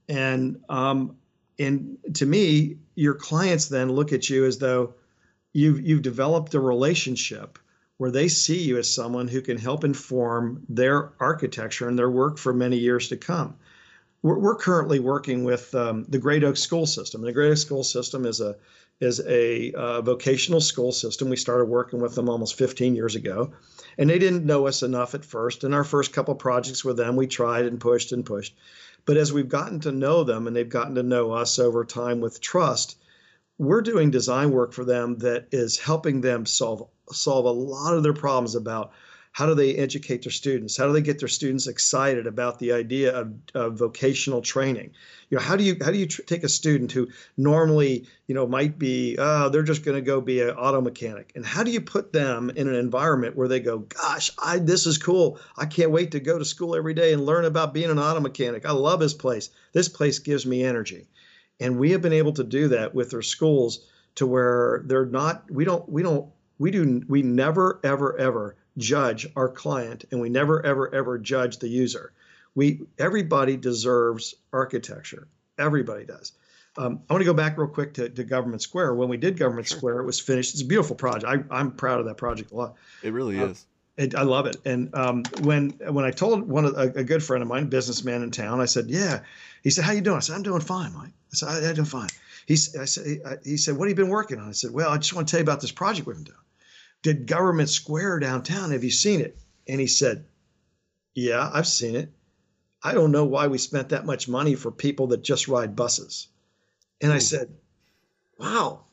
And 0.09 0.61
um, 0.69 1.17
and 1.59 1.97
to 2.15 2.25
me, 2.25 2.77
your 2.95 3.13
clients 3.13 3.67
then 3.67 3.91
look 3.91 4.13
at 4.13 4.29
you 4.29 4.45
as 4.45 4.57
though 4.57 4.93
you've 5.53 5.81
you've 5.81 6.01
developed 6.01 6.53
a 6.53 6.59
relationship 6.59 7.59
where 7.97 8.11
they 8.11 8.27
see 8.27 8.61
you 8.61 8.77
as 8.77 8.93
someone 8.93 9.27
who 9.27 9.41
can 9.41 9.57
help 9.57 9.83
inform 9.83 10.63
their 10.69 11.11
architecture 11.19 11.87
and 11.87 11.97
their 11.97 12.09
work 12.09 12.37
for 12.37 12.53
many 12.53 12.77
years 12.77 13.09
to 13.09 13.17
come. 13.17 13.55
We're, 14.21 14.37
we're 14.37 14.55
currently 14.55 14.99
working 14.99 15.43
with 15.43 15.73
um, 15.73 16.05
the 16.07 16.19
Great 16.19 16.43
Oaks 16.43 16.59
School 16.59 16.85
System. 16.85 17.21
The 17.21 17.31
Great 17.31 17.51
Oaks 17.51 17.61
School 17.61 17.83
System 17.83 18.25
is 18.25 18.39
a 18.39 18.55
is 18.99 19.21
a 19.27 19.71
uh, 19.73 20.01
vocational 20.01 20.59
school 20.59 20.91
system. 20.91 21.29
We 21.29 21.37
started 21.37 21.65
working 21.65 22.01
with 22.01 22.15
them 22.15 22.29
almost 22.29 22.57
15 22.57 22.95
years 22.95 23.13
ago, 23.13 23.53
and 23.97 24.09
they 24.09 24.17
didn't 24.17 24.45
know 24.45 24.65
us 24.65 24.81
enough 24.81 25.13
at 25.13 25.23
first. 25.23 25.63
In 25.63 25.73
our 25.73 25.83
first 25.83 26.13
couple 26.13 26.33
projects 26.33 26.83
with 26.83 26.97
them, 26.97 27.15
we 27.15 27.27
tried 27.27 27.65
and 27.65 27.79
pushed 27.79 28.11
and 28.11 28.25
pushed. 28.25 28.55
But 29.07 29.15
as 29.15 29.31
we've 29.31 29.47
gotten 29.47 29.79
to 29.79 29.91
know 29.93 30.25
them 30.25 30.47
and 30.47 30.55
they've 30.55 30.67
gotten 30.67 30.95
to 30.95 31.01
know 31.03 31.31
us 31.31 31.59
over 31.59 31.85
time 31.85 32.19
with 32.19 32.41
trust, 32.41 32.97
we're 33.57 33.79
doing 33.81 34.11
design 34.11 34.51
work 34.51 34.73
for 34.73 34.83
them 34.83 35.19
that 35.19 35.47
is 35.53 35.77
helping 35.77 36.19
them 36.19 36.45
solve 36.45 36.89
solve 37.13 37.45
a 37.45 37.49
lot 37.51 37.93
of 37.93 38.03
their 38.03 38.13
problems 38.13 38.53
about 38.53 38.91
how 39.37 39.45
do 39.45 39.53
they 39.53 39.75
educate 39.75 40.23
their 40.23 40.31
students? 40.31 40.75
How 40.75 40.87
do 40.87 40.93
they 40.93 41.01
get 41.01 41.19
their 41.19 41.27
students 41.27 41.67
excited 41.67 42.25
about 42.25 42.57
the 42.57 42.71
idea 42.71 43.15
of, 43.15 43.33
of 43.53 43.77
vocational 43.77 44.41
training? 44.41 44.93
You 45.29 45.37
know 45.37 45.43
how 45.43 45.55
do 45.55 45.63
you 45.63 45.77
how 45.79 45.91
do 45.91 45.99
you 45.99 46.07
tr- 46.07 46.23
take 46.23 46.43
a 46.43 46.49
student 46.49 46.91
who 46.91 47.09
normally 47.37 48.07
you 48.25 48.33
know 48.33 48.47
might 48.47 48.79
be 48.79 49.15
oh 49.19 49.49
they're 49.49 49.61
just 49.61 49.85
going 49.85 49.93
to 49.93 50.01
go 50.01 50.21
be 50.21 50.41
an 50.41 50.49
auto 50.49 50.81
mechanic. 50.81 51.33
And 51.35 51.45
how 51.45 51.63
do 51.63 51.69
you 51.69 51.81
put 51.81 52.11
them 52.11 52.49
in 52.49 52.67
an 52.67 52.73
environment 52.73 53.35
where 53.35 53.47
they 53.47 53.59
go 53.59 53.77
gosh 53.77 54.31
i 54.41 54.57
this 54.57 54.87
is 54.87 54.97
cool. 54.97 55.39
I 55.55 55.67
can't 55.67 55.91
wait 55.91 56.09
to 56.13 56.19
go 56.19 56.39
to 56.39 56.43
school 56.43 56.75
every 56.75 56.95
day 56.95 57.13
and 57.13 57.23
learn 57.23 57.45
about 57.45 57.75
being 57.75 57.91
an 57.91 57.99
auto 57.99 58.19
mechanic. 58.19 58.65
I 58.65 58.71
love 58.71 58.99
this 58.99 59.13
place. 59.13 59.51
This 59.71 59.87
place 59.87 60.17
gives 60.17 60.47
me 60.47 60.63
energy. 60.63 61.09
And 61.59 61.77
we 61.77 61.91
have 61.91 62.01
been 62.01 62.11
able 62.11 62.33
to 62.33 62.43
do 62.43 62.69
that 62.69 62.95
with 62.95 63.13
our 63.13 63.21
schools 63.21 63.85
to 64.15 64.25
where 64.25 64.81
they're 64.85 65.05
not 65.05 65.43
we 65.51 65.63
don't 65.63 65.87
we 65.87 66.01
don't 66.01 66.27
we 66.57 66.71
do 66.71 67.03
we 67.07 67.21
never 67.21 67.79
ever 67.83 68.17
ever 68.17 68.55
judge 68.77 69.27
our 69.35 69.49
client 69.49 70.05
and 70.11 70.21
we 70.21 70.29
never 70.29 70.65
ever 70.65 70.93
ever 70.93 71.17
judge 71.17 71.57
the 71.57 71.67
user 71.67 72.13
we 72.55 72.81
everybody 72.99 73.57
deserves 73.57 74.35
architecture 74.53 75.27
everybody 75.57 76.05
does 76.05 76.33
um, 76.77 77.01
i 77.09 77.13
want 77.13 77.21
to 77.21 77.25
go 77.25 77.33
back 77.33 77.57
real 77.57 77.67
quick 77.67 77.93
to, 77.93 78.09
to 78.09 78.23
government 78.23 78.61
square 78.61 78.93
when 78.93 79.09
we 79.09 79.17
did 79.17 79.37
government 79.37 79.67
sure. 79.67 79.77
square 79.77 79.99
it 79.99 80.05
was 80.05 80.19
finished 80.19 80.53
it's 80.53 80.61
a 80.61 80.65
beautiful 80.65 80.95
project 80.95 81.25
I, 81.51 81.59
am 81.59 81.71
proud 81.71 81.99
of 81.99 82.05
that 82.05 82.17
project 82.17 82.51
a 82.51 82.55
lot 82.55 82.75
it 83.03 83.13
really 83.13 83.39
uh, 83.39 83.47
is 83.47 83.65
it, 83.97 84.13
I 84.13 84.21
love 84.21 84.45
it. 84.45 84.57
And 84.63 84.93
um, 84.95 85.23
when 85.41 85.71
when 85.89 86.05
I 86.05 86.11
told 86.11 86.47
one 86.47 86.65
of 86.65 86.77
a, 86.77 86.99
a, 86.99 87.03
good 87.03 87.23
friend 87.23 87.41
of 87.41 87.47
mine, 87.49 87.67
businessman 87.67 88.21
in 88.21 88.29
town, 88.29 88.61
I 88.61 88.65
said, 88.65 88.89
"Yeah." 88.89 89.21
He 89.63 89.71
said, 89.71 89.85
"How 89.85 89.91
you 89.91 90.01
doing?" 90.01 90.17
I 90.17 90.19
said, 90.19 90.35
"I'm 90.35 90.43
doing 90.43 90.61
fine, 90.61 90.93
Mike." 90.93 91.13
I 91.33 91.35
said, 91.35 91.63
"I'm 91.63 91.73
doing 91.73 91.85
fine." 91.85 92.09
He, 92.45 92.53
I 92.53 92.85
said, 92.85 93.39
he 93.43 93.57
said, 93.57 93.75
"What 93.75 93.89
have 93.89 93.97
you 93.97 94.03
been 94.03 94.11
working 94.11 94.39
on?" 94.39 94.49
I 94.49 94.51
said, 94.51 94.71
"Well, 94.71 94.91
I 94.91 94.97
just 94.97 95.15
want 95.15 95.27
to 95.27 95.31
tell 95.31 95.39
you 95.39 95.43
about 95.43 95.61
this 95.61 95.71
project 95.71 96.05
we've 96.05 96.15
been 96.15 96.25
doing." 96.25 96.37
Did 97.01 97.27
Government 97.27 97.69
Square 97.69 98.19
downtown? 98.19 98.71
Have 98.71 98.83
you 98.83 98.91
seen 98.91 99.21
it? 99.21 99.37
And 99.67 99.79
he 99.79 99.87
said, 99.87 100.25
Yeah, 101.13 101.49
I've 101.53 101.67
seen 101.67 101.95
it. 101.95 102.11
I 102.83 102.93
don't 102.93 103.11
know 103.11 103.25
why 103.25 103.47
we 103.47 103.57
spent 103.57 103.89
that 103.89 104.05
much 104.05 104.27
money 104.27 104.55
for 104.55 104.71
people 104.71 105.07
that 105.07 105.23
just 105.23 105.47
ride 105.47 105.75
buses. 105.75 106.27
And 107.01 107.11
I 107.11 107.19
said, 107.19 107.53
Wow, 108.39 108.85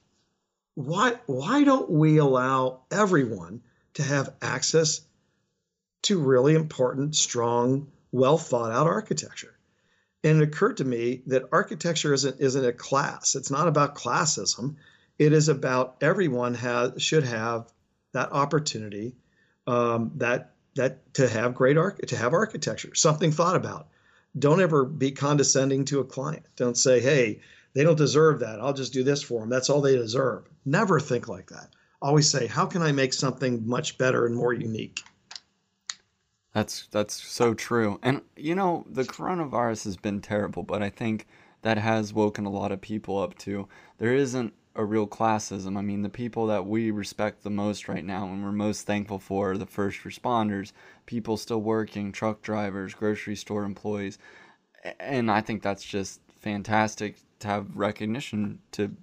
why 0.74 1.18
why 1.26 1.64
don't 1.64 1.90
we 1.90 2.18
allow 2.18 2.82
everyone 2.90 3.62
to 3.94 4.02
have 4.02 4.34
access 4.42 5.00
to 6.02 6.18
really 6.18 6.54
important, 6.54 7.16
strong, 7.16 7.90
well 8.12 8.38
thought 8.38 8.72
out 8.72 8.86
architecture? 8.86 9.54
And 10.22 10.40
it 10.40 10.48
occurred 10.48 10.78
to 10.78 10.84
me 10.84 11.22
that 11.26 11.48
architecture 11.52 12.14
isn't 12.14 12.40
isn't 12.40 12.64
a 12.64 12.72
class. 12.72 13.34
It's 13.34 13.50
not 13.50 13.68
about 13.68 13.94
classism. 13.94 14.76
It 15.18 15.32
is 15.32 15.48
about 15.48 15.96
everyone 16.00 16.54
has 16.54 17.00
should 17.02 17.24
have 17.24 17.72
that 18.14 18.32
opportunity 18.32 19.14
um, 19.66 20.12
that 20.16 20.52
that 20.76 21.14
to 21.14 21.28
have 21.28 21.54
great 21.54 21.76
arch 21.76 21.98
to 22.08 22.16
have 22.16 22.32
architecture 22.32 22.94
something 22.94 23.30
thought 23.30 23.56
about. 23.56 23.88
Don't 24.36 24.60
ever 24.60 24.84
be 24.84 25.12
condescending 25.12 25.84
to 25.86 26.00
a 26.00 26.04
client. 26.04 26.46
Don't 26.56 26.76
say 26.76 27.00
hey 27.00 27.40
they 27.74 27.82
don't 27.82 27.98
deserve 27.98 28.40
that. 28.40 28.60
I'll 28.60 28.72
just 28.72 28.92
do 28.92 29.04
this 29.04 29.22
for 29.22 29.40
them 29.40 29.50
that's 29.50 29.68
all 29.68 29.80
they 29.80 29.96
deserve. 29.96 30.44
Never 30.64 30.98
think 30.98 31.28
like 31.28 31.50
that. 31.50 31.68
Always 32.00 32.30
say 32.30 32.46
how 32.46 32.66
can 32.66 32.82
i 32.82 32.92
make 32.92 33.12
something 33.12 33.66
much 33.66 33.98
better 33.98 34.26
and 34.26 34.34
more 34.34 34.52
unique? 34.52 35.00
That's 36.54 36.86
that's 36.92 37.14
so 37.14 37.52
true. 37.52 37.98
And 38.02 38.22
you 38.36 38.54
know, 38.54 38.84
the 38.88 39.04
coronavirus 39.04 39.84
has 39.84 39.96
been 39.96 40.20
terrible, 40.20 40.62
but 40.62 40.82
I 40.82 40.90
think 40.90 41.26
that 41.62 41.78
has 41.78 42.12
woken 42.12 42.46
a 42.46 42.50
lot 42.50 42.70
of 42.70 42.80
people 42.80 43.18
up 43.18 43.36
to 43.38 43.66
there 43.98 44.14
isn't 44.14 44.52
a 44.76 44.84
real 44.84 45.06
classism. 45.06 45.76
I 45.76 45.82
mean, 45.82 46.02
the 46.02 46.08
people 46.08 46.46
that 46.48 46.66
we 46.66 46.90
respect 46.90 47.42
the 47.42 47.50
most 47.50 47.88
right 47.88 48.04
now 48.04 48.26
and 48.26 48.42
we're 48.42 48.52
most 48.52 48.86
thankful 48.86 49.18
for 49.18 49.52
are 49.52 49.58
the 49.58 49.66
first 49.66 50.00
responders, 50.00 50.72
people 51.06 51.36
still 51.36 51.60
working, 51.60 52.12
truck 52.12 52.42
drivers, 52.42 52.94
grocery 52.94 53.36
store 53.36 53.64
employees. 53.64 54.18
And 54.98 55.30
I 55.30 55.40
think 55.40 55.62
that's 55.62 55.84
just 55.84 56.20
fantastic 56.40 57.16
to 57.40 57.48
have 57.48 57.76
recognition 57.76 58.58
to 58.72 58.94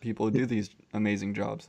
people 0.00 0.26
who 0.26 0.32
do 0.32 0.46
these 0.46 0.70
amazing 0.92 1.34
jobs. 1.34 1.68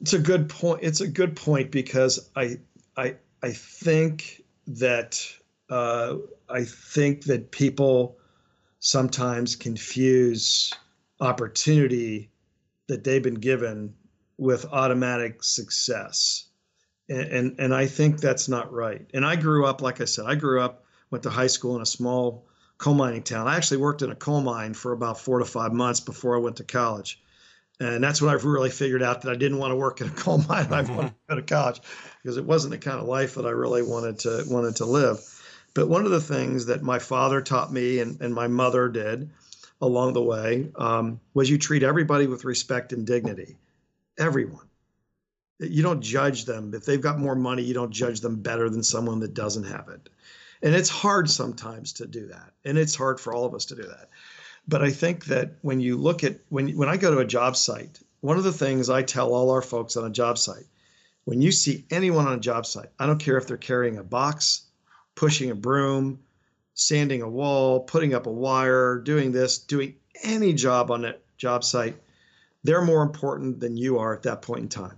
It's 0.00 0.12
a 0.12 0.18
good 0.18 0.48
point. 0.48 0.80
It's 0.82 1.00
a 1.00 1.08
good 1.08 1.34
point 1.34 1.70
because 1.70 2.30
I 2.36 2.58
I 2.96 3.16
I 3.42 3.50
think 3.50 4.42
that 4.66 5.26
uh, 5.70 6.16
I 6.48 6.64
think 6.64 7.24
that 7.24 7.50
people 7.50 8.16
sometimes 8.78 9.56
confuse 9.56 10.72
opportunity 11.20 12.30
that 12.88 13.04
they've 13.04 13.22
been 13.22 13.34
given 13.34 13.94
with 14.38 14.66
automatic 14.72 15.42
success. 15.42 16.44
And, 17.08 17.20
and, 17.20 17.54
and 17.58 17.74
I 17.74 17.86
think 17.86 18.20
that's 18.20 18.48
not 18.48 18.72
right. 18.72 19.08
And 19.14 19.24
I 19.24 19.36
grew 19.36 19.66
up, 19.66 19.82
like 19.82 20.00
I 20.00 20.04
said, 20.04 20.26
I 20.26 20.34
grew 20.34 20.60
up, 20.60 20.84
went 21.10 21.22
to 21.24 21.30
high 21.30 21.46
school 21.46 21.76
in 21.76 21.82
a 21.82 21.86
small 21.86 22.46
coal 22.78 22.94
mining 22.94 23.22
town. 23.22 23.48
I 23.48 23.56
actually 23.56 23.78
worked 23.78 24.02
in 24.02 24.10
a 24.10 24.16
coal 24.16 24.40
mine 24.40 24.74
for 24.74 24.92
about 24.92 25.20
four 25.20 25.38
to 25.38 25.44
five 25.44 25.72
months 25.72 26.00
before 26.00 26.36
I 26.36 26.40
went 26.40 26.56
to 26.56 26.64
college. 26.64 27.22
And 27.78 28.02
that's 28.02 28.22
when 28.22 28.30
I 28.30 28.34
really 28.34 28.70
figured 28.70 29.02
out 29.02 29.22
that 29.22 29.30
I 29.30 29.36
didn't 29.36 29.58
want 29.58 29.70
to 29.72 29.76
work 29.76 30.00
in 30.00 30.08
a 30.08 30.10
coal 30.14 30.38
mine. 30.38 30.72
I 30.72 30.82
wanted 30.82 31.08
to 31.08 31.14
go 31.28 31.36
to 31.36 31.42
college 31.42 31.80
because 32.22 32.36
it 32.36 32.44
wasn't 32.44 32.72
the 32.72 32.78
kind 32.78 32.98
of 32.98 33.06
life 33.06 33.34
that 33.34 33.46
I 33.46 33.50
really 33.50 33.82
wanted 33.82 34.20
to 34.20 34.44
wanted 34.48 34.76
to 34.76 34.86
live. 34.86 35.18
But 35.74 35.88
one 35.88 36.06
of 36.06 36.10
the 36.10 36.20
things 36.20 36.66
that 36.66 36.82
my 36.82 36.98
father 36.98 37.42
taught 37.42 37.70
me 37.70 37.98
and, 37.98 38.18
and 38.22 38.34
my 38.34 38.48
mother 38.48 38.88
did 38.88 39.30
along 39.80 40.14
the 40.14 40.22
way 40.22 40.70
um, 40.76 41.20
was 41.34 41.50
you 41.50 41.58
treat 41.58 41.82
everybody 41.82 42.26
with 42.26 42.44
respect 42.44 42.92
and 42.92 43.06
dignity. 43.06 43.56
Everyone. 44.18 44.66
You 45.58 45.82
don't 45.82 46.02
judge 46.02 46.44
them. 46.44 46.74
If 46.74 46.84
they've 46.84 47.00
got 47.00 47.18
more 47.18 47.34
money, 47.34 47.62
you 47.62 47.74
don't 47.74 47.90
judge 47.92 48.20
them 48.20 48.36
better 48.36 48.68
than 48.68 48.82
someone 48.82 49.20
that 49.20 49.34
doesn't 49.34 49.64
have 49.64 49.88
it. 49.88 50.08
And 50.62 50.74
it's 50.74 50.88
hard 50.88 51.30
sometimes 51.30 51.94
to 51.94 52.06
do 52.06 52.26
that. 52.28 52.52
And 52.64 52.76
it's 52.78 52.94
hard 52.94 53.20
for 53.20 53.32
all 53.32 53.44
of 53.44 53.54
us 53.54 53.66
to 53.66 53.76
do 53.76 53.82
that. 53.82 54.08
But 54.68 54.82
I 54.82 54.90
think 54.90 55.26
that 55.26 55.52
when 55.62 55.80
you 55.80 55.96
look 55.96 56.24
at 56.24 56.40
when 56.48 56.76
when 56.76 56.88
I 56.88 56.96
go 56.96 57.12
to 57.12 57.20
a 57.20 57.26
job 57.26 57.56
site, 57.56 58.00
one 58.20 58.36
of 58.36 58.44
the 58.44 58.52
things 58.52 58.90
I 58.90 59.02
tell 59.02 59.32
all 59.32 59.50
our 59.50 59.62
folks 59.62 59.96
on 59.96 60.04
a 60.04 60.10
job 60.10 60.38
site, 60.38 60.66
when 61.24 61.40
you 61.40 61.52
see 61.52 61.84
anyone 61.90 62.26
on 62.26 62.34
a 62.34 62.40
job 62.40 62.66
site, 62.66 62.90
I 62.98 63.06
don't 63.06 63.20
care 63.20 63.36
if 63.36 63.46
they're 63.46 63.56
carrying 63.56 63.98
a 63.98 64.02
box, 64.02 64.62
pushing 65.14 65.50
a 65.50 65.54
broom, 65.54 66.20
sanding 66.76 67.22
a 67.22 67.28
wall, 67.28 67.80
putting 67.80 68.14
up 68.14 68.26
a 68.26 68.30
wire, 68.30 68.98
doing 68.98 69.32
this, 69.32 69.58
doing 69.58 69.94
any 70.22 70.52
job 70.52 70.90
on 70.90 71.02
that 71.02 71.22
job 71.38 71.64
site, 71.64 71.96
they're 72.62 72.84
more 72.84 73.02
important 73.02 73.58
than 73.58 73.76
you 73.76 73.98
are 73.98 74.14
at 74.14 74.22
that 74.22 74.42
point 74.42 74.60
in 74.60 74.68
time. 74.68 74.96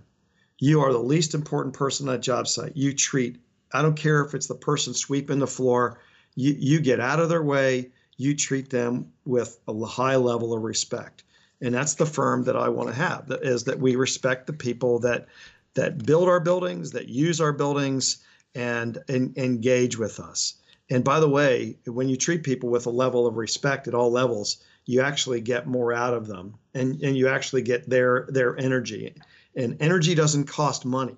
You 0.59 0.81
are 0.81 0.91
the 0.91 0.99
least 0.99 1.33
important 1.33 1.73
person 1.73 2.07
on 2.07 2.15
that 2.15 2.21
job 2.21 2.47
site. 2.47 2.75
You 2.75 2.93
treat, 2.93 3.39
I 3.73 3.81
don't 3.81 3.95
care 3.95 4.21
if 4.23 4.33
it's 4.33 4.47
the 4.47 4.55
person 4.55 4.93
sweeping 4.93 5.39
the 5.39 5.47
floor, 5.47 5.99
you, 6.35 6.53
you 6.59 6.81
get 6.81 6.99
out 6.99 7.21
of 7.21 7.29
their 7.29 7.43
way, 7.43 7.89
you 8.17 8.35
treat 8.35 8.69
them 8.69 9.11
with 9.25 9.57
a 9.67 9.85
high 9.85 10.17
level 10.17 10.53
of 10.53 10.61
respect. 10.61 11.23
And 11.61 11.73
that's 11.73 11.95
the 11.95 12.05
firm 12.05 12.43
that 12.43 12.57
I 12.57 12.67
want 12.69 12.89
to 12.89 12.95
have, 12.95 13.31
is 13.41 13.63
that 13.63 13.79
we 13.79 13.95
respect 13.95 14.47
the 14.47 14.53
people 14.53 14.99
that 14.99 15.27
that 15.75 16.03
build 16.03 16.27
our 16.27 16.39
buildings, 16.39 16.91
that 16.91 17.07
use 17.07 17.39
our 17.39 17.53
buildings, 17.53 18.17
and, 18.55 18.97
and 19.07 19.37
engage 19.37 19.97
with 19.97 20.19
us. 20.19 20.55
And 20.89 21.03
by 21.03 21.19
the 21.19 21.29
way, 21.29 21.77
when 21.85 22.09
you 22.09 22.17
treat 22.17 22.43
people 22.43 22.69
with 22.69 22.85
a 22.87 22.91
level 22.91 23.27
of 23.27 23.37
respect 23.37 23.87
at 23.87 23.93
all 23.93 24.11
levels, 24.11 24.57
you 24.85 25.01
actually 25.01 25.41
get 25.41 25.67
more 25.67 25.93
out 25.93 26.15
of 26.15 26.25
them 26.25 26.55
and, 26.73 27.01
and 27.03 27.15
you 27.15 27.27
actually 27.27 27.61
get 27.61 27.87
their 27.87 28.27
their 28.29 28.57
energy. 28.59 29.13
And 29.55 29.77
energy 29.79 30.15
doesn't 30.15 30.45
cost 30.45 30.85
money. 30.85 31.15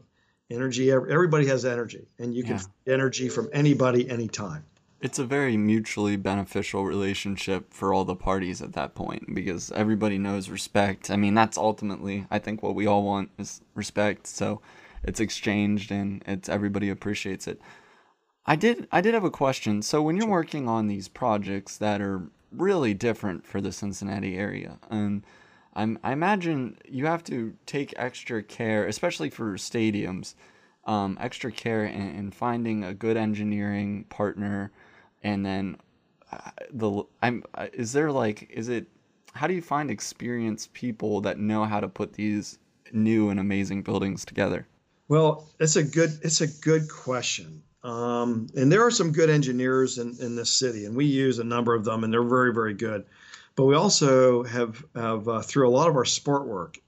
Energy, 0.49 0.91
everybody 0.91 1.45
has 1.47 1.63
energy, 1.63 2.05
and 2.19 2.36
you 2.36 2.43
can 2.43 2.57
yeah. 2.57 2.93
energy 2.93 3.30
from 3.30 3.47
anybody 3.53 4.09
anytime. 4.09 4.65
It's 4.99 5.17
a 5.17 5.24
very 5.24 5.55
mutually 5.55 6.17
beneficial 6.17 6.84
relationship 6.84 7.74
for 7.74 7.93
all 7.93 8.03
the 8.03 8.15
parties 8.15 8.61
at 8.61 8.74
that 8.74 8.93
point 8.93 9.34
because 9.34 9.72
everybody 9.72 10.17
knows 10.17 10.49
respect. 10.49 11.09
I 11.09 11.15
mean, 11.15 11.34
that's 11.34 11.57
ultimately, 11.57 12.28
I 12.30 12.38
think, 12.39 12.61
what 12.61 12.76
we 12.76 12.86
all 12.86 13.03
want 13.03 13.32
is 13.39 13.61
respect. 13.76 14.28
So 14.28 14.61
it's 15.03 15.22
exchanged 15.22 15.89
and 15.89 16.22
it's 16.28 16.49
everybody 16.49 16.89
appreciates 16.89 17.47
it. 17.47 17.61
I 18.45 18.55
did 18.55 18.87
I 18.91 19.01
did 19.01 19.13
have 19.13 19.23
a 19.23 19.31
question. 19.31 19.81
So 19.81 20.01
when 20.01 20.17
you're 20.17 20.27
working 20.27 20.67
on 20.67 20.87
these 20.87 21.07
projects 21.07 21.77
that 21.77 22.01
are 22.01 22.23
really 22.51 22.93
different 22.93 23.45
for 23.45 23.61
the 23.61 23.71
Cincinnati 23.71 24.37
area, 24.37 24.79
and 24.89 25.23
I'm, 25.73 25.99
I 26.03 26.11
imagine 26.11 26.77
you 26.87 27.05
have 27.05 27.23
to 27.25 27.53
take 27.65 27.93
extra 27.97 28.43
care, 28.43 28.87
especially 28.87 29.29
for 29.29 29.53
stadiums, 29.53 30.35
um, 30.85 31.17
extra 31.21 31.51
care 31.51 31.85
in, 31.85 32.15
in, 32.15 32.31
finding 32.31 32.83
a 32.83 32.93
good 32.93 33.15
engineering 33.15 34.05
partner, 34.09 34.71
and 35.23 35.45
then 35.45 35.77
uh, 36.31 36.51
the 36.71 37.03
I'm 37.21 37.43
uh, 37.53 37.67
is 37.73 37.93
there 37.93 38.11
like 38.11 38.49
is 38.49 38.69
it 38.69 38.87
how 39.33 39.47
do 39.47 39.53
you 39.53 39.61
find 39.61 39.89
experienced 39.89 40.73
people 40.73 41.21
that 41.21 41.39
know 41.39 41.63
how 41.63 41.79
to 41.79 41.87
put 41.87 42.13
these 42.13 42.57
new 42.91 43.29
and 43.29 43.39
amazing 43.39 43.83
buildings 43.83 44.25
together? 44.25 44.67
Well, 45.07 45.47
it's 45.59 45.75
a 45.75 45.83
good 45.83 46.19
it's 46.23 46.41
a 46.41 46.47
good 46.47 46.89
question. 46.89 47.61
Um, 47.84 48.47
and 48.55 48.71
there 48.71 48.86
are 48.86 48.91
some 48.91 49.11
good 49.11 49.29
engineers 49.29 49.97
in, 49.97 50.15
in 50.19 50.36
this 50.36 50.51
city, 50.51 50.86
and 50.86 50.95
we 50.95 51.05
use 51.05 51.39
a 51.39 51.43
number 51.43 51.73
of 51.73 51.84
them, 51.84 52.03
and 52.03 52.13
they're 52.13 52.23
very, 52.23 52.53
very 52.53 52.73
good. 52.73 53.05
But 53.55 53.65
we 53.65 53.75
also 53.75 54.43
have, 54.43 54.84
have 54.95 55.27
uh, 55.27 55.41
through 55.41 55.67
a 55.67 55.71
lot 55.71 55.89
of 55.89 55.95
our 55.95 56.05
sport 56.05 56.45
work, 56.45 56.79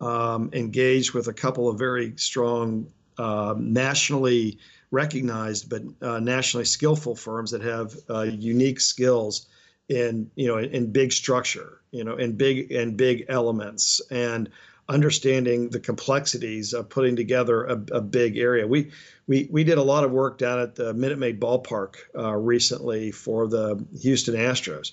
um, 0.00 0.50
engaged 0.52 1.12
with 1.12 1.28
a 1.28 1.32
couple 1.32 1.68
of 1.68 1.78
very 1.78 2.14
strong, 2.16 2.86
uh, 3.18 3.54
nationally 3.58 4.58
recognized 4.90 5.70
but 5.70 5.82
uh, 6.02 6.18
nationally 6.18 6.64
skillful 6.64 7.14
firms 7.14 7.50
that 7.50 7.62
have 7.62 7.94
uh, 8.08 8.22
unique 8.22 8.80
skills 8.80 9.46
in 9.88 10.30
you 10.36 10.46
know 10.46 10.58
in, 10.58 10.70
in 10.70 10.92
big 10.92 11.12
structure, 11.12 11.80
you 11.90 12.04
know, 12.04 12.16
in 12.16 12.32
big 12.32 12.72
and 12.72 12.96
big 12.96 13.24
elements, 13.28 14.00
and 14.10 14.48
understanding 14.90 15.70
the 15.70 15.78
complexities 15.78 16.72
of 16.72 16.88
putting 16.88 17.14
together 17.14 17.64
a, 17.64 17.72
a, 17.92 18.00
big 18.00 18.36
area. 18.36 18.66
We, 18.66 18.90
we, 19.28 19.48
we 19.50 19.62
did 19.62 19.78
a 19.78 19.82
lot 19.82 20.02
of 20.02 20.10
work 20.10 20.36
down 20.36 20.58
at 20.58 20.74
the 20.74 20.92
Minute 20.92 21.18
Maid 21.18 21.40
Ballpark 21.40 21.94
uh, 22.18 22.34
recently 22.34 23.12
for 23.12 23.46
the 23.46 23.82
Houston 24.00 24.34
Astros. 24.34 24.92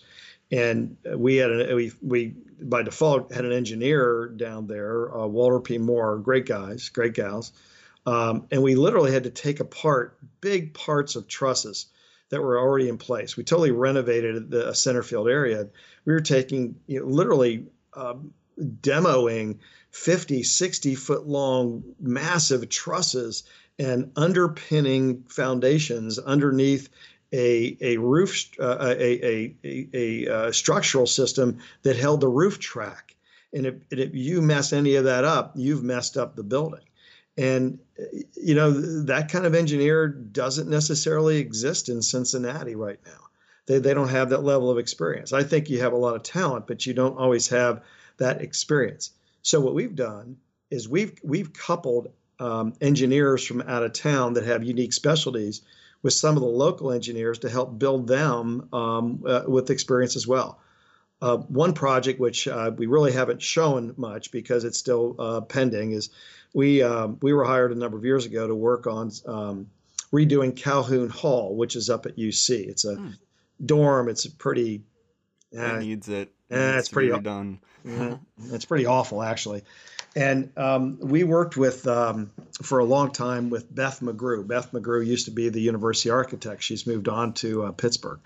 And 0.52 0.98
we 1.16 1.38
had 1.38 1.52
a, 1.52 1.76
we, 1.76 1.92
we 2.02 2.36
by 2.62 2.84
default 2.84 3.34
had 3.34 3.44
an 3.44 3.52
engineer 3.52 4.28
down 4.28 4.68
there, 4.68 5.14
uh, 5.16 5.26
Walter 5.26 5.60
P. 5.60 5.80
Moore, 5.80 6.20
great 6.20 6.46
guys, 6.46 6.90
great 6.90 7.16
gals. 7.16 7.52
Um, 8.06 8.48
and 8.52 8.62
we 8.62 8.76
literally 8.76 9.12
had 9.12 9.24
to 9.24 9.32
take 9.32 9.60
apart 9.60 10.18
big 10.40 10.74
parts 10.76 11.16
of 11.16 11.28
trusses 11.28 11.88
that 12.30 12.42
were 12.42 12.60
already 12.60 12.88
in 12.88 12.98
place. 12.98 13.36
We 13.36 13.44
totally 13.44 13.72
renovated 13.72 14.52
the 14.52 14.74
center 14.74 15.02
field 15.02 15.28
area. 15.28 15.68
We 16.06 16.14
were 16.14 16.22
taking 16.22 16.76
you 16.86 17.00
know, 17.00 17.08
literally 17.08 17.66
um, 17.94 18.34
demoing 18.60 19.58
50, 19.92 20.44
60 20.44 20.96
foot 20.96 21.28
long, 21.28 21.84
massive 22.00 22.70
trusses 22.70 23.44
and 23.80 24.12
underpinning 24.16 25.24
foundations 25.30 26.20
underneath 26.20 26.90
a, 27.34 27.78
a 27.82 27.98
roof, 27.98 28.50
uh, 28.60 28.78
a, 28.80 29.26
a, 29.26 29.56
a, 29.64 29.90
a, 29.94 30.34
uh, 30.34 30.52
structural 30.52 31.06
system 31.06 31.60
that 31.84 31.96
held 31.96 32.22
the 32.22 32.28
roof 32.28 32.60
track. 32.60 33.16
And 33.54 33.66
if, 33.66 33.76
and 33.92 34.00
if 34.00 34.16
you 34.16 34.42
mess 34.42 34.74
any 34.74 34.96
of 34.96 35.06
that 35.06 35.24
up, 35.24 35.54
you've 35.56 35.84
messed 35.84 36.18
up 36.18 36.36
the 36.36 36.44
building. 36.44 36.84
And, 37.38 37.80
you 38.34 38.56
know, 38.56 38.72
that 38.72 39.32
kind 39.32 39.46
of 39.46 39.54
engineer 39.54 40.08
doesn't 40.08 40.70
necessarily 40.70 41.38
exist 41.38 41.88
in 41.88 42.02
Cincinnati 42.02 42.76
right 42.76 43.00
now. 43.06 43.28
They, 43.68 43.80
they 43.80 43.94
don't 43.94 44.10
have 44.10 44.30
that 44.30 44.44
level 44.44 44.72
of 44.72 44.80
experience. 44.80 45.34
I 45.34 45.44
think 45.44 45.70
you 45.70 45.82
have 45.82 45.94
a 45.94 45.98
lot 45.98 46.16
of 46.16 46.24
talent, 46.24 46.66
but 46.66 46.86
you 46.86 46.94
don't 46.94 47.18
always 47.18 47.50
have 47.50 47.84
that 48.18 48.42
experience. 48.42 49.12
So 49.42 49.60
what 49.62 49.74
we've 49.74 49.96
done 49.96 50.38
is 50.70 50.88
we've 50.90 51.18
we've 51.24 51.54
coupled 51.54 52.12
um, 52.40 52.74
engineers 52.82 53.46
from 53.46 53.62
out 53.62 53.84
of 53.84 53.94
town 53.94 54.34
that 54.34 54.46
have 54.46 54.64
unique 54.64 54.94
specialties 54.94 55.62
with 56.04 56.14
some 56.14 56.36
of 56.36 56.42
the 56.42 56.48
local 56.48 56.92
engineers 56.92 57.40
to 57.40 57.50
help 57.50 57.80
build 57.80 58.08
them 58.08 58.70
um, 58.74 59.24
uh, 59.26 59.44
with 59.48 59.70
experience 59.70 60.16
as 60.16 60.28
well. 60.28 60.60
Uh, 61.20 61.38
one 61.38 61.74
project 61.74 62.20
which 62.20 62.48
uh, 62.48 62.72
we 62.76 62.86
really 62.86 63.12
haven't 63.12 63.42
shown 63.42 63.94
much 63.98 64.32
because 64.32 64.64
it's 64.64 64.78
still 64.78 65.16
uh, 65.18 65.42
pending 65.42 65.92
is 65.92 66.12
we 66.54 66.84
um, 66.84 67.18
we 67.22 67.34
were 67.34 67.44
hired 67.44 67.72
a 67.72 67.76
number 67.76 67.98
of 67.98 68.06
years 68.06 68.26
ago 68.26 68.48
to 68.48 68.54
work 68.54 68.86
on 68.86 69.12
um, 69.26 69.68
redoing 70.14 70.56
Calhoun 70.56 71.10
Hall, 71.10 71.56
which 71.56 71.76
is 71.76 71.90
up 71.90 72.06
at 72.06 72.18
UC. 72.18 72.68
It's 72.68 72.86
a 72.86 72.96
hmm. 72.96 73.10
dorm. 73.66 74.10
It's 74.10 74.26
a 74.26 74.32
pretty 74.32 74.84
it 75.52 75.80
needs 75.80 76.08
it. 76.10 76.32
Yeah, 76.50 76.78
it's 76.78 76.90
pretty 76.90 77.18
done. 77.22 77.60
yeah, 77.86 78.18
it's 78.52 78.66
pretty 78.66 78.86
awful 78.86 79.22
actually. 79.24 79.64
And 80.16 80.52
um, 80.58 80.98
we 81.00 81.24
worked 81.24 81.58
with 81.58 81.86
um, 81.88 82.32
for 82.64 82.80
a 82.80 82.86
long 82.86 83.12
time 83.12 83.50
with 83.50 83.74
Beth 83.74 84.00
McGrew. 84.00 84.48
Beth 84.48 84.72
McGrew 84.72 85.06
used 85.06 85.26
to 85.26 85.32
be 85.32 85.50
the 85.50 85.62
university 85.62 86.10
architect. 86.10 86.64
She's 86.64 86.88
moved 86.88 87.08
on 87.08 87.34
to 87.34 87.66
uh, 87.66 87.72
Pittsburgh. 87.72 88.20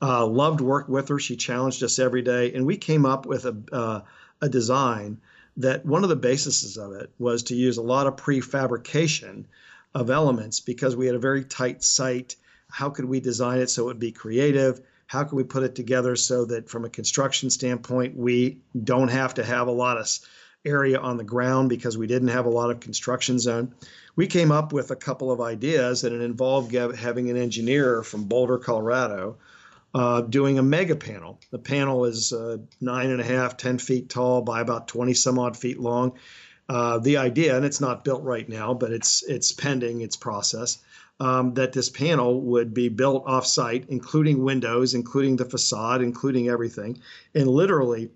Uh, 0.00 0.24
loved 0.26 0.60
work 0.60 0.88
with 0.88 1.08
her. 1.08 1.18
She 1.18 1.36
challenged 1.36 1.82
us 1.82 1.98
every 1.98 2.22
day, 2.22 2.54
and 2.54 2.64
we 2.64 2.76
came 2.76 3.04
up 3.04 3.26
with 3.26 3.44
a 3.44 3.56
uh, 3.72 4.00
a 4.40 4.48
design 4.48 5.20
that 5.56 5.84
one 5.84 6.04
of 6.04 6.08
the 6.08 6.16
bases 6.16 6.76
of 6.76 6.92
it 6.92 7.10
was 7.18 7.44
to 7.44 7.54
use 7.56 7.76
a 7.76 7.82
lot 7.82 8.06
of 8.06 8.16
prefabrication 8.16 9.44
of 9.94 10.10
elements 10.10 10.60
because 10.60 10.94
we 10.94 11.06
had 11.06 11.16
a 11.16 11.20
very 11.20 11.44
tight 11.44 11.82
site. 11.82 12.36
How 12.70 12.90
could 12.90 13.06
we 13.06 13.20
design 13.20 13.58
it 13.58 13.68
so 13.68 13.82
it 13.82 13.86
would 13.86 13.98
be 13.98 14.12
creative? 14.12 14.80
How 15.08 15.24
can 15.24 15.36
we 15.36 15.42
put 15.42 15.62
it 15.62 15.74
together 15.74 16.16
so 16.16 16.44
that 16.44 16.68
from 16.68 16.84
a 16.84 16.90
construction 16.90 17.48
standpoint, 17.48 18.14
we 18.14 18.58
don't 18.84 19.08
have 19.08 19.34
to 19.34 19.44
have 19.44 19.66
a 19.66 19.72
lot 19.72 19.96
of 19.96 20.06
area 20.66 20.98
on 20.98 21.16
the 21.16 21.24
ground 21.24 21.70
because 21.70 21.96
we 21.96 22.06
didn't 22.06 22.28
have 22.28 22.44
a 22.44 22.50
lot 22.50 22.70
of 22.70 22.80
construction 22.80 23.38
zone. 23.38 23.74
We 24.16 24.26
came 24.26 24.52
up 24.52 24.72
with 24.72 24.90
a 24.90 24.96
couple 24.96 25.32
of 25.32 25.40
ideas, 25.40 26.04
and 26.04 26.14
it 26.14 26.20
involved 26.20 26.74
having 26.74 27.30
an 27.30 27.38
engineer 27.38 28.02
from 28.02 28.24
Boulder, 28.24 28.58
Colorado, 28.58 29.38
uh, 29.94 30.20
doing 30.20 30.58
a 30.58 30.62
mega 30.62 30.94
panel. 30.94 31.40
The 31.50 31.58
panel 31.58 32.04
is 32.04 32.34
uh, 32.34 32.58
nine 32.78 33.08
and 33.08 33.20
a 33.20 33.24
half, 33.24 33.56
10 33.56 33.78
feet 33.78 34.10
tall 34.10 34.42
by 34.42 34.60
about 34.60 34.88
20 34.88 35.14
some 35.14 35.38
odd 35.38 35.56
feet 35.56 35.80
long. 35.80 36.12
Uh, 36.68 36.98
the 36.98 37.16
idea, 37.16 37.56
and 37.56 37.64
it's 37.64 37.80
not 37.80 38.04
built 38.04 38.22
right 38.22 38.46
now, 38.46 38.74
but 38.74 38.92
it's 38.92 39.22
it's 39.22 39.52
pending 39.52 40.02
its 40.02 40.16
process, 40.16 40.76
um, 41.20 41.54
that 41.54 41.72
this 41.72 41.88
panel 41.88 42.40
would 42.40 42.72
be 42.72 42.88
built 42.88 43.24
off 43.26 43.46
site, 43.46 43.86
including 43.88 44.44
windows, 44.44 44.94
including 44.94 45.36
the 45.36 45.44
facade, 45.44 46.02
including 46.02 46.48
everything, 46.48 47.00
and 47.34 47.48
literally 47.48 48.10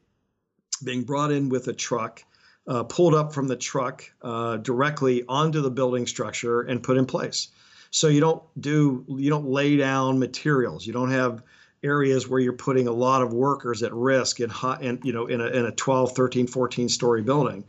being 0.84 1.02
brought 1.02 1.32
in 1.32 1.48
with 1.48 1.68
a 1.68 1.72
truck 1.72 2.22
uh, 2.66 2.84
pulled 2.84 3.14
up 3.14 3.32
from 3.32 3.48
the 3.48 3.56
truck 3.56 4.04
uh, 4.22 4.56
directly 4.58 5.24
onto 5.28 5.60
the 5.60 5.70
building 5.70 6.06
structure 6.06 6.62
and 6.62 6.82
put 6.82 6.96
in 6.96 7.06
place. 7.06 7.48
So 7.90 8.08
you 8.08 8.20
don't 8.20 8.42
do 8.58 9.04
you 9.08 9.28
don't 9.28 9.48
lay 9.48 9.76
down 9.76 10.18
materials. 10.18 10.86
You 10.86 10.92
don't 10.92 11.10
have 11.10 11.42
areas 11.82 12.28
where 12.28 12.40
you're 12.40 12.52
putting 12.52 12.86
a 12.86 12.92
lot 12.92 13.22
of 13.22 13.32
workers 13.32 13.82
at 13.82 13.92
risk 13.92 14.40
in 14.40 14.48
hot 14.48 14.82
and 14.82 15.04
you 15.04 15.12
know 15.12 15.26
in 15.26 15.40
a, 15.40 15.46
in 15.46 15.64
a 15.66 15.72
12 15.72 16.12
13 16.12 16.46
14 16.46 16.88
story 16.88 17.22
building 17.22 17.64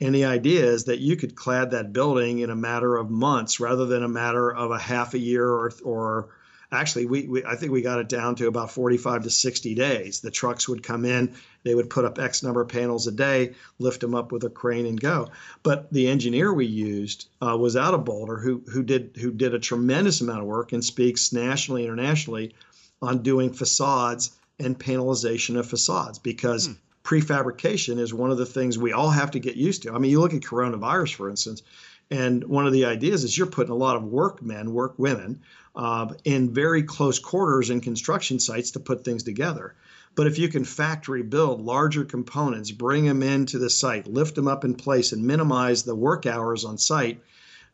and 0.00 0.14
the 0.14 0.24
idea 0.24 0.64
is 0.64 0.84
that 0.84 0.98
you 0.98 1.16
could 1.16 1.34
clad 1.34 1.70
that 1.70 1.92
building 1.92 2.40
in 2.40 2.50
a 2.50 2.56
matter 2.56 2.96
of 2.96 3.10
months 3.10 3.60
rather 3.60 3.86
than 3.86 4.02
a 4.02 4.08
matter 4.08 4.52
of 4.52 4.70
a 4.70 4.78
half 4.78 5.14
a 5.14 5.18
year 5.18 5.48
or, 5.48 5.72
or 5.84 6.28
actually 6.72 7.06
we, 7.06 7.26
we, 7.26 7.44
i 7.44 7.54
think 7.54 7.72
we 7.72 7.82
got 7.82 8.00
it 8.00 8.08
down 8.08 8.34
to 8.34 8.48
about 8.48 8.70
45 8.70 9.24
to 9.24 9.30
60 9.30 9.74
days 9.74 10.20
the 10.20 10.30
trucks 10.30 10.68
would 10.68 10.82
come 10.82 11.04
in 11.04 11.34
they 11.62 11.74
would 11.74 11.90
put 11.90 12.04
up 12.04 12.18
x 12.18 12.42
number 12.42 12.60
of 12.60 12.68
panels 12.68 13.06
a 13.06 13.12
day 13.12 13.54
lift 13.78 14.00
them 14.00 14.14
up 14.14 14.32
with 14.32 14.44
a 14.44 14.50
crane 14.50 14.86
and 14.86 15.00
go 15.00 15.28
but 15.62 15.92
the 15.92 16.08
engineer 16.08 16.52
we 16.52 16.66
used 16.66 17.28
uh, 17.40 17.56
was 17.56 17.76
out 17.76 17.94
of 17.94 18.04
boulder 18.04 18.36
who, 18.36 18.62
who 18.72 18.82
did 18.82 19.16
who 19.20 19.30
did 19.30 19.54
a 19.54 19.58
tremendous 19.58 20.20
amount 20.20 20.40
of 20.40 20.46
work 20.46 20.72
and 20.72 20.84
speaks 20.84 21.32
nationally 21.32 21.84
internationally 21.84 22.54
on 23.00 23.22
doing 23.22 23.52
facades 23.52 24.32
and 24.58 24.78
panelization 24.78 25.56
of 25.56 25.68
facades 25.68 26.18
because 26.18 26.66
hmm. 26.66 26.72
Prefabrication 27.06 27.98
is 27.98 28.12
one 28.12 28.30
of 28.30 28.38
the 28.38 28.46
things 28.46 28.76
we 28.76 28.92
all 28.92 29.10
have 29.10 29.30
to 29.30 29.38
get 29.38 29.56
used 29.56 29.82
to 29.82 29.94
i 29.94 29.98
mean 29.98 30.10
you 30.10 30.20
look 30.20 30.34
at 30.34 30.40
coronavirus 30.40 31.14
for 31.14 31.30
instance 31.30 31.62
and 32.10 32.44
one 32.44 32.66
of 32.66 32.72
the 32.72 32.84
ideas 32.84 33.24
is 33.24 33.36
you're 33.36 33.48
putting 33.48 33.72
a 33.72 33.76
lot 33.76 33.96
of 33.96 34.04
workmen, 34.04 34.72
work 34.72 34.94
women, 34.98 35.40
uh, 35.74 36.12
in 36.24 36.54
very 36.54 36.82
close 36.82 37.18
quarters 37.18 37.70
in 37.70 37.80
construction 37.80 38.38
sites 38.38 38.72
to 38.72 38.80
put 38.80 39.04
things 39.04 39.24
together. 39.24 39.74
But 40.14 40.26
if 40.26 40.38
you 40.38 40.48
can 40.48 40.64
factory 40.64 41.22
build 41.22 41.60
larger 41.60 42.04
components, 42.04 42.70
bring 42.70 43.04
them 43.04 43.22
into 43.22 43.58
the 43.58 43.68
site, 43.68 44.06
lift 44.06 44.34
them 44.34 44.48
up 44.48 44.64
in 44.64 44.74
place, 44.74 45.12
and 45.12 45.26
minimize 45.26 45.82
the 45.82 45.94
work 45.94 46.26
hours 46.26 46.64
on 46.64 46.78
site, 46.78 47.22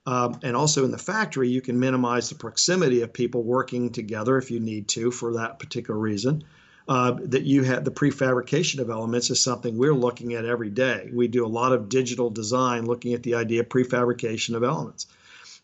um, 0.07 0.41
and 0.43 0.57
also 0.57 0.85
in 0.85 0.91
the 0.91 0.99
factory, 0.99 1.49
you 1.49 1.61
can 1.61 1.78
minimize 1.78 2.28
the 2.28 2.35
proximity 2.35 3.03
of 3.03 3.12
people 3.12 3.45
working 3.45 3.91
together 3.91 4.39
if 4.39 4.51
you 4.51 4.59
need 4.59 4.89
to 4.89 5.12
for 5.12 5.35
that 5.35 5.61
particular 5.61 6.01
reason. 6.01 6.43
Uh, 6.89 7.16
that 7.22 7.45
you 7.45 7.62
have 7.62 7.85
the 7.85 7.93
prefabrication 7.93 8.80
of 8.80 8.91
elements 8.91 9.30
is 9.30 9.41
something 9.41 9.78
we're 9.78 9.95
looking 9.95 10.35
at 10.35 10.45
every 10.45 10.70
day. 10.70 11.09
We 11.12 11.28
do 11.28 11.47
a 11.47 11.49
lot 11.49 11.72
of 11.72 11.89
digital 11.89 12.28
design 12.28 12.87
looking 12.87 13.14
at 13.14 13.22
the 13.22 13.37
idea 13.37 13.61
of 13.61 13.68
prefabrication 13.68 14.57
of 14.57 14.64
elements. 14.64 15.07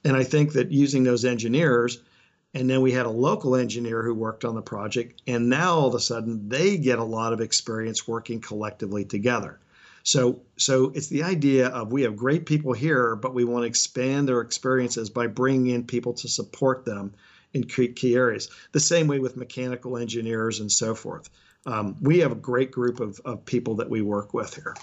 And 0.05 0.17
I 0.17 0.23
think 0.23 0.53
that 0.53 0.71
using 0.71 1.03
those 1.03 1.25
engineers 1.25 1.99
and 2.55 2.69
then 2.69 2.81
we 2.81 2.93
had 2.93 3.07
a 3.07 3.11
local 3.11 3.55
engineer 3.55 4.03
who 4.03 4.15
worked 4.15 4.45
on 4.45 4.55
the 4.55 4.63
project. 4.63 5.23
And 5.27 5.49
now 5.49 5.75
all 5.75 5.89
of 5.89 5.95
a 5.95 6.01
sudden 6.01 6.49
they 6.49 6.79
get 6.79 6.99
a 6.99 7.05
lot 7.05 7.33
of 7.33 7.41
experience 7.41 8.09
working 8.09 8.41
collectively 8.41 9.05
together. 9.05 9.59
So, 10.03 10.41
so 10.57 10.91
it's 10.95 11.09
the 11.09 11.25
idea 11.25 11.69
of 11.69 11.93
we 11.93 12.03
have 12.03 12.17
great 12.17 12.47
people 12.47 12.73
here, 12.73 13.15
but 13.17 13.35
we 13.35 13.45
want 13.45 13.65
to 13.65 13.69
expand 13.69 14.27
their 14.27 14.41
experiences 14.41 15.11
by 15.11 15.27
bringing 15.27 15.75
in 15.75 15.85
people 15.85 16.15
to 16.15 16.29
support 16.29 16.87
them 16.87 17.13
in 17.55 17.65
key, 17.65 17.89
key 17.89 18.15
areas. 18.15 18.51
The 18.73 18.81
same 18.81 19.07
way 19.07 19.19
with 19.19 19.37
mechanical 19.37 19.97
engineers 19.97 20.61
and 20.61 20.71
so 20.71 20.95
forth. 20.95 21.31
Um, 21.67 21.97
we 22.01 22.19
have 22.21 22.33
a 22.33 22.37
great 22.37 22.71
group 22.71 23.01
of, 23.01 23.21
of 23.25 23.45
people 23.45 23.77
that 23.77 23.91
we 23.91 24.01
work 24.01 24.33
with 24.33 24.55
here. 24.55 24.75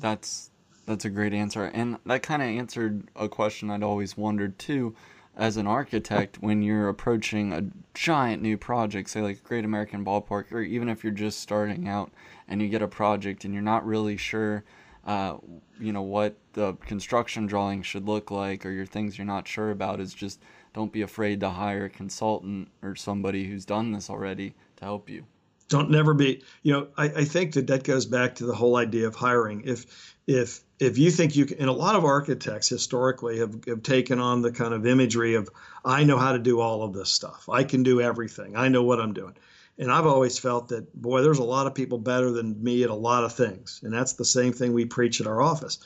That's 0.00 0.50
that's 0.86 1.04
a 1.04 1.10
great 1.10 1.32
answer, 1.34 1.64
and 1.66 1.98
that 2.06 2.22
kind 2.22 2.42
of 2.42 2.48
answered 2.48 3.08
a 3.14 3.28
question 3.28 3.70
I'd 3.70 3.82
always 3.82 4.16
wondered 4.16 4.58
too 4.58 4.96
as 5.36 5.56
an 5.56 5.66
architect 5.66 6.42
when 6.42 6.62
you're 6.62 6.88
approaching 6.88 7.52
a 7.52 7.64
giant 7.94 8.42
new 8.42 8.58
project, 8.58 9.08
say 9.08 9.22
like 9.22 9.42
Great 9.44 9.64
American 9.64 10.04
Ballpark, 10.04 10.52
or 10.52 10.60
even 10.60 10.88
if 10.88 11.04
you're 11.04 11.12
just 11.12 11.40
starting 11.40 11.88
out 11.88 12.10
and 12.48 12.60
you 12.60 12.68
get 12.68 12.82
a 12.82 12.88
project 12.88 13.44
and 13.44 13.54
you're 13.54 13.62
not 13.62 13.86
really 13.86 14.16
sure, 14.16 14.64
uh, 15.06 15.36
you 15.78 15.92
know, 15.92 16.02
what 16.02 16.36
the 16.52 16.74
construction 16.84 17.46
drawing 17.46 17.82
should 17.82 18.06
look 18.06 18.30
like, 18.30 18.66
or 18.66 18.70
your 18.70 18.86
things 18.86 19.16
you're 19.16 19.26
not 19.26 19.46
sure 19.46 19.70
about, 19.70 20.00
is 20.00 20.12
just 20.12 20.40
don't 20.72 20.92
be 20.92 21.02
afraid 21.02 21.40
to 21.40 21.50
hire 21.50 21.86
a 21.86 21.90
consultant 21.90 22.68
or 22.82 22.94
somebody 22.94 23.44
who's 23.44 23.64
done 23.64 23.92
this 23.92 24.10
already 24.10 24.54
to 24.76 24.84
help 24.84 25.08
you. 25.10 25.24
Don't 25.68 25.90
never 25.90 26.14
be 26.14 26.42
you 26.62 26.72
know 26.72 26.88
I, 26.96 27.04
I 27.04 27.24
think 27.24 27.54
that 27.54 27.68
that 27.68 27.84
goes 27.84 28.06
back 28.06 28.36
to 28.36 28.46
the 28.46 28.54
whole 28.54 28.76
idea 28.76 29.06
of 29.06 29.14
hiring. 29.14 29.62
If 29.64 30.16
if 30.26 30.60
if 30.80 30.98
you 30.98 31.10
think 31.10 31.36
you 31.36 31.46
can 31.46 31.58
and 31.58 31.68
a 31.68 31.72
lot 31.72 31.94
of 31.94 32.04
architects 32.04 32.68
historically 32.68 33.38
have, 33.38 33.54
have 33.66 33.82
taken 33.82 34.18
on 34.18 34.42
the 34.42 34.50
kind 34.50 34.74
of 34.74 34.86
imagery 34.86 35.34
of 35.34 35.48
i 35.84 36.02
know 36.02 36.18
how 36.18 36.32
to 36.32 36.38
do 36.38 36.60
all 36.60 36.82
of 36.82 36.92
this 36.92 37.10
stuff. 37.10 37.48
I 37.48 37.64
can 37.64 37.82
do 37.84 38.00
everything. 38.00 38.56
I 38.56 38.68
know 38.68 38.82
what 38.82 39.00
i'm 39.00 39.12
doing. 39.12 39.36
And 39.78 39.92
i've 39.92 40.06
always 40.06 40.40
felt 40.40 40.68
that 40.68 40.92
boy 41.00 41.22
there's 41.22 41.38
a 41.38 41.44
lot 41.44 41.68
of 41.68 41.74
people 41.74 41.98
better 41.98 42.32
than 42.32 42.62
me 42.62 42.82
at 42.82 42.90
a 42.90 42.94
lot 42.94 43.22
of 43.22 43.32
things. 43.34 43.80
And 43.84 43.92
that's 43.92 44.14
the 44.14 44.24
same 44.24 44.52
thing 44.52 44.72
we 44.72 44.86
preach 44.86 45.20
at 45.20 45.28
our 45.28 45.40
office 45.40 45.78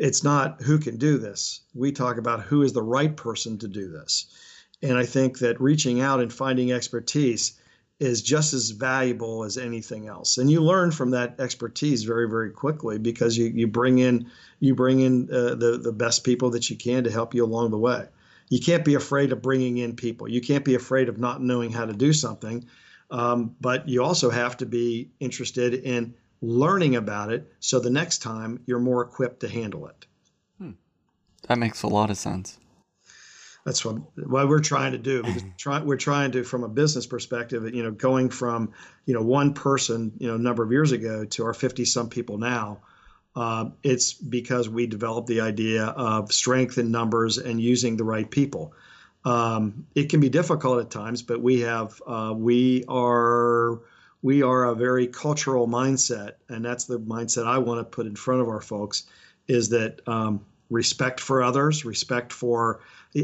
it's 0.00 0.24
not 0.24 0.60
who 0.62 0.78
can 0.78 0.96
do 0.96 1.18
this 1.18 1.60
we 1.74 1.92
talk 1.92 2.18
about 2.18 2.42
who 2.42 2.62
is 2.62 2.72
the 2.72 2.82
right 2.82 3.16
person 3.16 3.58
to 3.58 3.68
do 3.68 3.88
this 3.88 4.26
and 4.82 4.98
i 4.98 5.04
think 5.04 5.38
that 5.38 5.60
reaching 5.60 6.00
out 6.00 6.20
and 6.20 6.32
finding 6.32 6.72
expertise 6.72 7.60
is 8.00 8.22
just 8.22 8.54
as 8.54 8.70
valuable 8.70 9.44
as 9.44 9.58
anything 9.58 10.08
else. 10.08 10.38
And 10.38 10.50
you 10.50 10.62
learn 10.62 10.90
from 10.90 11.10
that 11.10 11.38
expertise 11.38 12.02
very, 12.02 12.28
very 12.28 12.50
quickly 12.50 12.98
because 12.98 13.36
you, 13.36 13.46
you 13.46 13.66
bring 13.66 13.98
in 13.98 14.30
you 14.58 14.74
bring 14.74 15.00
in 15.00 15.28
uh, 15.30 15.54
the 15.54 15.78
the 15.80 15.92
best 15.92 16.24
people 16.24 16.50
that 16.50 16.70
you 16.70 16.76
can 16.76 17.04
to 17.04 17.10
help 17.10 17.34
you 17.34 17.44
along 17.44 17.70
the 17.70 17.78
way. 17.78 18.08
You 18.48 18.58
can't 18.58 18.84
be 18.84 18.94
afraid 18.94 19.32
of 19.32 19.42
bringing 19.42 19.76
in 19.78 19.94
people. 19.94 20.28
You 20.28 20.40
can't 20.40 20.64
be 20.64 20.74
afraid 20.74 21.08
of 21.08 21.18
not 21.18 21.42
knowing 21.42 21.70
how 21.70 21.84
to 21.84 21.92
do 21.92 22.12
something. 22.12 22.64
Um, 23.10 23.54
but 23.60 23.88
you 23.88 24.02
also 24.02 24.30
have 24.30 24.56
to 24.58 24.66
be 24.66 25.10
interested 25.20 25.74
in 25.74 26.14
learning 26.42 26.96
about 26.96 27.32
it 27.32 27.52
so 27.60 27.80
the 27.80 27.90
next 27.90 28.18
time 28.18 28.62
you're 28.66 28.78
more 28.78 29.02
equipped 29.02 29.40
to 29.40 29.48
handle 29.48 29.86
it. 29.86 30.06
Hmm. 30.58 30.70
That 31.48 31.58
makes 31.58 31.82
a 31.82 31.88
lot 31.88 32.10
of 32.10 32.16
sense 32.16 32.58
that's 33.64 33.84
what 33.84 33.96
what 34.16 34.48
we're 34.48 34.60
trying 34.60 34.92
to 34.92 34.98
do 34.98 35.22
try, 35.58 35.80
we're 35.80 35.96
trying 35.96 36.32
to 36.32 36.44
from 36.44 36.64
a 36.64 36.68
business 36.68 37.06
perspective 37.06 37.74
you 37.74 37.82
know 37.82 37.90
going 37.90 38.30
from 38.30 38.72
you 39.06 39.14
know 39.14 39.22
one 39.22 39.54
person 39.54 40.12
you 40.18 40.28
know 40.28 40.34
a 40.34 40.38
number 40.38 40.62
of 40.62 40.72
years 40.72 40.92
ago 40.92 41.24
to 41.24 41.44
our 41.44 41.54
50 41.54 41.84
some 41.84 42.08
people 42.08 42.38
now 42.38 42.80
uh, 43.36 43.66
it's 43.84 44.12
because 44.12 44.68
we 44.68 44.86
developed 44.86 45.28
the 45.28 45.40
idea 45.40 45.84
of 45.84 46.32
strength 46.32 46.78
in 46.78 46.90
numbers 46.90 47.38
and 47.38 47.60
using 47.60 47.96
the 47.96 48.04
right 48.04 48.30
people 48.30 48.72
um, 49.24 49.86
it 49.94 50.08
can 50.08 50.20
be 50.20 50.28
difficult 50.28 50.80
at 50.80 50.90
times 50.90 51.22
but 51.22 51.40
we 51.40 51.60
have 51.60 52.00
uh, 52.06 52.32
we 52.34 52.84
are 52.88 53.80
we 54.22 54.42
are 54.42 54.64
a 54.64 54.74
very 54.74 55.06
cultural 55.06 55.66
mindset 55.66 56.32
and 56.48 56.64
that's 56.64 56.84
the 56.84 56.98
mindset 56.98 57.46
i 57.46 57.58
want 57.58 57.78
to 57.78 57.84
put 57.84 58.06
in 58.06 58.16
front 58.16 58.40
of 58.40 58.48
our 58.48 58.60
folks 58.60 59.04
is 59.48 59.68
that 59.70 60.00
um, 60.06 60.40
respect 60.68 61.20
for 61.20 61.42
others 61.42 61.84
respect 61.84 62.32
for 62.32 62.80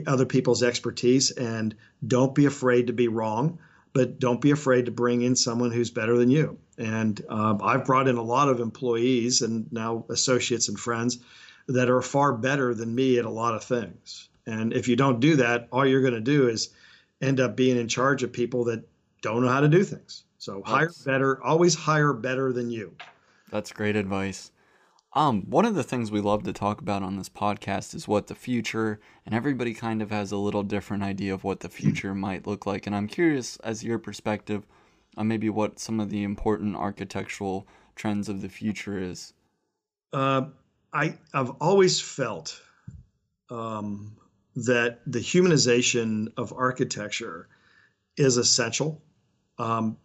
other 0.06 0.26
people's 0.26 0.62
expertise 0.62 1.30
and 1.30 1.74
don't 2.06 2.34
be 2.34 2.46
afraid 2.46 2.86
to 2.86 2.92
be 2.92 3.08
wrong 3.08 3.58
but 3.96 4.18
don't 4.18 4.42
be 4.42 4.50
afraid 4.50 4.84
to 4.84 4.90
bring 4.90 5.22
in 5.22 5.34
someone 5.34 5.70
who's 5.70 5.90
better 5.90 6.18
than 6.18 6.28
you. 6.28 6.58
And 6.76 7.18
um, 7.30 7.60
i've 7.64 7.86
brought 7.86 8.08
in 8.08 8.16
a 8.16 8.22
lot 8.22 8.50
of 8.50 8.60
employees 8.60 9.40
and 9.40 9.72
now 9.72 10.04
associates 10.10 10.68
and 10.68 10.78
friends 10.78 11.18
that 11.66 11.88
are 11.88 12.02
far 12.02 12.34
better 12.34 12.74
than 12.74 12.94
me 12.94 13.18
at 13.18 13.24
a 13.24 13.30
lot 13.30 13.54
of 13.54 13.64
things. 13.64 14.28
And 14.46 14.74
if 14.74 14.86
you 14.86 14.96
don't 14.96 15.18
do 15.18 15.36
that 15.36 15.68
all 15.72 15.86
you're 15.86 16.02
going 16.02 16.12
to 16.12 16.20
do 16.20 16.48
is 16.48 16.68
end 17.22 17.40
up 17.40 17.56
being 17.56 17.78
in 17.78 17.88
charge 17.88 18.22
of 18.22 18.34
people 18.34 18.64
that 18.64 18.86
don't 19.22 19.42
know 19.42 19.48
how 19.48 19.60
to 19.60 19.68
do 19.68 19.82
things 19.82 20.24
So 20.38 20.62
hire 20.64 20.90
better, 21.04 21.42
always 21.42 21.74
hire 21.74 22.12
better 22.12 22.52
than 22.52 22.70
you. 22.70 22.94
That's 23.50 23.72
great 23.72 23.96
advice. 23.96 24.50
Um, 25.14 25.42
one 25.48 25.64
of 25.64 25.74
the 25.74 25.82
things 25.82 26.10
we 26.10 26.20
love 26.20 26.42
to 26.42 26.52
talk 26.52 26.82
about 26.82 27.02
on 27.02 27.16
this 27.16 27.30
podcast 27.30 27.94
is 27.94 28.06
what 28.06 28.26
the 28.26 28.34
future, 28.34 29.00
and 29.24 29.34
everybody 29.34 29.72
kind 29.72 30.02
of 30.02 30.10
has 30.10 30.30
a 30.30 30.36
little 30.36 30.62
different 30.62 31.02
idea 31.02 31.32
of 31.32 31.42
what 31.42 31.60
the 31.60 31.70
future 31.70 32.14
might 32.14 32.46
look 32.46 32.66
like. 32.66 32.86
And 32.86 32.94
I'm 32.94 33.08
curious, 33.08 33.56
as 33.58 33.82
your 33.82 33.98
perspective, 33.98 34.66
on 35.16 35.26
maybe 35.26 35.48
what 35.48 35.78
some 35.78 36.00
of 36.00 36.10
the 36.10 36.22
important 36.22 36.76
architectural 36.76 37.66
trends 37.94 38.28
of 38.28 38.42
the 38.42 38.48
future 38.50 39.00
is. 39.00 39.32
Uh, 40.12 40.48
I 40.92 41.18
I've 41.32 41.50
always 41.60 42.00
felt 42.00 42.60
um, 43.48 44.16
that 44.54 45.00
the 45.06 45.18
humanization 45.18 46.28
of 46.36 46.52
architecture 46.52 47.48
is 48.16 48.36
essential, 48.36 49.02
um, 49.58 49.96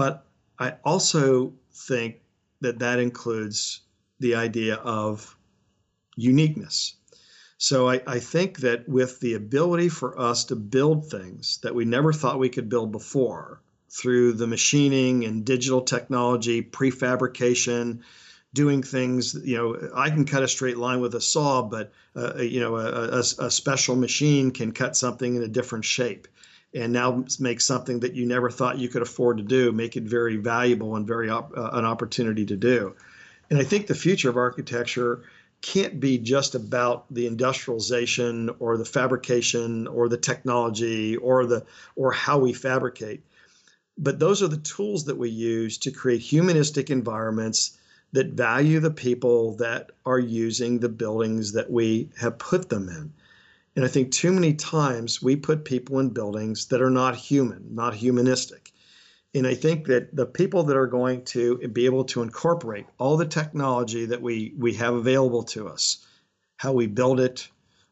but 0.00 0.24
I 0.58 0.76
also 0.82 1.52
think 1.74 2.22
that 2.62 2.78
that 2.78 2.98
includes 2.98 3.82
the 4.18 4.34
idea 4.34 4.76
of 4.76 5.36
uniqueness. 6.16 6.94
So 7.58 7.90
I, 7.90 8.00
I, 8.06 8.18
think 8.18 8.60
that 8.60 8.88
with 8.88 9.20
the 9.20 9.34
ability 9.34 9.90
for 9.90 10.18
us 10.18 10.46
to 10.46 10.56
build 10.56 11.10
things 11.10 11.58
that 11.62 11.74
we 11.74 11.84
never 11.84 12.14
thought 12.14 12.38
we 12.38 12.48
could 12.48 12.70
build 12.70 12.92
before 12.92 13.60
through 13.90 14.32
the 14.32 14.46
machining 14.46 15.26
and 15.26 15.44
digital 15.44 15.82
technology, 15.82 16.62
prefabrication, 16.62 18.00
doing 18.54 18.82
things, 18.82 19.34
you 19.44 19.58
know, 19.58 19.90
I 19.94 20.08
can 20.08 20.24
cut 20.24 20.42
a 20.42 20.48
straight 20.48 20.78
line 20.78 21.00
with 21.00 21.14
a 21.14 21.20
saw, 21.20 21.60
but, 21.60 21.92
uh, 22.16 22.36
you 22.36 22.60
know, 22.60 22.76
a, 22.76 23.18
a, 23.18 23.18
a 23.18 23.50
special 23.50 23.96
machine 23.96 24.50
can 24.50 24.72
cut 24.72 24.96
something 24.96 25.34
in 25.34 25.42
a 25.42 25.48
different 25.48 25.84
shape 25.84 26.26
and 26.72 26.92
now 26.92 27.24
make 27.38 27.60
something 27.60 28.00
that 28.00 28.14
you 28.14 28.26
never 28.26 28.50
thought 28.50 28.78
you 28.78 28.88
could 28.88 29.02
afford 29.02 29.38
to 29.38 29.42
do, 29.42 29.72
make 29.72 29.96
it 29.96 30.04
very 30.04 30.36
valuable 30.36 30.96
and 30.96 31.06
very 31.06 31.28
op- 31.28 31.56
uh, 31.56 31.70
an 31.72 31.84
opportunity 31.84 32.46
to 32.46 32.56
do. 32.56 32.94
And 33.50 33.58
I 33.58 33.64
think 33.64 33.86
the 33.86 33.94
future 33.94 34.30
of 34.30 34.36
architecture 34.36 35.24
can't 35.62 36.00
be 36.00 36.16
just 36.18 36.54
about 36.54 37.12
the 37.12 37.26
industrialization 37.26 38.50
or 38.60 38.76
the 38.76 38.84
fabrication 38.84 39.86
or 39.88 40.08
the 40.08 40.16
technology 40.16 41.16
or 41.16 41.44
the 41.46 41.66
or 41.96 42.12
how 42.12 42.38
we 42.38 42.52
fabricate. 42.52 43.22
But 43.98 44.18
those 44.18 44.42
are 44.42 44.48
the 44.48 44.56
tools 44.56 45.04
that 45.04 45.18
we 45.18 45.28
use 45.28 45.76
to 45.78 45.90
create 45.90 46.22
humanistic 46.22 46.88
environments 46.88 47.76
that 48.12 48.28
value 48.28 48.80
the 48.80 48.90
people 48.90 49.56
that 49.56 49.90
are 50.06 50.18
using 50.18 50.78
the 50.78 50.88
buildings 50.88 51.52
that 51.52 51.70
we 51.70 52.08
have 52.18 52.38
put 52.38 52.68
them 52.68 52.88
in. 52.88 53.12
And 53.76 53.84
I 53.84 53.88
think 53.88 54.10
too 54.10 54.32
many 54.32 54.54
times 54.54 55.22
we 55.22 55.36
put 55.36 55.64
people 55.64 56.00
in 56.00 56.10
buildings 56.10 56.66
that 56.66 56.82
are 56.82 56.90
not 56.90 57.14
human, 57.14 57.74
not 57.74 57.94
humanistic. 57.94 58.72
And 59.32 59.46
I 59.46 59.54
think 59.54 59.86
that 59.86 60.14
the 60.14 60.26
people 60.26 60.64
that 60.64 60.76
are 60.76 60.88
going 60.88 61.24
to 61.26 61.56
be 61.68 61.84
able 61.84 62.04
to 62.06 62.22
incorporate 62.22 62.86
all 62.98 63.16
the 63.16 63.26
technology 63.26 64.06
that 64.06 64.20
we, 64.20 64.52
we 64.58 64.74
have 64.74 64.94
available 64.94 65.44
to 65.44 65.68
us, 65.68 66.04
how 66.56 66.72
we 66.72 66.88
build 66.88 67.20
it, 67.20 67.48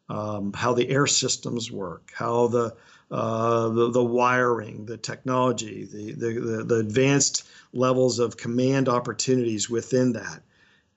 um, 0.08 0.52
how 0.52 0.74
the 0.74 0.88
air 0.88 1.06
systems 1.06 1.70
work, 1.70 2.10
how 2.12 2.48
the, 2.48 2.74
uh, 3.10 3.68
the, 3.68 3.90
the 3.90 4.04
wiring, 4.04 4.84
the 4.86 4.96
technology, 4.96 5.84
the, 5.84 6.12
the, 6.12 6.40
the, 6.40 6.64
the 6.64 6.76
advanced 6.76 7.46
levels 7.72 8.18
of 8.18 8.36
command 8.36 8.88
opportunities 8.88 9.70
within 9.70 10.12
that, 10.14 10.42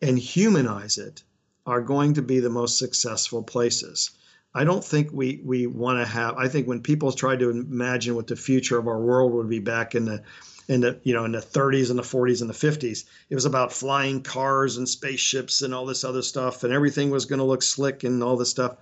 and 0.01 0.17
humanize 0.17 0.97
it 0.97 1.23
are 1.67 1.81
going 1.81 2.15
to 2.15 2.21
be 2.23 2.39
the 2.39 2.49
most 2.49 2.79
successful 2.79 3.43
places. 3.43 4.11
I 4.53 4.65
don't 4.65 4.83
think 4.83 5.09
we 5.11 5.41
we 5.43 5.67
want 5.67 5.99
to 5.99 6.05
have. 6.05 6.35
I 6.37 6.47
think 6.49 6.67
when 6.67 6.81
people 6.81 7.11
try 7.11 7.35
to 7.35 7.49
imagine 7.49 8.15
what 8.15 8.27
the 8.27 8.35
future 8.35 8.77
of 8.77 8.87
our 8.87 8.99
world 8.99 9.31
would 9.33 9.49
be 9.49 9.59
back 9.59 9.95
in 9.95 10.05
the 10.05 10.23
in 10.67 10.81
the 10.81 10.99
you 11.03 11.13
know 11.13 11.23
in 11.25 11.31
the 11.31 11.39
30s 11.39 11.89
and 11.89 11.97
the 11.97 12.03
40s 12.03 12.41
and 12.41 12.49
the 12.49 12.53
50s, 12.53 13.05
it 13.29 13.35
was 13.35 13.45
about 13.45 13.71
flying 13.71 14.21
cars 14.21 14.77
and 14.77 14.87
spaceships 14.87 15.61
and 15.61 15.73
all 15.73 15.85
this 15.85 16.03
other 16.03 16.21
stuff, 16.21 16.63
and 16.63 16.73
everything 16.73 17.09
was 17.09 17.25
going 17.25 17.39
to 17.39 17.45
look 17.45 17.63
slick 17.63 18.03
and 18.03 18.21
all 18.21 18.35
this 18.35 18.49
stuff. 18.49 18.75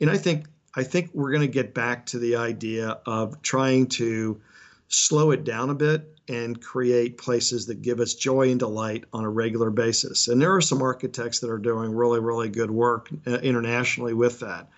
And 0.00 0.10
I 0.10 0.16
think 0.16 0.46
I 0.74 0.82
think 0.82 1.10
we're 1.12 1.30
going 1.30 1.42
to 1.42 1.48
get 1.48 1.74
back 1.74 2.06
to 2.06 2.18
the 2.18 2.36
idea 2.36 2.98
of 3.04 3.42
trying 3.42 3.88
to 3.88 4.40
slow 4.88 5.30
it 5.30 5.44
down 5.44 5.70
a 5.70 5.74
bit 5.74 6.08
and 6.28 6.60
create 6.60 7.18
places 7.18 7.66
that 7.66 7.82
give 7.82 8.00
us 8.00 8.14
joy 8.14 8.50
and 8.50 8.58
delight 8.58 9.04
on 9.12 9.24
a 9.24 9.28
regular 9.28 9.70
basis. 9.70 10.28
And 10.28 10.40
there 10.40 10.54
are 10.54 10.60
some 10.60 10.80
architects 10.80 11.40
that 11.40 11.50
are 11.50 11.58
doing 11.58 11.94
really, 11.94 12.20
really 12.20 12.48
good 12.48 12.70
work 12.70 13.10
uh, 13.26 13.32
internationally 13.32 14.14
with 14.14 14.40
that. 14.40 14.68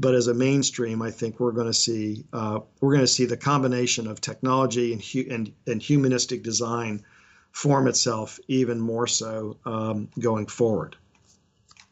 But 0.00 0.14
as 0.14 0.28
a 0.28 0.34
mainstream, 0.34 1.02
I 1.02 1.10
think 1.10 1.38
we're 1.38 1.52
going 1.52 1.66
to 1.66 1.74
see 1.74 2.24
uh, 2.32 2.60
we're 2.80 2.94
going 2.94 3.02
to 3.02 3.06
see 3.06 3.26
the 3.26 3.36
combination 3.36 4.06
of 4.06 4.20
technology 4.20 4.94
and, 4.94 5.02
hu- 5.02 5.26
and 5.30 5.52
and 5.66 5.82
humanistic 5.82 6.42
design 6.42 7.04
form 7.52 7.86
itself 7.86 8.40
even 8.48 8.80
more 8.80 9.06
so 9.06 9.58
um, 9.66 10.08
going 10.18 10.46
forward. 10.46 10.96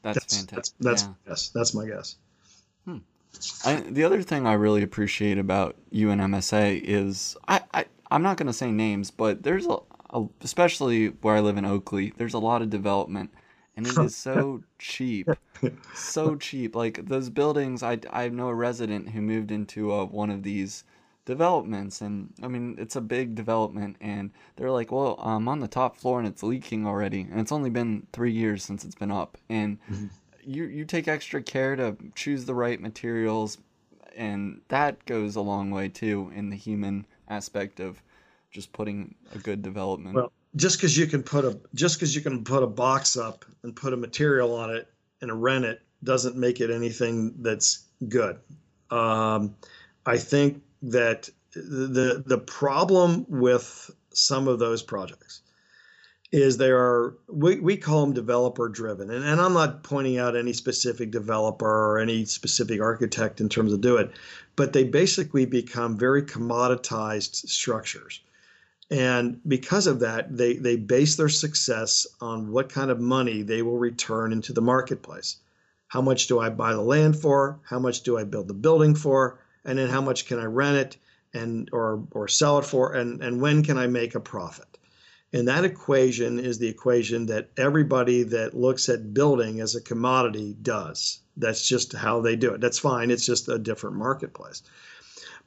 That's, 0.01 0.19
that's 0.19 0.37
fantastic. 0.39 0.75
That's, 0.81 1.03
that's 1.03 1.03
yeah. 1.03 1.31
yes, 1.33 1.49
that's 1.51 1.75
my 1.75 1.87
guess. 1.87 2.17
Hmm. 2.87 2.99
I, 3.67 3.75
the 3.81 4.05
other 4.05 4.23
thing 4.23 4.47
I 4.47 4.55
really 4.55 4.83
appreciate 4.83 5.37
about 5.37 5.77
UNMSA 5.93 6.81
is 6.83 7.37
I, 7.47 7.61
I 7.75 7.85
I'm 8.11 8.23
not 8.23 8.39
going 8.39 8.47
to 8.47 8.55
say 8.55 8.71
names, 8.71 9.11
but 9.11 9.43
there's 9.43 9.67
a, 9.67 9.79
a 10.11 10.25
especially 10.41 11.09
where 11.09 11.37
I 11.37 11.41
live 11.41 11.59
in 11.59 11.67
Oakley, 11.67 12.15
there's 12.17 12.35
a 12.35 12.39
lot 12.39 12.63
of 12.63 12.71
development 12.71 13.33
and 13.79 13.87
it 13.87 13.97
is 13.97 14.15
so 14.29 14.61
cheap 14.79 15.31
so 15.95 16.37
cheap 16.37 16.75
like 16.75 17.07
those 17.07 17.31
buildings 17.31 17.83
i 17.83 17.99
i 18.11 18.29
know 18.29 18.49
a 18.49 18.55
resident 18.55 19.09
who 19.09 19.23
moved 19.23 19.51
into 19.51 19.93
a, 19.93 20.03
uh, 20.03 20.05
one 20.05 20.31
of 20.31 20.43
these 20.43 20.85
developments 21.25 22.01
and 22.01 22.33
i 22.43 22.49
mean 22.49 22.75
it's 22.79 22.97
a 22.97 23.01
big 23.01 23.35
development 23.35 23.97
and 24.01 24.31
they're 24.57 24.71
like 24.71 24.91
well 24.91 25.15
i'm 25.21 25.49
on 25.49 25.61
the 25.61 25.69
top 25.69 25.97
floor 25.97 26.19
and 26.19 26.29
it's 26.29 26.43
leaking 26.43 26.87
already 26.87 27.27
and 27.31 27.41
it's 27.41 27.53
only 27.53 27.71
been 27.71 28.07
three 28.13 28.33
years 28.33 28.65
since 28.65 28.85
it's 28.85 28.95
been 28.95 29.13
up 29.13 29.39
and 29.49 29.79
mm-hmm. 29.91 30.07
you 30.43 30.65
you 30.65 30.85
take 30.85 31.07
extra 31.07 31.43
care 31.43 31.77
to 31.77 31.97
choose 32.15 32.45
the 32.45 32.55
right 32.55 32.81
materials 32.81 33.59
and 34.17 34.61
that 34.69 35.05
goes 35.07 35.37
a 35.37 35.41
long 35.41 35.71
way 35.71 35.89
too 35.89 36.33
in 36.35 36.51
the 36.51 36.57
human 36.57 37.07
aspect 37.29 37.79
of 37.79 38.03
just 38.51 38.73
putting 38.73 39.15
a 39.35 39.39
good 39.39 39.63
development 39.63 40.15
well 40.17 40.33
just 40.57 40.79
because 40.79 40.97
you 40.97 41.07
can 41.07 41.23
put 41.23 41.45
a 41.45 41.59
just 41.75 41.97
because 41.97 42.15
you 42.15 42.23
can 42.23 42.45
put 42.45 42.63
a 42.63 42.67
box 42.67 43.17
up 43.17 43.45
and 43.63 43.75
put 43.75 43.93
a 43.93 43.97
material 43.97 44.55
on 44.55 44.71
it 44.71 44.89
and 45.21 45.43
rent 45.43 45.65
it 45.65 45.83
doesn't 46.05 46.37
make 46.37 46.61
it 46.61 46.71
anything 46.71 47.35
that's 47.41 47.85
good. 48.09 48.39
Um, 48.91 49.57
I 50.07 50.17
think 50.17 50.63
that 50.83 51.29
the 51.55 52.23
the 52.25 52.39
problem 52.39 53.27
with 53.29 53.91
some 54.13 54.49
of 54.49 54.59
those 54.59 54.83
projects 54.83 55.43
is 56.31 56.57
they 56.57 56.71
are 56.71 57.15
we, 57.29 57.59
we 57.61 57.77
call 57.77 58.03
them 58.03 58.13
developer 58.13 58.69
driven 58.69 59.11
and, 59.11 59.25
and 59.25 59.41
i'm 59.41 59.55
not 59.55 59.83
pointing 59.83 60.19
out 60.19 60.37
any 60.37 60.53
specific 60.53 61.11
developer 61.11 61.67
or 61.67 61.99
any 61.99 62.25
specific 62.25 62.83
architect 62.83 63.41
in 63.41 63.49
terms 63.49 63.73
of 63.73 63.81
do 63.81 63.97
it 63.97 64.11
but 64.55 64.75
they 64.75 64.85
basically 64.85 65.47
become 65.47 65.97
very 65.97 66.23
commoditized 66.23 67.35
structures 67.49 68.21
and 68.91 69.41
because 69.47 69.87
of 69.87 70.01
that, 70.01 70.35
they, 70.35 70.55
they 70.55 70.77
base 70.77 71.17
their 71.17 71.29
success 71.29 72.07
on 72.21 72.51
what 72.51 72.71
kind 72.71 72.91
of 72.91 73.01
money 73.01 73.43
they 73.43 73.61
will 73.61 73.79
return 73.79 74.33
into 74.33 74.53
the 74.53 74.63
marketplace. 74.63 75.37
How 75.89 76.01
much 76.01 76.27
do 76.27 76.39
I 76.39 76.49
buy 76.49 76.73
the 76.73 76.83
land 76.83 77.17
for? 77.17 77.61
How 77.65 77.79
much 77.79 78.03
do 78.03 78.19
I 78.19 78.25
build 78.25 78.49
the 78.49 78.55
building 78.55 78.95
for? 78.95 79.41
And 79.65 79.79
then 79.79 79.91
how 79.91 80.01
much 80.01 80.27
can 80.27 80.39
I 80.39 80.45
rent 80.45 80.77
it 80.77 80.97
and 81.39 81.69
or 81.73 82.03
or 82.13 82.29
sell 82.29 82.59
it 82.59 82.65
for? 82.65 82.95
And, 82.95 83.23
and 83.23 83.41
when 83.41 83.63
can 83.63 83.77
I 83.77 83.87
make 83.87 84.15
a 84.15 84.21
profit? 84.21 84.79
And 85.33 85.47
that 85.49 85.65
equation 85.65 86.39
is 86.39 86.59
the 86.59 86.69
equation 86.69 87.27
that 87.27 87.51
everybody 87.59 88.23
that 88.23 88.55
looks 88.55 88.89
at 88.89 89.13
building 89.13 89.61
as 89.61 89.75
a 89.75 89.83
commodity 89.83 90.57
does. 90.63 91.21
That's 91.37 91.69
just 91.69 91.93
how 91.93 92.23
they 92.23 92.37
do 92.37 92.55
it. 92.55 92.63
That's 92.63 92.79
fine. 92.79 93.11
It's 93.11 93.27
just 93.27 93.49
a 93.49 93.59
different 93.59 93.97
marketplace. 93.97 94.63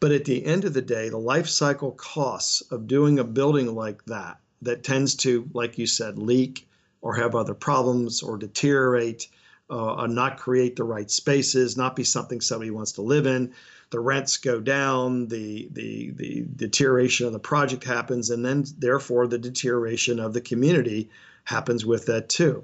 But 0.02 0.12
at 0.12 0.26
the 0.26 0.44
end 0.48 0.66
of 0.66 0.74
the 0.74 0.82
day, 0.82 1.10
the 1.10 1.20
life 1.20 1.48
cycle 1.48 1.92
costs 1.92 2.62
of 2.72 2.88
doing 2.88 3.20
a 3.20 3.24
building 3.24 3.76
like 3.76 4.04
that, 4.06 4.40
that 4.64 4.84
tends 4.84 5.14
to, 5.18 5.48
like 5.54 5.78
you 5.78 5.86
said, 5.86 6.18
leak 6.18 6.68
or 7.02 7.18
have 7.18 7.36
other 7.36 7.54
problems 7.54 8.24
or 8.24 8.36
deteriorate, 8.36 9.28
uh, 9.70 10.08
not 10.08 10.40
create 10.40 10.76
the 10.76 10.84
right 10.84 11.12
spaces, 11.12 11.78
not 11.78 11.96
be 11.96 12.04
something 12.04 12.42
somebody 12.42 12.72
wants 12.72 12.94
to 12.94 13.04
live 13.04 13.28
in. 13.28 13.54
The 13.92 14.00
rents 14.00 14.38
go 14.38 14.60
down, 14.60 15.28
the, 15.28 15.70
the, 15.72 16.10
the 16.16 16.46
deterioration 16.56 17.28
of 17.28 17.34
the 17.34 17.40
project 17.40 17.84
happens, 17.84 18.32
and 18.32 18.44
then 18.44 18.66
therefore 18.80 19.28
the 19.28 19.38
deterioration 19.38 20.20
of 20.20 20.34
the 20.34 20.42
community 20.42 21.12
happens 21.44 21.86
with 21.86 22.08
that 22.08 22.28
too. 22.28 22.64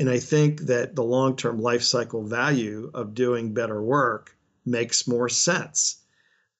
And 0.00 0.10
I 0.10 0.18
think 0.18 0.62
that 0.62 0.96
the 0.96 1.04
long 1.04 1.36
term 1.36 1.60
life 1.60 1.84
cycle 1.84 2.24
value 2.24 2.90
of 2.94 3.14
doing 3.14 3.54
better 3.54 3.80
work 3.80 4.36
makes 4.66 5.06
more 5.06 5.28
sense 5.28 5.98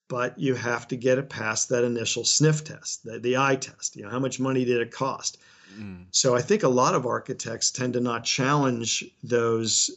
but 0.09 0.37
you 0.37 0.55
have 0.55 0.87
to 0.89 0.97
get 0.97 1.19
it 1.19 1.29
past 1.29 1.69
that 1.69 1.85
initial 1.85 2.25
sniff 2.25 2.65
test, 2.65 3.05
the, 3.05 3.19
the 3.19 3.37
eye 3.37 3.55
test. 3.55 3.95
You 3.95 4.03
know, 4.03 4.09
how 4.09 4.19
much 4.19 4.39
money 4.39 4.65
did 4.65 4.81
it 4.81 4.91
cost? 4.91 5.37
Mm. 5.77 6.05
So 6.11 6.35
I 6.35 6.41
think 6.41 6.63
a 6.63 6.67
lot 6.67 6.95
of 6.95 7.05
architects 7.05 7.71
tend 7.71 7.93
to 7.93 8.01
not 8.01 8.25
challenge 8.25 9.05
those 9.23 9.91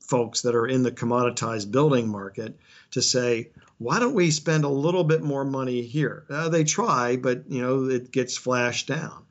folks 0.00 0.40
that 0.42 0.56
are 0.56 0.66
in 0.66 0.82
the 0.82 0.90
commoditized 0.90 1.70
building 1.70 2.08
market 2.08 2.58
to 2.92 3.02
say, 3.02 3.50
why 3.78 4.00
don't 4.00 4.14
we 4.14 4.30
spend 4.30 4.64
a 4.64 4.68
little 4.68 5.04
bit 5.04 5.22
more 5.22 5.44
money 5.44 5.82
here? 5.82 6.24
Uh, 6.28 6.48
they 6.48 6.64
try, 6.64 7.16
but 7.16 7.44
you 7.48 7.62
know 7.62 7.84
it 7.84 8.10
gets 8.10 8.36
flashed 8.36 8.88
down. 8.88 9.24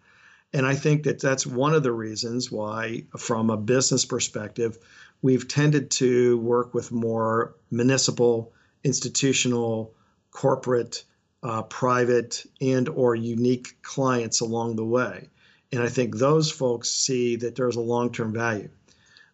And 0.53 0.65
I 0.65 0.73
think 0.73 1.03
that 1.03 1.19
that's 1.19 1.45
one 1.45 1.73
of 1.73 1.84
the 1.84 1.91
reasons 1.91 2.51
why, 2.51 3.03
from 3.17 3.49
a 3.49 3.57
business 3.57 4.05
perspective, 4.05 4.80
we've 5.21 5.47
tended 5.47 5.91
to 5.91 6.39
work 6.39 6.73
with 6.73 6.91
more 6.91 7.55
municipal, 7.69 8.51
institutional, 8.84 9.93
corporate, 10.32 11.03
uh, 11.43 11.63
private, 11.63 12.45
and 12.61 12.89
or 12.89 13.15
unique 13.15 13.82
clients 13.82 14.41
along 14.41 14.75
the 14.75 14.86
way. 14.86 15.30
And 15.71 15.82
I 15.82 15.88
think 15.88 16.15
those 16.15 16.51
folks 16.51 16.89
see 16.89 17.36
that 17.38 17.55
there's 17.55 17.75
a 17.75 17.82
long-term 17.82 18.34
value. 18.34 18.69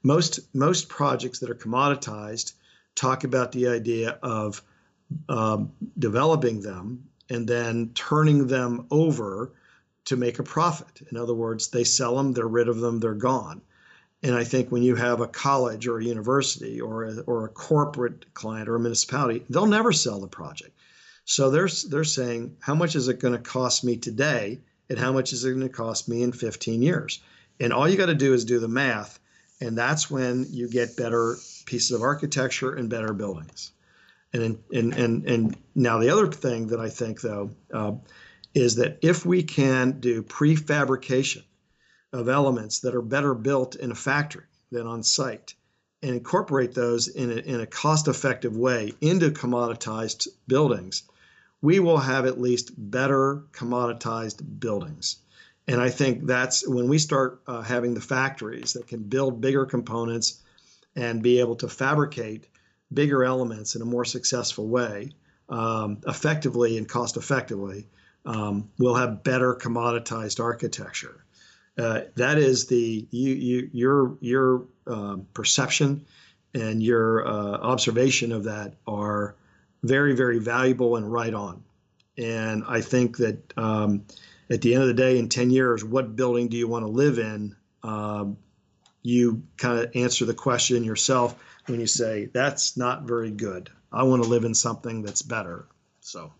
Most 0.04 0.40
most 0.54 0.90
projects 0.90 1.40
that 1.40 1.50
are 1.50 1.56
commoditized 1.56 2.54
talk 2.94 3.24
about 3.24 3.52
the 3.52 3.68
idea 3.70 4.20
of 4.22 4.62
um, 5.30 5.72
developing 5.98 6.62
them 6.62 7.08
and 7.30 7.48
then 7.48 7.92
turning 7.96 8.48
them 8.48 8.86
over 8.92 9.54
to 10.06 10.16
make 10.16 10.40
a 10.40 10.44
profit. 10.44 11.02
In 11.10 11.18
other 11.18 11.34
words, 11.34 11.70
they 11.70 11.84
sell 11.84 12.16
them, 12.16 12.34
they're 12.34 12.48
rid 12.48 12.70
of 12.70 12.80
them, 12.80 13.00
they're 13.00 13.14
gone. 13.16 13.62
And 14.22 14.36
I 14.36 14.44
think 14.44 14.72
when 14.72 14.84
you 14.84 14.96
have 14.96 15.22
a 15.22 15.28
college 15.28 15.88
or 15.88 16.00
a 16.00 16.04
university 16.04 16.80
or 16.80 17.04
a, 17.04 17.20
or 17.22 17.46
a 17.46 17.50
corporate 17.50 18.34
client 18.34 18.70
or 18.70 18.76
a 18.76 18.80
municipality, 18.80 19.44
they'll 19.50 19.66
never 19.66 19.92
sell 19.92 20.20
the 20.20 20.28
project. 20.28 20.72
So 21.26 21.50
they're, 21.50 21.70
they're 21.90 22.04
saying, 22.04 22.58
how 22.60 22.76
much 22.76 22.96
is 22.96 23.08
it 23.08 23.20
going 23.20 23.34
to 23.34 23.40
cost 23.40 23.84
me 23.84 23.98
today? 23.98 24.62
And 24.90 25.00
how 25.00 25.12
much 25.12 25.34
is 25.34 25.44
it 25.44 25.50
going 25.50 25.62
to 25.62 25.70
cost 25.70 26.08
me 26.08 26.22
in 26.22 26.32
15 26.32 26.84
years? 26.84 27.20
And 27.60 27.74
all 27.74 27.90
you 27.90 27.98
got 27.98 28.06
to 28.08 28.16
do 28.16 28.34
is 28.34 28.46
do 28.46 28.60
the 28.60 28.68
math. 28.68 29.20
And 29.60 29.76
that's 29.76 30.12
when 30.12 30.46
you 30.50 30.70
get 30.70 30.96
better 30.96 31.36
pieces 31.66 31.92
of 31.92 32.04
architecture 32.04 32.76
and 32.76 32.90
better 32.90 33.12
buildings. 33.14 33.72
And, 34.34 34.60
and, 34.72 34.94
and, 34.94 35.26
and 35.26 35.58
now 35.74 35.98
the 35.98 36.10
other 36.10 36.28
thing 36.28 36.68
that 36.68 36.80
I 36.80 36.90
think, 36.90 37.22
though, 37.22 37.52
uh, 37.74 37.94
is 38.54 38.76
that 38.76 39.00
if 39.02 39.26
we 39.26 39.42
can 39.44 40.00
do 40.00 40.22
prefabrication 40.22 41.44
of 42.14 42.30
elements 42.30 42.80
that 42.80 42.94
are 42.94 43.02
better 43.02 43.34
built 43.34 43.76
in 43.76 43.92
a 43.92 43.96
factory 43.96 44.46
than 44.72 44.86
on 44.86 45.02
site 45.04 45.56
and 46.04 46.12
incorporate 46.12 46.74
those 46.74 47.08
in 47.08 47.32
a, 47.32 47.36
in 47.36 47.62
a 47.62 47.66
cost 47.66 48.08
effective 48.08 48.56
way 48.56 48.94
into 49.02 49.32
commoditized 49.32 50.28
buildings, 50.48 51.04
we 51.62 51.80
will 51.80 51.98
have 51.98 52.26
at 52.26 52.40
least 52.40 52.72
better 52.78 53.44
commoditized 53.52 54.60
buildings. 54.60 55.18
And 55.68 55.82
I 55.82 55.90
think 55.90 56.26
that's 56.26 56.68
when 56.68 56.88
we 56.88 57.00
start 57.00 57.42
uh, 57.48 57.62
having 57.62 57.94
the 57.94 58.02
factories 58.02 58.74
that 58.74 58.88
can 58.88 59.02
build 59.04 59.42
bigger 59.42 59.66
components 59.66 60.42
and 60.96 61.24
be 61.24 61.40
able 61.40 61.56
to 61.58 61.68
fabricate 61.68 62.48
bigger 62.94 63.24
elements 63.24 63.76
in 63.76 63.82
a 63.82 63.86
more 63.86 64.06
successful 64.06 64.68
way, 64.68 65.12
um, 65.50 65.98
effectively 66.08 66.78
and 66.78 66.88
cost 66.88 67.18
effectively, 67.18 67.88
um, 68.26 68.70
we'll 68.78 68.96
have 68.96 69.24
better 69.24 69.56
commoditized 69.56 70.40
architecture. 70.40 71.26
Uh, 71.78 72.02
that 72.16 72.38
is 72.38 72.68
the 72.68 73.06
you, 73.12 73.34
you 73.34 73.70
your 73.74 74.18
your 74.22 74.66
um, 74.88 75.28
perception 75.34 76.06
and 76.54 76.82
your 76.82 77.28
uh, 77.28 77.58
observation 77.58 78.32
of 78.32 78.46
that 78.46 78.76
are 78.88 79.36
very 79.88 80.16
very 80.16 80.40
valuable 80.40 80.96
and 80.96 81.12
right 81.12 81.34
on. 81.34 81.64
And 82.18 82.64
I 82.68 82.82
think 82.82 83.18
that 83.18 83.58
um, 83.58 84.06
at 84.50 84.62
the 84.62 84.74
end 84.74 84.84
of 84.84 84.88
the 84.88 84.94
day, 84.94 85.20
in 85.20 85.30
10 85.30 85.50
years, 85.50 85.84
what 85.84 86.16
building 86.16 86.48
do 86.48 86.58
you 86.58 86.68
want 86.68 86.86
to 86.86 86.90
live 86.90 87.20
in? 87.20 87.56
Um, 87.84 88.38
you 89.02 89.44
kind 89.58 89.80
of 89.80 89.96
answer 89.96 90.26
the 90.26 90.34
question 90.34 90.84
yourself 90.84 91.36
when 91.68 91.80
you 91.80 91.88
say 91.88 92.26
that's 92.26 92.78
not 92.78 93.04
very 93.04 93.32
good. 93.32 93.70
I 93.92 94.04
want 94.04 94.24
to 94.24 94.30
live 94.30 94.46
in 94.46 94.54
something 94.54 95.04
that's 95.04 95.22
better. 95.22 95.68
So. 96.02 96.32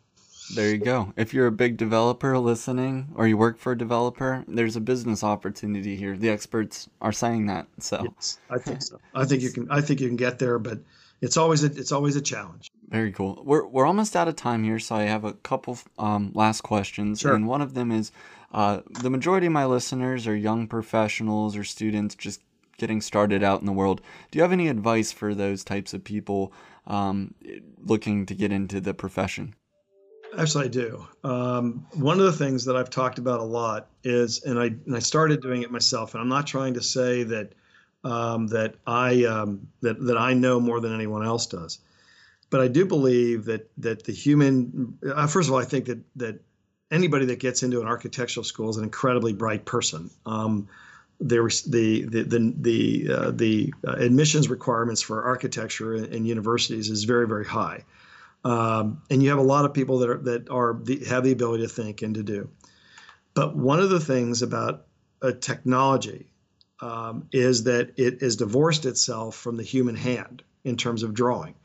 There 0.54 0.70
you 0.70 0.78
go. 0.78 1.12
If 1.18 1.34
you're 1.34 1.48
a 1.48 1.52
big 1.52 1.76
developer 1.76 2.38
listening 2.38 3.10
or 3.16 3.28
you 3.28 3.36
work 3.36 3.58
for 3.58 3.72
a 3.72 3.78
developer, 3.78 4.44
there's 4.48 4.76
a 4.76 4.82
business 4.82 5.24
opportunity 5.24 5.96
here. 5.96 6.16
The 6.16 6.30
experts 6.30 6.88
are 7.02 7.12
saying 7.12 7.48
that. 7.48 7.66
So 7.80 8.04
yes, 8.16 8.40
I 8.52 8.60
think 8.60 8.84
so. 8.84 9.00
I 9.16 9.26
think 9.26 9.42
you 9.42 9.50
can 9.50 9.72
I 9.72 9.82
think 9.82 10.02
you 10.02 10.08
can 10.08 10.18
get 10.18 10.38
there, 10.38 10.60
but 10.60 10.78
it's 11.22 11.38
always 11.38 11.64
a, 11.64 11.68
it's 11.68 11.92
always 11.92 12.16
a 12.16 12.22
challenge. 12.22 12.70
Very 12.90 13.12
cool. 13.12 13.42
We're 13.44 13.66
we're 13.66 13.86
almost 13.86 14.16
out 14.16 14.28
of 14.28 14.36
time 14.36 14.64
here, 14.64 14.80
so 14.80 14.96
I 14.96 15.04
have 15.04 15.24
a 15.24 15.34
couple 15.34 15.78
um, 15.98 16.32
last 16.36 16.62
questions, 16.62 17.22
sure. 17.22 17.34
and 17.34 17.48
one 17.48 17.62
of 17.62 17.74
them 17.74 17.92
is 17.92 18.12
uh, 18.54 18.82
the 19.02 19.10
majority 19.10 19.48
of 19.48 19.54
my 19.54 19.66
listeners 19.66 20.28
are 20.28 20.36
young 20.36 20.68
professionals 20.68 21.58
or 21.58 21.64
students 21.64 22.16
just 22.16 22.42
getting 22.78 23.02
started 23.02 23.44
out 23.44 23.60
in 23.60 23.66
the 23.66 23.72
world. 23.72 24.02
Do 24.32 24.38
you 24.38 24.44
have 24.44 24.52
any 24.52 24.68
advice 24.68 25.12
for 25.12 25.34
those 25.34 25.64
types 25.64 25.94
of 25.94 26.04
people 26.04 26.54
um, 26.88 27.34
looking 27.84 28.26
to 28.28 28.36
get 28.36 28.52
into 28.52 28.80
the 28.80 28.94
profession? 28.94 29.56
Actually, 30.38 30.66
I 30.66 30.68
do. 30.68 31.08
Um, 31.24 31.88
one 31.94 32.20
of 32.20 32.26
the 32.26 32.34
things 32.34 32.66
that 32.66 32.76
I've 32.76 32.90
talked 32.90 33.20
about 33.20 33.40
a 33.40 33.44
lot 33.44 33.88
is, 34.04 34.44
and 34.44 34.60
I 34.60 34.66
and 34.66 34.96
I 34.96 35.00
started 35.00 35.42
doing 35.42 35.64
it 35.64 35.72
myself, 35.72 36.14
and 36.14 36.22
I'm 36.22 36.30
not 36.30 36.46
trying 36.46 36.74
to 36.76 36.82
say 36.82 37.24
that 37.24 37.54
um, 38.04 38.48
that 38.48 38.76
I 38.86 39.24
um, 39.24 39.68
that 39.82 40.00
that 40.06 40.18
I 40.18 40.34
know 40.34 40.60
more 40.60 40.80
than 40.80 40.94
anyone 40.94 41.26
else 41.26 41.48
does, 41.48 41.80
but 42.50 42.62
I 42.62 42.68
do 42.68 42.86
believe 42.86 43.46
that 43.46 43.70
that 43.78 44.04
the 44.04 44.14
human. 44.14 44.98
Uh, 45.06 45.28
first 45.28 45.50
of 45.50 45.54
all, 45.54 45.60
I 45.60 45.66
think 45.66 45.86
that 45.86 46.00
that 46.18 46.40
anybody 46.92 47.26
that 47.26 47.40
gets 47.40 47.64
into 47.64 47.82
an 47.82 47.88
architectural 47.88 48.44
school 48.44 48.70
is 48.70 48.78
an 48.78 48.84
incredibly 48.84 49.34
bright 49.34 49.66
person. 49.66 50.10
Um, 50.26 50.68
there 51.20 51.44
the 51.44 52.06
the 52.06 52.24
the 52.24 52.54
the, 52.58 53.14
uh, 53.14 53.32
the 53.32 53.74
uh, 53.88 53.94
admissions 53.94 54.50
requirements 54.50 55.02
for 55.02 55.24
architecture 55.24 55.96
in, 55.96 56.06
in, 56.06 56.26
universities 56.26 56.90
is 56.90 57.06
very 57.06 57.28
very 57.28 57.46
high, 57.46 57.84
um, 58.44 59.02
and 59.10 59.24
you 59.24 59.30
have 59.30 59.40
a 59.40 59.44
lot 59.44 59.66
of 59.66 59.74
people 59.74 60.00
that 60.00 60.10
are 60.10 60.18
that 60.18 60.50
are 60.50 60.78
the, 60.84 61.04
have 61.06 61.24
the 61.24 61.32
ability 61.32 61.64
to 61.64 61.70
think 61.70 62.02
and 62.02 62.16
to 62.16 62.24
do. 62.24 62.50
But 63.34 63.56
one 63.56 63.80
of 63.80 63.90
the 63.90 64.00
things 64.00 64.42
about 64.42 64.88
a 65.22 65.32
technology 65.32 66.28
um, 66.82 67.28
is 67.32 67.64
that 67.64 67.94
it 67.98 68.22
has 68.22 68.36
divorced 68.36 68.86
itself 68.86 69.36
from 69.36 69.58
the 69.58 69.64
human 69.64 69.96
hand 69.96 70.44
in 70.64 70.76
terms 70.76 71.04
of 71.04 71.14
drawing, 71.14 71.56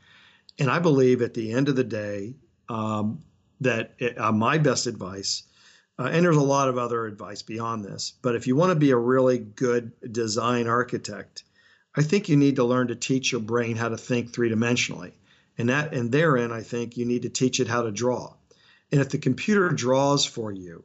and 0.60 0.70
I 0.70 0.78
believe 0.78 1.22
at 1.22 1.34
the 1.34 1.52
end 1.52 1.68
of 1.68 1.76
the 1.76 1.84
day 1.84 2.34
um, 2.68 3.22
that 3.60 3.94
it, 3.98 4.18
uh, 4.18 4.30
my 4.30 4.58
best 4.58 4.86
advice 4.86 5.42
uh, 6.00 6.08
and 6.10 6.24
there's 6.24 6.36
a 6.38 6.40
lot 6.40 6.70
of 6.70 6.78
other 6.78 7.04
advice 7.04 7.42
beyond 7.42 7.84
this. 7.84 8.14
But 8.22 8.34
if 8.34 8.46
you 8.46 8.56
want 8.56 8.70
to 8.70 8.74
be 8.74 8.90
a 8.90 8.96
really 8.96 9.36
good 9.36 9.92
design 10.10 10.66
architect, 10.66 11.44
I 11.94 12.02
think 12.02 12.30
you 12.30 12.38
need 12.38 12.56
to 12.56 12.64
learn 12.64 12.88
to 12.88 12.94
teach 12.94 13.32
your 13.32 13.42
brain 13.42 13.76
how 13.76 13.90
to 13.90 13.98
think 13.98 14.32
three 14.32 14.50
dimensionally. 14.50 15.12
And 15.58 15.68
that 15.68 15.92
and 15.92 16.10
therein, 16.10 16.52
I 16.52 16.62
think 16.62 16.96
you 16.96 17.04
need 17.04 17.22
to 17.22 17.28
teach 17.28 17.60
it 17.60 17.68
how 17.68 17.82
to 17.82 17.90
draw. 17.90 18.32
And 18.90 19.02
if 19.02 19.10
the 19.10 19.18
computer 19.18 19.68
draws 19.68 20.24
for 20.24 20.50
you, 20.50 20.84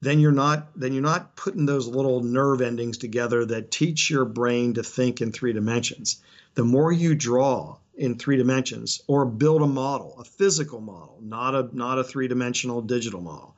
then 0.00 0.18
you're 0.18 0.32
not 0.32 0.68
then 0.80 0.94
you're 0.94 1.02
not 1.02 1.36
putting 1.36 1.66
those 1.66 1.86
little 1.86 2.22
nerve 2.22 2.62
endings 2.62 2.96
together 2.96 3.44
that 3.44 3.70
teach 3.70 4.08
your 4.08 4.24
brain 4.24 4.74
to 4.74 4.82
think 4.82 5.20
in 5.20 5.30
three 5.30 5.52
dimensions. 5.52 6.22
The 6.54 6.64
more 6.64 6.90
you 6.90 7.14
draw 7.14 7.76
in 7.98 8.16
three 8.16 8.36
dimensions 8.36 9.02
or 9.06 9.26
build 9.26 9.60
a 9.60 9.66
model, 9.66 10.16
a 10.18 10.24
physical 10.24 10.80
model, 10.80 11.18
not 11.22 11.54
a 11.54 11.68
not 11.76 11.98
a 11.98 12.04
three-dimensional 12.04 12.80
digital 12.82 13.20
model 13.20 13.56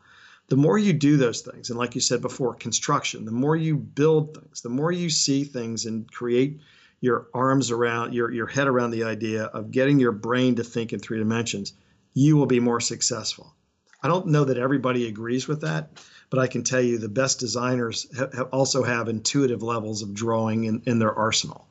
the 0.51 0.57
more 0.57 0.77
you 0.77 0.93
do 0.93 1.17
those 1.17 1.43
things, 1.43 1.71
and 1.71 1.79
like 1.79 1.95
you 1.95 2.01
said 2.01 2.21
before, 2.21 2.55
construction, 2.55 3.25
the 3.25 3.31
more 3.31 3.55
you 3.55 3.77
build 3.77 4.37
things, 4.37 4.61
the 4.63 4.69
more 4.69 4.91
you 4.91 5.09
see 5.09 5.45
things 5.45 5.87
and 5.87 6.11
create 6.11 6.61
your 7.01 7.29
arms 7.33 7.71
around 7.71 8.15
your, 8.15 8.33
your 8.33 8.49
head 8.49 8.67
around 8.67 8.91
the 8.91 9.05
idea 9.05 9.45
of 9.45 9.71
getting 9.71 10.01
your 10.01 10.11
brain 10.11 10.57
to 10.57 10.65
think 10.65 10.93
in 10.93 10.99
three 10.99 11.19
dimensions, 11.19 11.73
you 12.15 12.37
will 12.37 12.47
be 12.47 12.59
more 12.59 12.81
successful. 12.81 13.55
I 14.03 14.09
don't 14.09 14.27
know 14.27 14.45
that 14.45 14.59
everybody 14.59 15.07
agrees 15.07 15.47
with 15.47 15.61
that, 15.61 15.91
but 16.31 16.41
I 16.41 16.49
can 16.49 16.65
tell 16.65 16.81
you 16.81 16.99
the 16.99 17.09
best 17.09 17.39
designers 17.39 18.09
ha- 18.17 18.43
also 18.51 18.83
have 18.83 19.09
intuitive 19.09 19.63
levels 19.63 20.03
of 20.03 20.15
drawing 20.15 20.65
in, 20.65 20.83
in 20.85 20.99
their 20.99 21.15
arsenal. 21.15 21.69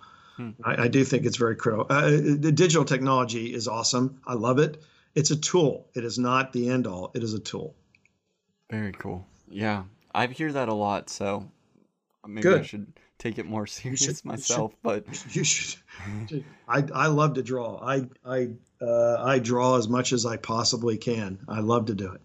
I, 0.63 0.83
I, 0.83 0.87
do 0.87 1.03
think 1.03 1.25
it's 1.25 1.37
very 1.37 1.55
critical. 1.55 1.85
Uh, 1.89 2.11
the 2.11 2.51
digital 2.51 2.85
technology 2.85 3.53
is 3.53 3.67
awesome. 3.67 4.21
I 4.25 4.33
love 4.33 4.59
it. 4.59 4.81
It's 5.15 5.31
a 5.31 5.35
tool. 5.35 5.87
It 5.95 6.05
is 6.05 6.17
not 6.17 6.53
the 6.53 6.69
end 6.69 6.87
all. 6.87 7.11
It 7.13 7.23
is 7.23 7.33
a 7.33 7.39
tool. 7.39 7.75
Very 8.69 8.91
cool. 8.93 9.25
Yeah, 9.49 9.83
I 10.13 10.27
hear 10.27 10.51
that 10.51 10.69
a 10.69 10.73
lot, 10.73 11.09
so 11.09 11.49
maybe 12.25 12.43
Good. 12.43 12.61
I 12.61 12.63
should 12.63 12.87
take 13.17 13.37
it 13.37 13.45
more 13.45 13.67
serious 13.67 14.03
should, 14.03 14.25
myself. 14.25 14.71
You 14.71 14.77
but 14.83 15.05
you 15.35 15.43
should. 15.43 15.79
I 16.67 16.83
I 16.93 17.07
love 17.07 17.33
to 17.35 17.43
draw. 17.43 17.79
I 17.83 18.03
I 18.25 18.49
uh, 18.81 19.23
I 19.23 19.39
draw 19.39 19.77
as 19.77 19.87
much 19.87 20.13
as 20.13 20.25
I 20.25 20.37
possibly 20.37 20.97
can. 20.97 21.39
I 21.47 21.59
love 21.59 21.87
to 21.87 21.93
do 21.93 22.11
it. 22.13 22.21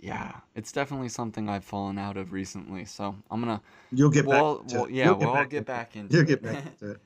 Yeah, 0.00 0.32
it's 0.54 0.72
definitely 0.72 1.08
something 1.08 1.48
I've 1.48 1.64
fallen 1.64 1.98
out 1.98 2.16
of 2.16 2.32
recently. 2.32 2.84
So 2.84 3.14
I'm 3.30 3.40
gonna. 3.40 3.60
You'll 3.92 4.10
get 4.10 4.26
we'll, 4.26 4.58
back. 4.58 4.72
We'll, 4.72 4.90
yeah, 4.90 5.10
we'll 5.10 5.34
get, 5.34 5.50
get 5.50 5.66
back 5.66 5.96
into. 5.96 6.16
You'll 6.16 6.26
get 6.26 6.42
back 6.42 6.64
into 6.80 6.92
it. 6.92 7.00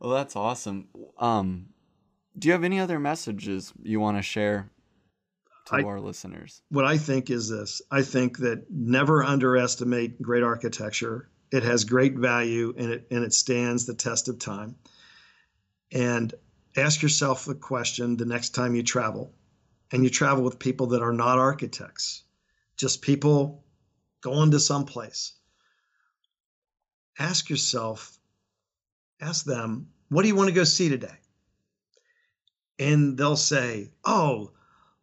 Well, 0.00 0.10
that's 0.10 0.36
awesome. 0.36 0.88
Um, 1.18 1.68
do 2.38 2.48
you 2.48 2.52
have 2.52 2.64
any 2.64 2.80
other 2.80 2.98
messages 2.98 3.72
you 3.82 4.00
want 4.00 4.16
to 4.16 4.22
share 4.22 4.70
to 5.66 5.76
I, 5.76 5.82
our 5.82 6.00
listeners? 6.00 6.62
What 6.70 6.84
I 6.84 6.98
think 6.98 7.30
is 7.30 7.48
this 7.48 7.82
I 7.90 8.02
think 8.02 8.38
that 8.38 8.70
never 8.70 9.24
underestimate 9.24 10.20
great 10.22 10.42
architecture. 10.42 11.30
It 11.50 11.62
has 11.62 11.84
great 11.84 12.14
value 12.14 12.74
and 12.76 12.90
it, 12.90 13.06
and 13.10 13.24
it 13.24 13.32
stands 13.32 13.86
the 13.86 13.94
test 13.94 14.28
of 14.28 14.38
time. 14.38 14.76
and 15.92 16.34
ask 16.76 17.02
yourself 17.02 17.44
the 17.44 17.54
question 17.54 18.16
the 18.16 18.24
next 18.26 18.50
time 18.50 18.74
you 18.74 18.82
travel 18.82 19.32
and 19.90 20.04
you 20.04 20.10
travel 20.10 20.44
with 20.44 20.58
people 20.58 20.88
that 20.88 21.02
are 21.02 21.12
not 21.12 21.38
architects, 21.38 22.22
just 22.76 23.02
people 23.02 23.64
going 24.20 24.50
to 24.50 24.60
some 24.60 24.84
place. 24.84 25.32
Ask 27.18 27.50
yourself, 27.50 28.17
ask 29.20 29.44
them, 29.44 29.88
what 30.08 30.22
do 30.22 30.28
you 30.28 30.36
want 30.36 30.48
to 30.48 30.54
go 30.54 30.64
see 30.64 30.88
today? 30.88 31.16
And 32.78 33.18
they'll 33.18 33.36
say, 33.36 33.90
oh, 34.04 34.52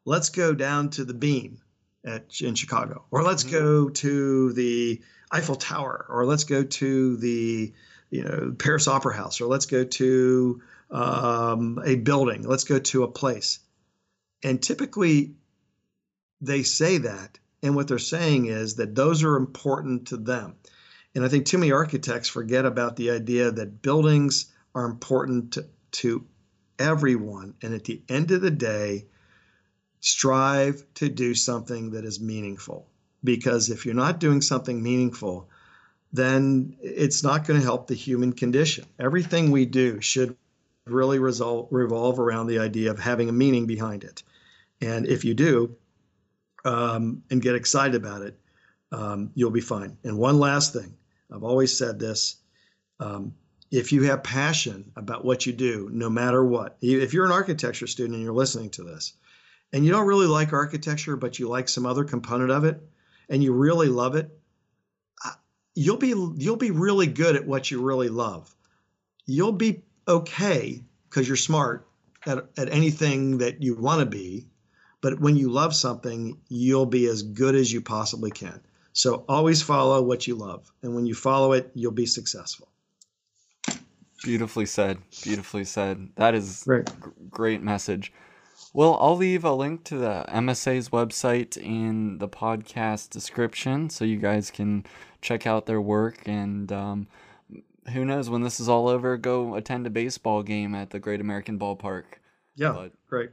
let's 0.06 0.30
go 0.30 0.54
down 0.54 0.90
to 0.92 1.04
the 1.04 1.14
Bean 1.14 1.60
at, 2.06 2.40
in 2.42 2.56
Chicago, 2.56 3.06
or 3.12 3.24
let's 3.24 3.44
mm-hmm. 3.44 3.54
go 3.54 3.90
to 3.90 4.54
the 4.54 5.02
Eiffel 5.32 5.56
Tower, 5.56 6.06
or 6.10 6.26
let's 6.26 6.44
go 6.44 6.64
to 6.64 7.18
the 7.18 7.74
you 8.12 8.24
know 8.24 8.56
Paris 8.58 8.88
Opera 8.88 9.16
House, 9.16 9.42
or 9.42 9.48
let's 9.48 9.66
go 9.66 9.84
to 9.84 10.62
um, 10.92 11.82
a 11.84 11.96
building, 11.96 12.44
let's 12.44 12.64
go 12.64 12.80
to 12.80 13.04
a 13.04 13.08
place. 13.08 13.60
And 14.44 14.62
typically, 14.62 15.34
they 16.42 16.64
say 16.64 17.00
that, 17.00 17.40
and 17.64 17.76
what 17.76 17.88
they're 17.88 17.98
saying 17.98 18.46
is 18.46 18.76
that 18.76 18.96
those 18.96 19.24
are 19.24 19.36
important 19.36 20.08
to 20.08 20.18
them. 20.18 20.56
And 21.16 21.24
I 21.24 21.30
think 21.30 21.46
too 21.46 21.58
many 21.58 21.72
architects 21.72 22.28
forget 22.28 22.66
about 22.66 22.98
the 22.98 23.12
idea 23.12 23.50
that 23.50 23.82
buildings 23.82 24.54
are 24.76 24.86
important 24.86 25.54
to, 25.54 25.66
to 25.92 26.26
everyone. 26.78 27.56
And 27.64 27.74
at 27.74 27.86
the 27.86 28.02
end 28.10 28.32
of 28.32 28.42
the 28.42 28.52
day, 28.52 29.06
strive 30.02 30.84
to 30.96 31.08
do 31.08 31.34
something 31.34 31.92
that 31.92 32.04
is 32.04 32.20
meaningful. 32.20 32.88
Because 33.24 33.70
if 33.70 33.86
you're 33.86 33.96
not 33.96 34.20
doing 34.20 34.42
something 34.42 34.84
meaningful, 34.84 35.50
then 36.12 36.76
it's 36.82 37.24
not 37.24 37.48
going 37.48 37.60
to 37.60 37.66
help 37.66 37.88
the 37.88 37.96
human 37.96 38.34
condition. 38.34 38.86
Everything 39.00 39.52
we 39.52 39.66
do 39.66 40.02
should 40.02 40.36
really 40.86 41.18
result, 41.18 41.70
revolve 41.72 42.20
around 42.20 42.48
the 42.48 42.60
idea 42.60 42.92
of 42.92 43.00
having 43.00 43.30
a 43.30 43.34
meaning 43.34 43.66
behind 43.66 44.04
it. 44.04 44.22
And 44.82 45.08
if 45.08 45.26
you 45.26 45.34
do, 45.34 45.76
um, 46.66 47.24
and 47.30 47.42
get 47.42 47.56
excited 47.56 47.96
about 47.96 48.22
it, 48.22 48.38
um, 48.92 49.32
you'll 49.34 49.52
be 49.52 49.62
fine. 49.62 49.98
And 50.04 50.18
one 50.18 50.40
last 50.40 50.74
thing 50.74 50.96
I've 51.32 51.44
always 51.44 51.78
said 51.78 52.00
this 52.00 52.38
um, 53.00 53.34
if 53.72 53.92
you 53.92 54.04
have 54.04 54.24
passion 54.24 54.92
about 54.96 55.26
what 55.26 55.46
you 55.46 55.54
do, 55.54 55.90
no 55.92 56.10
matter 56.10 56.44
what, 56.46 56.78
if 56.82 57.14
you're 57.14 57.26
an 57.26 57.32
architecture 57.32 57.88
student 57.88 58.16
and 58.16 58.24
you're 58.24 58.34
listening 58.34 58.70
to 58.72 58.84
this, 58.84 59.14
and 59.74 59.86
you 59.86 59.92
don't 59.92 60.08
really 60.08 60.28
like 60.28 60.54
architecture, 60.54 61.18
but 61.18 61.40
you 61.40 61.50
like 61.50 61.68
some 61.68 61.86
other 61.86 62.04
component 62.04 62.52
of 62.52 62.64
it, 62.64 62.82
and 63.30 63.44
you 63.44 63.54
really 63.54 63.88
love 63.88 64.16
it, 64.16 64.30
you'll 65.74 65.98
be 65.98 66.14
you'll 66.38 66.56
be 66.56 66.72
really 66.72 67.08
good 67.08 67.36
at 67.36 67.46
what 67.46 67.70
you 67.70 67.82
really 67.82 68.10
love. 68.10 68.54
You'll 69.26 69.52
be 69.52 69.84
okay 70.08 70.82
because 71.10 71.28
you're 71.28 71.38
smart 71.38 71.88
at, 72.26 72.46
at 72.58 72.70
anything 72.70 73.40
that 73.40 73.62
you 73.62 73.76
want 73.76 74.00
to 74.00 74.06
be. 74.06 74.48
But 75.02 75.20
when 75.20 75.36
you 75.36 75.52
love 75.52 75.76
something, 75.76 76.40
you'll 76.48 76.86
be 76.86 77.06
as 77.08 77.22
good 77.22 77.56
as 77.56 77.72
you 77.72 77.82
possibly 77.82 78.32
can. 78.32 78.62
So 78.96 79.26
always 79.28 79.62
follow 79.62 80.02
what 80.02 80.26
you 80.26 80.36
love. 80.36 80.72
And 80.82 80.96
when 80.96 81.06
you 81.06 81.14
follow 81.14 81.52
it, 81.52 81.70
you'll 81.74 81.92
be 81.92 82.06
successful. 82.06 82.70
Beautifully 84.24 84.66
said. 84.66 85.00
Beautifully 85.22 85.66
said. 85.66 86.08
That 86.16 86.34
is 86.34 86.64
great, 86.64 86.90
great 87.30 87.62
message. 87.62 88.14
Well, 88.74 88.98
I'll 89.02 89.18
leave 89.18 89.44
a 89.44 89.52
link 89.52 89.84
to 89.86 89.98
the 89.98 90.24
MSA's 90.30 90.90
website 90.90 91.58
in 91.58 92.20
the 92.20 92.30
podcast 92.30 93.10
description 93.10 93.90
so 93.90 94.06
you 94.06 94.16
guys 94.16 94.50
can 94.50 94.86
check 95.22 95.46
out 95.46 95.66
their 95.66 95.82
work 95.82 96.26
and 96.26 96.72
um, 96.72 97.08
who 97.92 98.06
knows 98.06 98.30
when 98.30 98.44
this 98.44 98.62
is 98.62 98.70
all 98.70 98.88
over, 98.88 99.18
go 99.18 99.56
attend 99.56 99.86
a 99.86 99.90
baseball 99.90 100.42
game 100.42 100.74
at 100.74 100.92
the 100.92 101.00
Great 101.00 101.20
American 101.20 101.60
Ballpark. 101.60 102.04
Yeah, 102.56 102.72
but 102.72 102.94
great. 103.10 103.32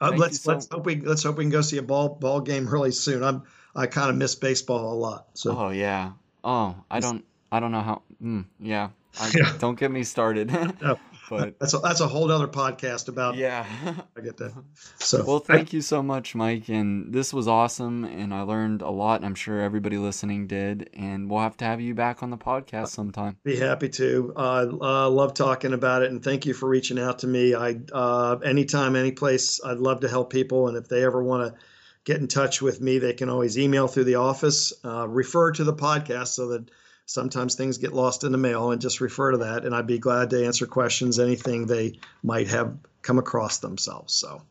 Uh, 0.00 0.12
let's 0.16 0.40
so 0.40 0.52
let's 0.52 0.68
hope 0.68 0.84
we 0.84 0.96
let's 0.96 1.22
hope 1.22 1.38
we 1.38 1.44
can 1.44 1.50
go 1.50 1.60
see 1.60 1.78
a 1.78 1.82
ball 1.82 2.08
ball 2.08 2.40
game 2.40 2.68
really 2.68 2.90
soon. 2.90 3.22
I'm 3.22 3.44
I 3.74 3.86
kind 3.86 4.10
of 4.10 4.16
miss 4.16 4.34
baseball 4.34 4.92
a 4.92 4.96
lot. 4.96 5.26
So. 5.34 5.56
Oh 5.56 5.70
yeah. 5.70 6.12
Oh, 6.42 6.76
I 6.90 7.00
don't 7.00 7.24
I 7.50 7.60
don't 7.60 7.72
know 7.72 7.82
how. 7.82 8.02
Mm, 8.22 8.46
yeah. 8.58 8.90
I, 9.20 9.30
yeah. 9.36 9.56
Don't 9.58 9.78
get 9.78 9.90
me 9.90 10.02
started. 10.02 10.50
no. 10.80 10.98
but 11.30 11.58
that's 11.58 11.72
a, 11.72 11.78
that's 11.78 12.00
a 12.00 12.08
whole 12.08 12.30
other 12.30 12.48
podcast 12.48 13.08
about. 13.08 13.36
Yeah. 13.36 13.64
I 14.16 14.20
get 14.20 14.36
that. 14.38 14.52
So. 14.98 15.22
Well, 15.24 15.38
thank 15.38 15.72
you 15.72 15.82
so 15.82 16.02
much, 16.02 16.34
Mike, 16.34 16.68
and 16.68 17.12
this 17.12 17.34
was 17.34 17.46
awesome, 17.46 18.04
and 18.04 18.32
I 18.32 18.40
learned 18.40 18.80
a 18.80 18.88
lot. 18.88 19.16
And 19.16 19.26
I'm 19.26 19.34
sure 19.34 19.60
everybody 19.60 19.98
listening 19.98 20.46
did, 20.46 20.88
and 20.94 21.28
we'll 21.28 21.40
have 21.40 21.58
to 21.58 21.64
have 21.66 21.80
you 21.80 21.94
back 21.94 22.22
on 22.22 22.30
the 22.30 22.38
podcast 22.38 22.88
sometime. 22.88 23.36
Be 23.44 23.56
happy 23.56 23.90
to. 23.90 24.32
I 24.34 24.60
uh, 24.60 24.78
uh, 24.80 25.10
love 25.10 25.34
talking 25.34 25.74
about 25.74 26.02
it, 26.02 26.10
and 26.10 26.22
thank 26.22 26.46
you 26.46 26.54
for 26.54 26.68
reaching 26.68 26.98
out 26.98 27.18
to 27.20 27.26
me. 27.26 27.54
I 27.54 27.76
uh, 27.92 28.38
anytime, 28.44 28.96
any 28.96 29.12
place, 29.12 29.60
I'd 29.62 29.78
love 29.78 30.00
to 30.00 30.08
help 30.08 30.30
people, 30.30 30.68
and 30.68 30.76
if 30.76 30.88
they 30.88 31.04
ever 31.04 31.22
want 31.22 31.52
to 31.52 31.60
get 32.04 32.20
in 32.20 32.28
touch 32.28 32.62
with 32.62 32.80
me, 32.80 32.98
they 32.98 33.12
can 33.12 33.28
always 33.28 33.58
email 33.58 33.88
through 33.88 34.04
the 34.04 34.16
office, 34.16 34.72
uh, 34.84 35.08
refer 35.08 35.52
to 35.52 35.64
the 35.64 35.72
podcast 35.72 36.28
so 36.28 36.48
that 36.48 36.70
sometimes 37.06 37.54
things 37.54 37.78
get 37.78 37.92
lost 37.92 38.24
in 38.24 38.32
the 38.32 38.38
mail 38.38 38.70
and 38.70 38.80
just 38.80 39.00
refer 39.00 39.32
to 39.32 39.38
that. 39.38 39.64
And 39.64 39.74
I'd 39.74 39.86
be 39.86 39.98
glad 39.98 40.30
to 40.30 40.44
answer 40.44 40.66
questions, 40.66 41.18
anything 41.18 41.66
they 41.66 41.98
might 42.22 42.48
have 42.48 42.76
come 43.02 43.18
across 43.18 43.58
themselves. 43.58 44.14
So 44.14 44.42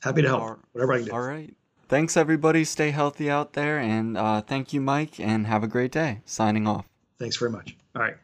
happy 0.00 0.22
to 0.22 0.28
help, 0.28 0.60
whatever 0.72 0.92
I 0.92 0.96
can 0.98 1.06
do. 1.06 1.12
All 1.12 1.20
right. 1.20 1.54
Thanks, 1.88 2.16
everybody. 2.16 2.64
Stay 2.64 2.90
healthy 2.90 3.30
out 3.30 3.52
there. 3.52 3.78
And 3.78 4.16
uh, 4.16 4.40
thank 4.40 4.72
you, 4.72 4.80
Mike, 4.80 5.20
and 5.20 5.46
have 5.46 5.62
a 5.62 5.68
great 5.68 5.92
day. 5.92 6.20
Signing 6.24 6.66
off. 6.66 6.86
Thanks 7.18 7.36
very 7.36 7.50
much. 7.50 7.76
All 7.94 8.02
right. 8.02 8.16